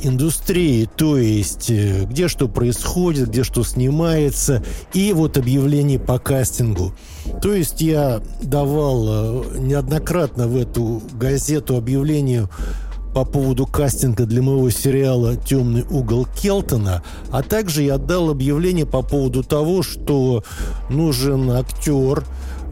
индустрии, 0.03 0.87
то 0.95 1.17
есть 1.17 1.69
э, 1.69 2.05
где 2.05 2.27
что 2.27 2.47
происходит, 2.47 3.29
где 3.29 3.43
что 3.43 3.63
снимается, 3.63 4.63
и 4.93 5.13
вот 5.13 5.37
объявление 5.37 5.99
по 5.99 6.19
кастингу. 6.19 6.93
То 7.41 7.53
есть 7.53 7.81
я 7.81 8.21
давал 8.41 9.05
э, 9.07 9.59
неоднократно 9.59 10.47
в 10.47 10.57
эту 10.57 11.01
газету 11.13 11.77
объявление 11.77 12.49
по 13.13 13.25
поводу 13.25 13.67
кастинга 13.67 14.25
для 14.25 14.41
моего 14.41 14.69
сериала 14.69 15.35
«Темный 15.35 15.85
угол 15.89 16.25
Келтона», 16.25 17.03
а 17.31 17.43
также 17.43 17.83
я 17.83 17.97
дал 17.97 18.29
объявление 18.29 18.85
по 18.85 19.03
поводу 19.03 19.43
того, 19.43 19.83
что 19.83 20.43
нужен 20.89 21.51
актер, 21.51 22.23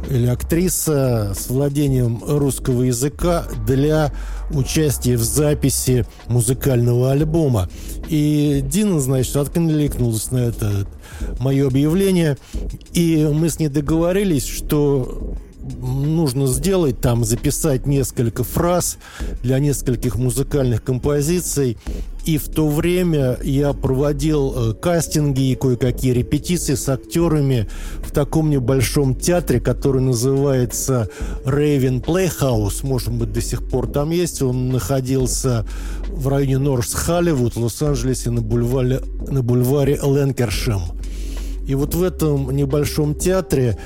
или 0.10 0.28
актриса 0.28 1.34
с 1.38 1.50
владением 1.50 2.24
русского 2.26 2.84
языка 2.84 3.46
для 3.66 4.12
участия 4.52 5.18
в 5.18 5.24
записи 5.24 6.06
музыкального 6.28 7.12
альбома. 7.12 7.70
И 8.10 8.62
Дина, 8.64 9.00
значит, 9.00 9.36
откликнулась 9.36 10.32
на 10.32 10.40
это 10.40 10.88
мое 11.40 11.68
объявление, 11.68 12.38
и 12.94 13.30
мы 13.32 13.50
с 13.50 13.60
ней 13.60 13.70
договорились, 13.70 14.46
что 14.46 15.36
нужно 15.62 16.48
сделать, 16.48 17.00
там 17.00 17.24
записать 17.24 17.86
несколько 17.86 18.44
фраз 18.44 18.98
для 19.44 19.60
нескольких 19.60 20.16
музыкальных 20.16 20.84
композиций. 20.84 21.78
И 22.26 22.38
в 22.38 22.50
то 22.50 22.68
время 22.68 23.38
я 23.42 23.74
проводил 23.74 24.54
э, 24.56 24.74
кастинги 24.74 25.52
и 25.52 25.56
кое-какие 25.56 26.12
репетиции 26.12 26.76
с 26.76 26.88
актерами 26.88 27.68
в 28.06 28.12
таком 28.12 28.50
небольшом 28.52 29.16
театре, 29.16 29.60
который 29.60 30.02
называется 30.02 31.10
Raven 31.46 32.04
Playhouse. 32.04 32.86
Может 32.86 33.12
быть, 33.12 33.34
до 33.34 33.42
сих 33.42 33.68
пор 33.68 33.88
там 33.88 34.12
есть. 34.12 34.42
Он 34.44 34.70
находился 34.70 35.66
в 36.08 36.28
районе 36.28 36.60
Норс 36.60 36.94
Холливуд, 36.94 37.56
Лос-Анджелесе, 37.56 38.30
на 38.30 38.42
бульваре, 38.42 39.02
на 39.28 39.42
бульваре 39.42 40.00
Ленкершем. 40.04 40.82
И 41.68 41.74
вот 41.74 41.96
в 41.96 42.04
этом 42.04 42.52
небольшом 42.52 43.16
театре 43.16 43.78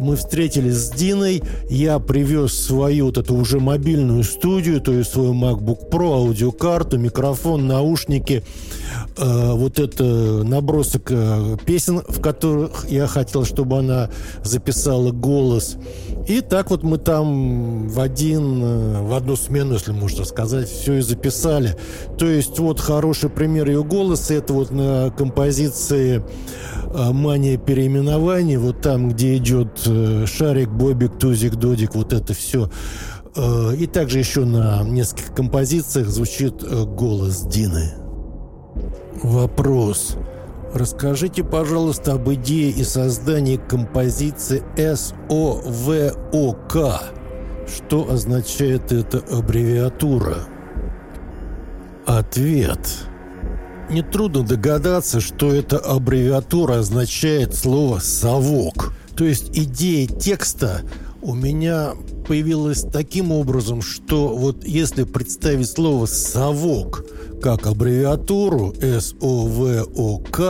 мы 0.00 0.16
встретились 0.16 0.74
с 0.74 0.90
Диной, 0.90 1.42
я 1.68 1.98
привез 1.98 2.52
свою 2.52 3.06
вот 3.06 3.18
эту 3.18 3.34
уже 3.34 3.60
мобильную 3.60 4.24
студию, 4.24 4.80
то 4.80 4.92
есть 4.92 5.12
свой 5.12 5.28
MacBook 5.28 5.90
Pro, 5.90 6.14
аудиокарту, 6.14 6.98
микрофон, 6.98 7.66
наушники, 7.66 8.44
э, 9.16 9.52
вот 9.52 9.78
это 9.78 10.04
набросок 10.04 11.10
э, 11.10 11.56
песен, 11.64 12.02
в 12.08 12.20
которых 12.20 12.86
я 12.88 13.06
хотел, 13.06 13.44
чтобы 13.44 13.78
она 13.78 14.10
записала 14.42 15.10
голос. 15.10 15.76
И 16.26 16.40
так 16.40 16.70
вот 16.70 16.82
мы 16.82 16.98
там 16.98 17.88
в 17.88 18.00
один, 18.00 18.62
э, 18.62 19.02
в 19.02 19.14
одну 19.14 19.36
смену, 19.36 19.74
если 19.74 19.92
можно 19.92 20.24
сказать, 20.24 20.68
все 20.68 20.94
и 20.94 21.00
записали. 21.00 21.76
То 22.18 22.26
есть 22.26 22.58
вот 22.58 22.80
хороший 22.80 23.30
пример 23.30 23.68
ее 23.68 23.84
голоса, 23.84 24.34
это 24.34 24.52
вот 24.52 24.70
на 24.70 25.12
композиции 25.16 26.22
э, 26.92 27.12
«Мания 27.12 27.58
переименований», 27.58 28.56
вот 28.56 28.80
там, 28.80 29.10
где 29.10 29.36
идет 29.36 29.85
шарик, 30.26 30.68
бобик, 30.68 31.18
тузик, 31.18 31.54
додик, 31.54 31.94
вот 31.94 32.12
это 32.12 32.34
все. 32.34 32.68
И 33.78 33.86
также 33.86 34.18
еще 34.18 34.44
на 34.44 34.82
нескольких 34.82 35.32
композициях 35.34 36.08
звучит 36.08 36.62
голос 36.62 37.42
Дины. 37.42 37.92
Вопрос. 39.22 40.16
Расскажите, 40.74 41.44
пожалуйста, 41.44 42.14
об 42.14 42.28
идее 42.30 42.70
и 42.70 42.84
создании 42.84 43.56
композиции 43.56 44.62
СОВОК. 44.76 46.76
Что 47.66 48.10
означает 48.10 48.92
эта 48.92 49.18
аббревиатура? 49.18 50.36
Ответ. 52.06 52.78
Нетрудно 53.90 54.42
догадаться, 54.42 55.20
что 55.20 55.52
эта 55.52 55.78
аббревиатура 55.78 56.78
означает 56.78 57.54
слово 57.54 58.00
«совок». 58.00 58.92
То 59.16 59.24
есть 59.24 59.50
идея 59.52 60.06
текста 60.06 60.82
у 61.22 61.34
меня 61.34 61.92
появилась 62.28 62.82
таким 62.82 63.32
образом, 63.32 63.82
что 63.82 64.28
вот 64.28 64.64
если 64.64 65.04
представить 65.04 65.70
слово 65.70 66.06
«совок» 66.06 67.04
как 67.42 67.66
аббревиатуру 67.66 68.74
СОВОК, 68.80 70.40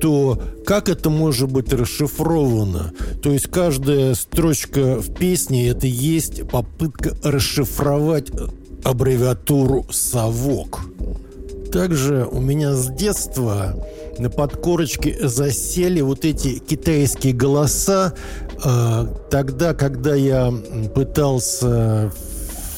то 0.00 0.42
как 0.66 0.88
это 0.88 1.10
может 1.10 1.50
быть 1.50 1.72
расшифровано? 1.72 2.92
То 3.22 3.32
есть 3.32 3.48
каждая 3.48 4.14
строчка 4.14 5.00
в 5.00 5.14
песне 5.14 5.68
это 5.68 5.86
есть 5.86 6.48
попытка 6.48 7.16
расшифровать 7.22 8.28
аббревиатуру 8.84 9.86
«совок». 9.90 10.80
Также 11.72 12.26
у 12.30 12.40
меня 12.40 12.74
с 12.74 12.88
детства 12.88 13.76
на 14.20 14.28
подкорочке 14.28 15.16
засели 15.26 16.00
вот 16.02 16.24
эти 16.24 16.58
китайские 16.58 17.32
голоса. 17.32 18.14
Э, 18.62 19.06
тогда, 19.30 19.72
когда 19.72 20.14
я 20.14 20.52
пытался 20.94 22.12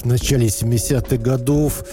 в 0.02 0.04
начале 0.04 0.46
70-х 0.46 1.16
годов 1.16 1.84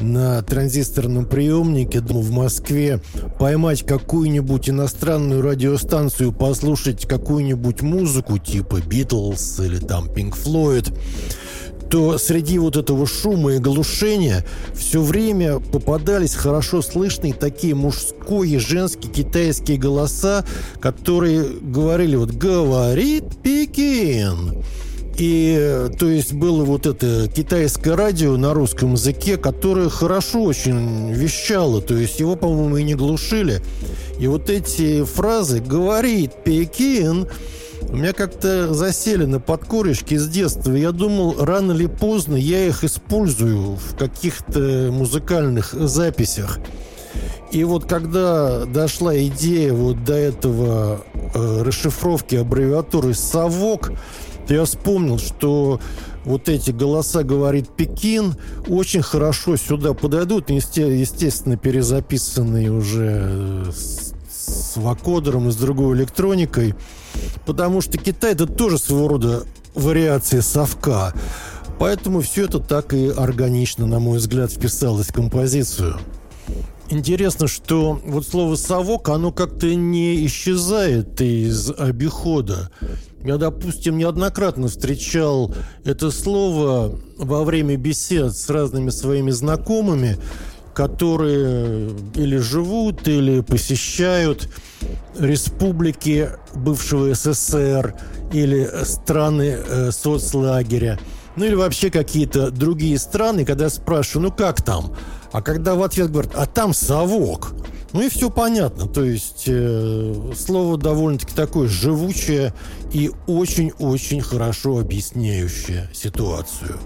на 0.00 0.42
транзисторном 0.42 1.26
приемнике 1.26 2.00
в 2.00 2.30
Москве 2.30 3.00
поймать 3.38 3.84
какую-нибудь 3.84 4.70
иностранную 4.70 5.42
радиостанцию, 5.42 6.32
послушать 6.32 7.06
какую-нибудь 7.06 7.82
музыку 7.82 8.38
типа 8.38 8.80
Битлз 8.86 9.60
или 9.60 9.78
там 9.78 10.06
Pink 10.06 10.34
Floyd, 10.36 10.96
то 11.92 12.16
среди 12.16 12.58
вот 12.58 12.78
этого 12.78 13.06
шума 13.06 13.52
и 13.52 13.58
глушения 13.58 14.46
все 14.74 15.02
время 15.02 15.58
попадались 15.58 16.34
хорошо 16.34 16.80
слышные 16.80 17.34
такие 17.34 17.74
мужские, 17.74 18.58
женские, 18.58 19.12
китайские 19.12 19.76
голоса, 19.76 20.42
которые 20.80 21.44
говорили 21.60 22.16
вот 22.16 22.30
«говорит 22.30 23.24
Пекин». 23.42 24.64
И, 25.18 25.90
то 25.98 26.08
есть, 26.08 26.32
было 26.32 26.64
вот 26.64 26.86
это 26.86 27.28
китайское 27.28 27.94
радио 27.94 28.38
на 28.38 28.54
русском 28.54 28.94
языке, 28.94 29.36
которое 29.36 29.90
хорошо 29.90 30.44
очень 30.44 31.12
вещало, 31.12 31.82
то 31.82 31.94
есть 31.94 32.18
его, 32.18 32.36
по-моему, 32.36 32.78
и 32.78 32.84
не 32.84 32.94
глушили. 32.94 33.60
И 34.18 34.26
вот 34.28 34.48
эти 34.48 35.04
фразы 35.04 35.60
«говорит 35.60 36.30
Пекин» 36.42 37.28
у 37.92 37.96
меня 37.96 38.14
как-то 38.14 38.72
засели 38.72 39.26
на 39.26 39.38
подкорочке 39.38 40.18
с 40.18 40.26
детства. 40.26 40.72
Я 40.72 40.92
думал, 40.92 41.44
рано 41.44 41.72
или 41.72 41.86
поздно 41.86 42.36
я 42.36 42.66
их 42.66 42.84
использую 42.84 43.76
в 43.76 43.96
каких-то 43.98 44.88
музыкальных 44.90 45.74
записях. 45.74 46.58
И 47.50 47.64
вот 47.64 47.84
когда 47.84 48.64
дошла 48.64 49.14
идея 49.26 49.74
вот 49.74 50.04
до 50.04 50.14
этого 50.14 51.02
э, 51.34 51.62
расшифровки 51.62 52.36
аббревиатуры 52.36 53.12
«Совок», 53.12 53.92
я 54.48 54.64
вспомнил, 54.64 55.18
что 55.18 55.78
вот 56.24 56.48
эти 56.48 56.70
голоса 56.70 57.22
говорит 57.24 57.68
Пекин 57.76 58.36
очень 58.68 59.02
хорошо 59.02 59.58
сюда 59.58 59.92
подойдут, 59.92 60.48
естественно, 60.48 61.58
перезаписанные 61.58 62.72
уже 62.72 63.66
с 63.70 64.76
вакодером 64.76 65.48
и 65.48 65.52
с 65.52 65.56
другой 65.56 65.96
электроникой, 65.98 66.74
потому 67.46 67.80
что 67.80 67.98
Китай 67.98 68.32
это 68.32 68.46
тоже 68.46 68.78
своего 68.78 69.08
рода 69.08 69.44
вариация 69.74 70.42
совка. 70.42 71.12
Поэтому 71.78 72.20
все 72.20 72.44
это 72.44 72.58
так 72.58 72.94
и 72.94 73.08
органично, 73.08 73.86
на 73.86 73.98
мой 73.98 74.18
взгляд, 74.18 74.52
вписалось 74.52 75.08
в 75.08 75.12
композицию. 75.12 75.98
Интересно, 76.90 77.48
что 77.48 78.00
вот 78.04 78.26
слово 78.26 78.54
«совок», 78.56 79.08
оно 79.08 79.32
как-то 79.32 79.74
не 79.74 80.26
исчезает 80.26 81.20
из 81.22 81.70
обихода. 81.70 82.70
Я, 83.24 83.38
допустим, 83.38 83.96
неоднократно 83.96 84.68
встречал 84.68 85.54
это 85.84 86.10
слово 86.10 86.98
во 87.16 87.44
время 87.44 87.76
бесед 87.76 88.36
с 88.36 88.50
разными 88.50 88.90
своими 88.90 89.30
знакомыми, 89.30 90.18
которые 90.74 91.90
или 92.14 92.36
живут, 92.36 93.08
или 93.08 93.40
посещают 93.40 94.48
республики 95.18 96.30
бывшего 96.54 97.14
СССР 97.14 97.94
или 98.32 98.68
страны 98.84 99.56
э, 99.58 99.90
соцлагеря, 99.90 100.98
ну 101.36 101.44
или 101.44 101.54
вообще 101.54 101.90
какие-то 101.90 102.50
другие 102.50 102.98
страны, 102.98 103.44
когда 103.44 103.64
я 103.64 103.70
спрашиваю, 103.70 104.28
ну 104.28 104.32
как 104.34 104.62
там? 104.62 104.94
А 105.32 105.40
когда 105.40 105.74
в 105.74 105.82
ответ 105.82 106.10
говорят, 106.10 106.32
а 106.34 106.46
там 106.46 106.74
совок. 106.74 107.54
Ну 107.92 108.02
и 108.02 108.08
все 108.08 108.30
понятно. 108.30 108.86
То 108.86 109.04
есть 109.04 109.44
э, 109.46 110.32
слово 110.36 110.78
довольно-таки 110.78 111.34
такое 111.34 111.68
живучее 111.68 112.54
и 112.92 113.10
очень-очень 113.26 114.20
хорошо 114.20 114.78
объясняющее 114.78 115.88
ситуацию. 115.92 116.78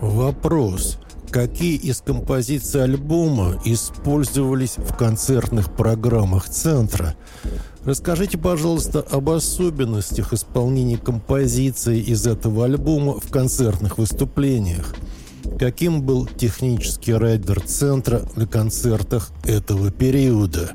Вопрос. 0.00 0.98
Какие 1.30 1.76
из 1.76 2.00
композиций 2.00 2.84
альбома 2.84 3.60
использовались 3.66 4.76
в 4.78 4.96
концертных 4.96 5.70
программах 5.74 6.48
центра? 6.48 7.16
Расскажите, 7.84 8.38
пожалуйста, 8.38 9.00
об 9.10 9.28
особенностях 9.28 10.32
исполнения 10.32 10.96
композиций 10.96 12.00
из 12.00 12.26
этого 12.26 12.64
альбома 12.64 13.20
в 13.20 13.30
концертных 13.30 13.98
выступлениях. 13.98 14.94
Каким 15.58 16.02
был 16.02 16.26
технический 16.26 17.12
райдер 17.12 17.60
центра 17.60 18.22
на 18.34 18.46
концертах 18.46 19.30
этого 19.44 19.90
периода? 19.90 20.70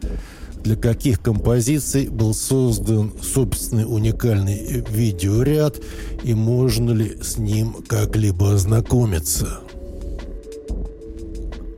Для 0.64 0.76
каких 0.76 1.20
композиций 1.20 2.10
был 2.10 2.34
создан 2.34 3.12
собственный 3.22 3.86
уникальный 3.86 4.86
видеоряд 4.90 5.78
и 6.24 6.34
можно 6.34 6.92
ли 6.92 7.18
с 7.22 7.38
ним 7.38 7.76
как-либо 7.88 8.54
ознакомиться? 8.54 9.60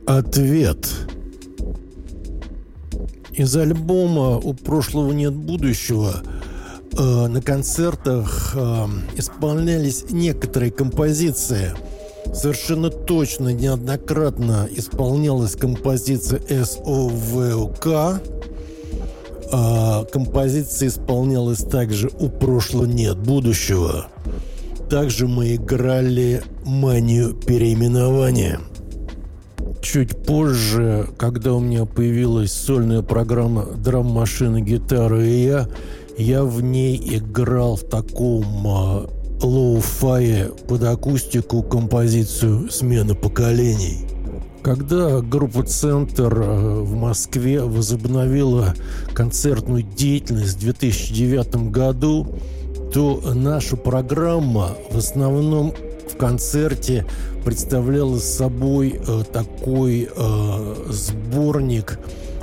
Ответ. 0.06 0.88
Из 3.32 3.56
альбома 3.56 4.38
«У 4.38 4.54
прошлого 4.54 5.12
нет 5.12 5.34
будущего» 5.34 6.22
э, 6.96 7.26
на 7.26 7.42
концертах 7.42 8.54
э, 8.54 8.86
исполнялись 9.16 10.06
некоторые 10.10 10.70
композиции– 10.70 11.72
Совершенно 12.34 12.90
точно 12.90 13.50
неоднократно 13.50 14.68
исполнялась 14.70 15.52
композиция 15.52 16.40
СОВК. 16.64 18.20
а 19.52 20.04
композиция 20.12 20.88
исполнялась 20.88 21.62
также 21.62 22.10
«У 22.18 22.28
прошлого 22.28 22.84
нет 22.84 23.16
будущего». 23.16 24.08
Также 24.90 25.28
мы 25.28 25.54
играли 25.54 26.42
«Манию 26.64 27.32
переименования». 27.32 28.60
Чуть 29.80 30.24
позже, 30.24 31.08
когда 31.18 31.54
у 31.54 31.60
меня 31.60 31.84
появилась 31.84 32.52
сольная 32.52 33.02
программа 33.02 33.64
«Драм-машина, 33.64 34.60
гитара 34.60 35.24
и 35.24 35.44
я», 35.44 35.68
я 36.18 36.44
в 36.44 36.62
ней 36.62 37.00
играл 37.18 37.76
в 37.76 37.84
таком 37.84 38.44
а, 38.66 39.06
lo-fi 39.42 40.34
е 40.34 40.52
под 40.66 40.82
акустику 40.84 41.62
композицию 41.62 42.70
«Смена 42.70 43.14
поколений». 43.14 44.06
Когда 44.62 45.20
группа 45.20 45.62
«Центр» 45.62 46.42
э, 46.42 46.80
в 46.80 46.96
Москве 46.96 47.60
возобновила 47.62 48.74
концертную 49.14 49.82
деятельность 49.82 50.56
в 50.56 50.60
2009 50.60 51.70
году, 51.70 52.26
то 52.92 53.22
наша 53.34 53.76
программа 53.76 54.70
в 54.90 54.96
основном 54.96 55.72
в 56.16 56.18
концерте 56.18 57.04
представляла 57.44 58.18
собой 58.18 58.98
э, 59.06 59.22
такой 59.30 60.08
э, 60.16 60.74
сборник 60.88 61.98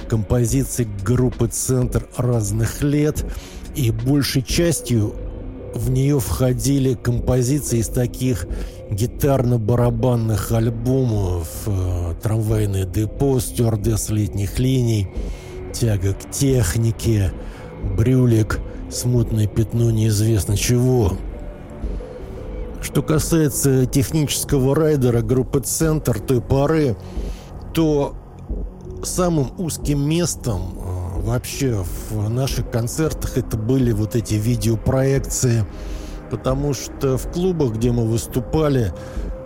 композиций 0.08 0.88
группы 1.04 1.48
«Центр» 1.48 2.08
разных 2.16 2.84
лет, 2.84 3.26
и 3.76 3.90
большей 3.90 4.44
частью 4.44 5.16
в 5.74 5.90
нее 5.90 6.20
входили 6.20 6.94
композиции 6.94 7.80
из 7.80 7.88
таких 7.88 8.46
гитарно-барабанных 8.92 10.52
альбомов 10.52 11.48
э, 11.66 12.14
«Трамвайное 12.22 12.86
депо», 12.86 13.40
«Стюардесс 13.40 14.10
летних 14.10 14.60
линий», 14.60 15.08
«Тяга 15.74 16.14
к 16.14 16.30
технике», 16.30 17.32
«Брюлик», 17.98 18.60
«Смутное 18.92 19.48
пятно 19.48 19.90
неизвестно 19.90 20.56
чего». 20.56 21.18
Что 22.84 23.02
касается 23.02 23.88
технического 23.88 24.76
райдера 24.76 25.22
группы 25.22 25.62
«Центр» 25.62 26.20
той 26.20 26.42
поры, 26.42 26.96
то 27.74 28.16
самым 29.04 29.52
узким 29.58 30.08
местом 30.08 30.78
э, 30.78 31.22
вообще 31.22 31.84
в 32.12 32.30
наших 32.30 32.70
концертах 32.70 33.38
это 33.38 33.58
были 33.58 33.92
вот 33.92 34.16
эти 34.16 34.36
видеопроекции– 34.36 35.66
потому 36.34 36.74
что 36.74 37.16
в 37.20 37.32
клубах, 37.32 37.74
где 37.74 37.92
мы 37.92 38.08
выступали, 38.08 38.92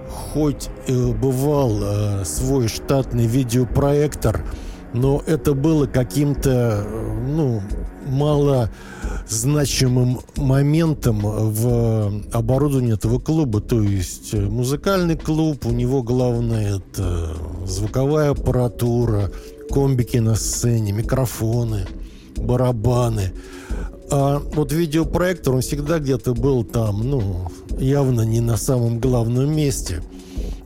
хоть 0.10 0.70
э, 0.88 1.12
бывал 1.12 1.78
э, 1.82 2.24
свой 2.24 2.70
штатный 2.70 3.28
видеопроектор, 3.28 4.46
но 4.94 5.22
это 5.28 5.54
было 5.54 5.86
каким-то, 5.86 6.88
ну, 7.28 7.62
мало 8.08 8.70
значимым 9.28 10.22
моментом 10.36 11.20
в 11.22 12.24
оборудовании 12.32 12.94
этого 12.94 13.20
клуба. 13.20 13.62
То 13.62 13.82
есть 13.82 14.34
э, 14.34 14.40
музыкальный 14.42 15.18
клуб, 15.18 15.66
у 15.66 15.72
него 15.72 16.04
главное 16.04 16.78
это 16.78 17.36
звуковая 17.66 18.32
аппаратура, 18.32 19.32
комбики 19.70 20.18
на 20.18 20.36
сцене, 20.36 20.92
микрофоны, 20.92 21.86
барабаны. 22.36 23.34
А 24.10 24.42
вот 24.54 24.72
видеопроектор, 24.72 25.56
он 25.56 25.62
всегда 25.62 26.00
где-то 26.00 26.34
был 26.34 26.64
там, 26.64 27.10
ну, 27.10 27.52
явно 27.78 28.22
не 28.22 28.40
на 28.40 28.56
самом 28.58 29.00
главном 29.00 29.54
месте. 29.54 30.02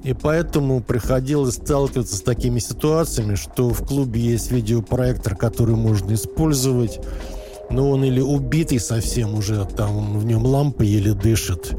И 0.04 0.14
поэтому 0.14 0.82
приходилось 0.82 1.56
сталкиваться 1.56 2.16
с 2.16 2.22
такими 2.22 2.60
ситуациями, 2.60 3.36
что 3.36 3.70
в 3.70 3.86
клубе 3.86 4.20
есть 4.20 4.52
видеопроектор, 4.52 5.36
который 5.36 5.76
можно 5.76 6.14
использовать, 6.14 7.00
но 7.70 7.90
он 7.92 8.04
или 8.04 8.20
убитый 8.20 8.80
совсем 8.80 9.36
уже, 9.36 9.66
там 9.66 10.18
в 10.18 10.26
нем 10.26 10.46
лампа 10.46 10.82
еле 10.82 11.14
дышит, 11.14 11.76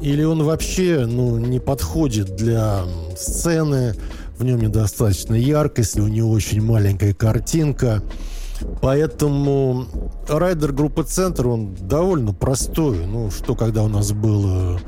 или 0.00 0.22
он 0.22 0.44
вообще 0.44 1.04
ну, 1.06 1.36
не 1.38 1.58
подходит 1.58 2.36
для 2.36 2.84
сцены, 3.16 3.94
в 4.38 4.44
нем 4.44 4.60
недостаточно 4.60 5.34
яркости, 5.34 5.98
у 5.98 6.06
него 6.06 6.30
очень 6.30 6.62
маленькая 6.62 7.12
картинка– 7.12 8.02
Поэтому 8.80 9.86
райдер 10.28 10.72
группы 10.72 11.04
«Центр», 11.04 11.46
он 11.48 11.74
довольно 11.74 12.32
простой. 12.32 13.06
Ну, 13.06 13.30
что 13.30 13.54
когда 13.54 13.82
у 13.82 13.88
нас 13.88 14.12
было 14.12 14.80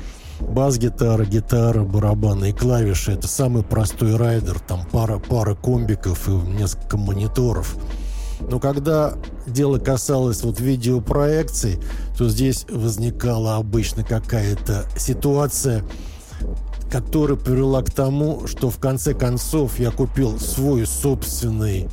бас-гитара, 0.49 1.25
гитара, 1.25 1.83
барабаны 1.83 2.49
и 2.49 2.53
клавиши. 2.53 3.13
Это 3.13 3.27
самый 3.27 3.63
простой 3.63 4.15
райдер. 4.15 4.59
Там 4.59 4.85
пара, 4.91 5.19
пара 5.19 5.55
комбиков 5.55 6.27
и 6.27 6.31
несколько 6.31 6.97
мониторов. 6.97 7.75
Но 8.49 8.59
когда 8.59 9.13
дело 9.45 9.77
касалось 9.77 10.43
вот 10.43 10.59
видеопроекций, 10.59 11.79
то 12.17 12.27
здесь 12.27 12.65
возникала 12.69 13.57
обычно 13.57 14.03
какая-то 14.03 14.85
ситуация, 14.97 15.83
которая 16.91 17.37
привела 17.37 17.81
к 17.83 17.91
тому, 17.91 18.47
что 18.47 18.69
в 18.69 18.77
конце 18.79 19.13
концов 19.13 19.79
я 19.79 19.91
купил 19.91 20.39
свой 20.39 20.85
собственный 20.85 21.87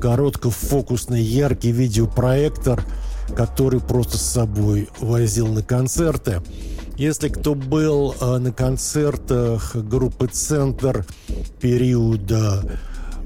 короткофокусный 0.00 1.22
яркий 1.22 1.72
видеопроектор, 1.72 2.84
который 3.34 3.80
просто 3.80 4.18
с 4.18 4.22
собой 4.22 4.88
возил 5.00 5.48
на 5.48 5.62
концерты. 5.62 6.42
Если 6.96 7.28
кто 7.28 7.54
был 7.54 8.14
э, 8.18 8.38
на 8.38 8.52
концертах 8.52 9.76
группы 9.76 10.28
«Центр» 10.28 11.04
периода 11.60 12.64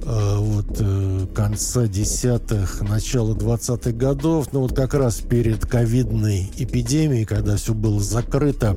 э, 0.03 0.37
вот, 0.39 0.77
э, 0.81 1.27
конца 1.33 1.87
десятых, 1.87 2.81
начала 2.81 3.33
двадцатых 3.37 3.97
годов, 3.97 4.49
ну 4.53 4.62
вот 4.62 4.75
как 4.75 4.95
раз 4.95 5.21
перед 5.21 5.66
ковидной 5.66 6.51
эпидемией, 6.59 7.25
когда 7.25 7.55
все 7.57 7.73
было 7.73 8.01
закрыто, 8.01 8.77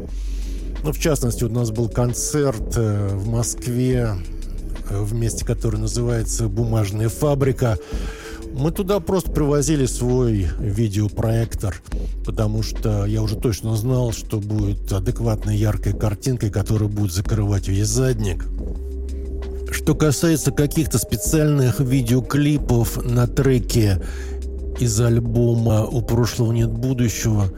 ну, 0.84 0.92
в 0.92 1.00
частности, 1.00 1.44
у 1.44 1.50
нас 1.50 1.72
был 1.72 1.90
концерт 1.90 2.76
в 2.76 3.28
Москве 3.28 4.18
в 4.90 5.14
месте, 5.16 5.44
которое 5.44 5.78
называется 5.78 6.50
«Бумажная 6.50 7.10
фабрика». 7.10 7.80
Мы 8.54 8.72
туда 8.72 9.00
просто 9.00 9.32
привозили 9.32 9.86
свой 9.86 10.48
видеопроектор, 10.60 11.82
потому 12.26 12.64
что 12.64 13.06
я 13.06 13.22
уже 13.22 13.36
точно 13.36 13.76
знал, 13.76 14.12
что 14.12 14.40
будет 14.40 14.92
адекватная 14.92 15.56
яркая 15.56 15.94
картинка, 15.94 16.50
которая 16.50 16.90
будет 16.90 17.12
закрывать 17.12 17.68
весь 17.68 17.88
задник. 17.88 18.46
Что 19.72 19.96
касается 19.96 20.52
каких-то 20.52 21.00
специальных 21.00 21.80
видеоклипов 21.80 23.04
на 23.04 23.28
треке 23.28 24.02
из 24.80 25.00
альбома 25.02 25.86
«У 25.86 26.02
прошлого 26.02 26.52
нет 26.52 26.70
будущего», 26.70 27.50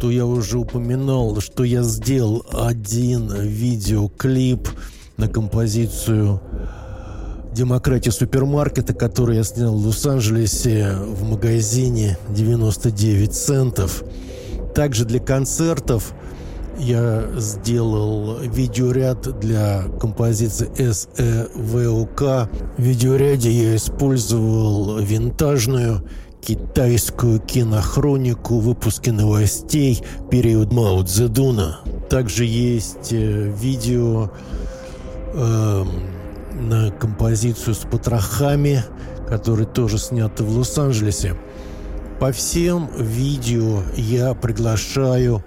то 0.00 0.10
я 0.10 0.26
уже 0.26 0.58
упоминал, 0.58 1.40
что 1.40 1.64
я 1.64 1.82
сделал 1.82 2.44
один 2.52 3.32
видеоклип– 3.32 4.68
на 5.16 5.28
композицию 5.28 6.40
«Демократия 7.56 8.12
супермаркета», 8.12 8.92
которую 8.92 9.38
я 9.38 9.42
снял 9.42 9.74
в 9.74 9.86
Лос-Анджелесе 9.86 10.92
в 10.94 11.24
магазине 11.24 12.18
99 12.28 13.32
центов. 13.32 14.04
Также 14.74 15.06
для 15.06 15.20
концертов 15.20 16.12
я 16.78 17.24
сделал 17.38 18.40
видеоряд 18.40 19.40
для 19.40 19.84
композиции 19.98 20.68
SEVOK. 20.68 22.48
В 22.76 22.82
видеоряде 22.82 23.50
я 23.50 23.76
использовал 23.76 24.98
винтажную 24.98 26.02
китайскую 26.42 27.40
кинохронику, 27.40 28.58
выпуски 28.58 29.08
новостей, 29.08 30.02
период 30.30 30.74
Мао 30.74 31.02
Цзэдуна. 31.02 31.80
Также 32.10 32.44
есть 32.44 33.12
э, 33.12 33.50
видео 33.58 34.30
э, 35.32 35.84
композицию 36.98 37.74
с 37.74 37.78
потрохами, 37.78 38.82
который 39.28 39.66
тоже 39.66 39.98
снят 39.98 40.38
в 40.40 40.58
Лос-Анджелесе. 40.58 41.36
По 42.20 42.32
всем 42.32 42.88
видео 42.96 43.82
я 43.96 44.34
приглашаю 44.34 45.44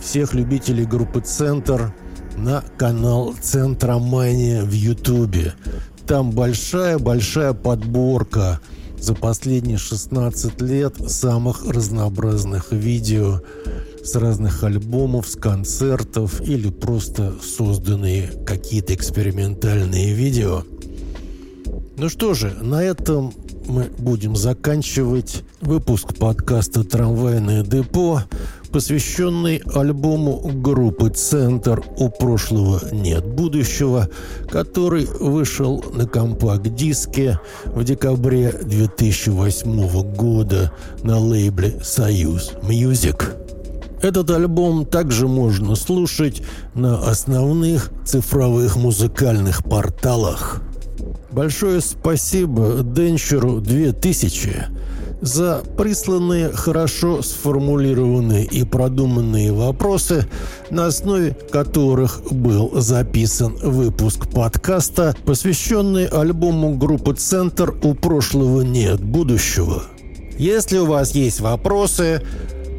всех 0.00 0.34
любителей 0.34 0.84
группы 0.84 1.20
«Центр» 1.20 1.94
на 2.36 2.62
канал 2.76 3.34
«Центромания» 3.40 4.62
в 4.62 4.72
Ютубе. 4.72 5.54
Там 6.06 6.32
большая-большая 6.32 7.54
подборка 7.54 8.60
за 8.98 9.14
последние 9.14 9.78
16 9.78 10.60
лет 10.60 10.96
самых 11.10 11.64
разнообразных 11.66 12.72
видео 12.72 13.40
с 14.06 14.14
разных 14.14 14.62
альбомов, 14.62 15.28
с 15.28 15.36
концертов 15.36 16.40
или 16.40 16.70
просто 16.70 17.34
созданные 17.42 18.28
какие-то 18.46 18.94
экспериментальные 18.94 20.14
видео. 20.14 20.62
Ну 21.96 22.08
что 22.08 22.34
же, 22.34 22.50
на 22.60 22.82
этом 22.82 23.32
мы 23.66 23.90
будем 23.98 24.36
заканчивать 24.36 25.42
выпуск 25.60 26.14
подкаста 26.16 26.84
«Трамвайное 26.84 27.62
депо». 27.62 28.22
посвященный 28.70 29.62
альбому 29.74 30.38
группы 30.54 31.08
«Центр» 31.08 31.82
«У 31.96 32.10
прошлого 32.10 32.82
нет 32.92 33.26
будущего», 33.26 34.10
который 34.50 35.06
вышел 35.06 35.82
на 35.94 36.06
компакт-диске 36.06 37.40
в 37.64 37.82
декабре 37.82 38.52
2008 38.52 40.14
года 40.14 40.72
на 41.02 41.18
лейбле 41.18 41.80
«Союз 41.82 42.52
Music». 42.62 43.45
Этот 44.02 44.30
альбом 44.30 44.84
также 44.84 45.26
можно 45.26 45.74
слушать 45.74 46.42
на 46.74 46.98
основных 47.08 47.90
цифровых 48.04 48.76
музыкальных 48.76 49.64
порталах. 49.64 50.62
Большое 51.30 51.80
спасибо 51.80 52.82
Денчеру 52.82 53.60
2000 53.60 54.66
за 55.20 55.62
присланные 55.76 56.52
хорошо 56.52 57.22
сформулированные 57.22 58.44
и 58.44 58.64
продуманные 58.64 59.52
вопросы, 59.52 60.26
на 60.70 60.86
основе 60.86 61.36
которых 61.50 62.20
был 62.30 62.72
записан 62.80 63.56
выпуск 63.62 64.30
подкаста, 64.30 65.16
посвященный 65.24 66.06
альбому 66.06 66.76
группы 66.76 67.14
«Центр» 67.14 67.74
«У 67.82 67.94
прошлого 67.94 68.62
нет 68.62 69.02
будущего». 69.02 69.84
Если 70.38 70.76
у 70.78 70.86
вас 70.86 71.12
есть 71.12 71.40
вопросы 71.40 72.22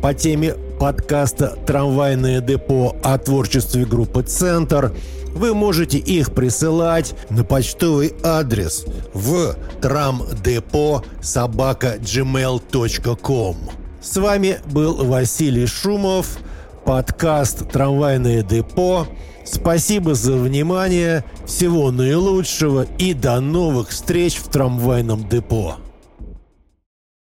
по 0.01 0.13
теме 0.13 0.55
подкаста 0.79 1.57
«Трамвайное 1.65 2.41
депо» 2.41 2.95
о 3.03 3.17
творчестве 3.17 3.85
группы 3.85 4.23
«Центр», 4.23 4.93
вы 5.33 5.53
можете 5.53 5.97
их 5.97 6.33
присылать 6.33 7.13
на 7.29 7.43
почтовый 7.43 8.13
адрес 8.23 8.85
в 9.13 9.55
трамдепо 9.81 11.03
собака 11.21 11.97
gmail.com. 11.99 13.55
С 14.01 14.17
вами 14.17 14.59
был 14.65 15.05
Василий 15.05 15.67
Шумов, 15.67 16.37
подкаст 16.85 17.69
«Трамвайное 17.71 18.41
депо». 18.43 19.07
Спасибо 19.45 20.13
за 20.13 20.35
внимание, 20.35 21.23
всего 21.45 21.91
наилучшего 21.91 22.85
и 22.97 23.13
до 23.13 23.39
новых 23.39 23.89
встреч 23.89 24.37
в 24.37 24.49
трамвайном 24.49 25.27
депо. 25.29 25.77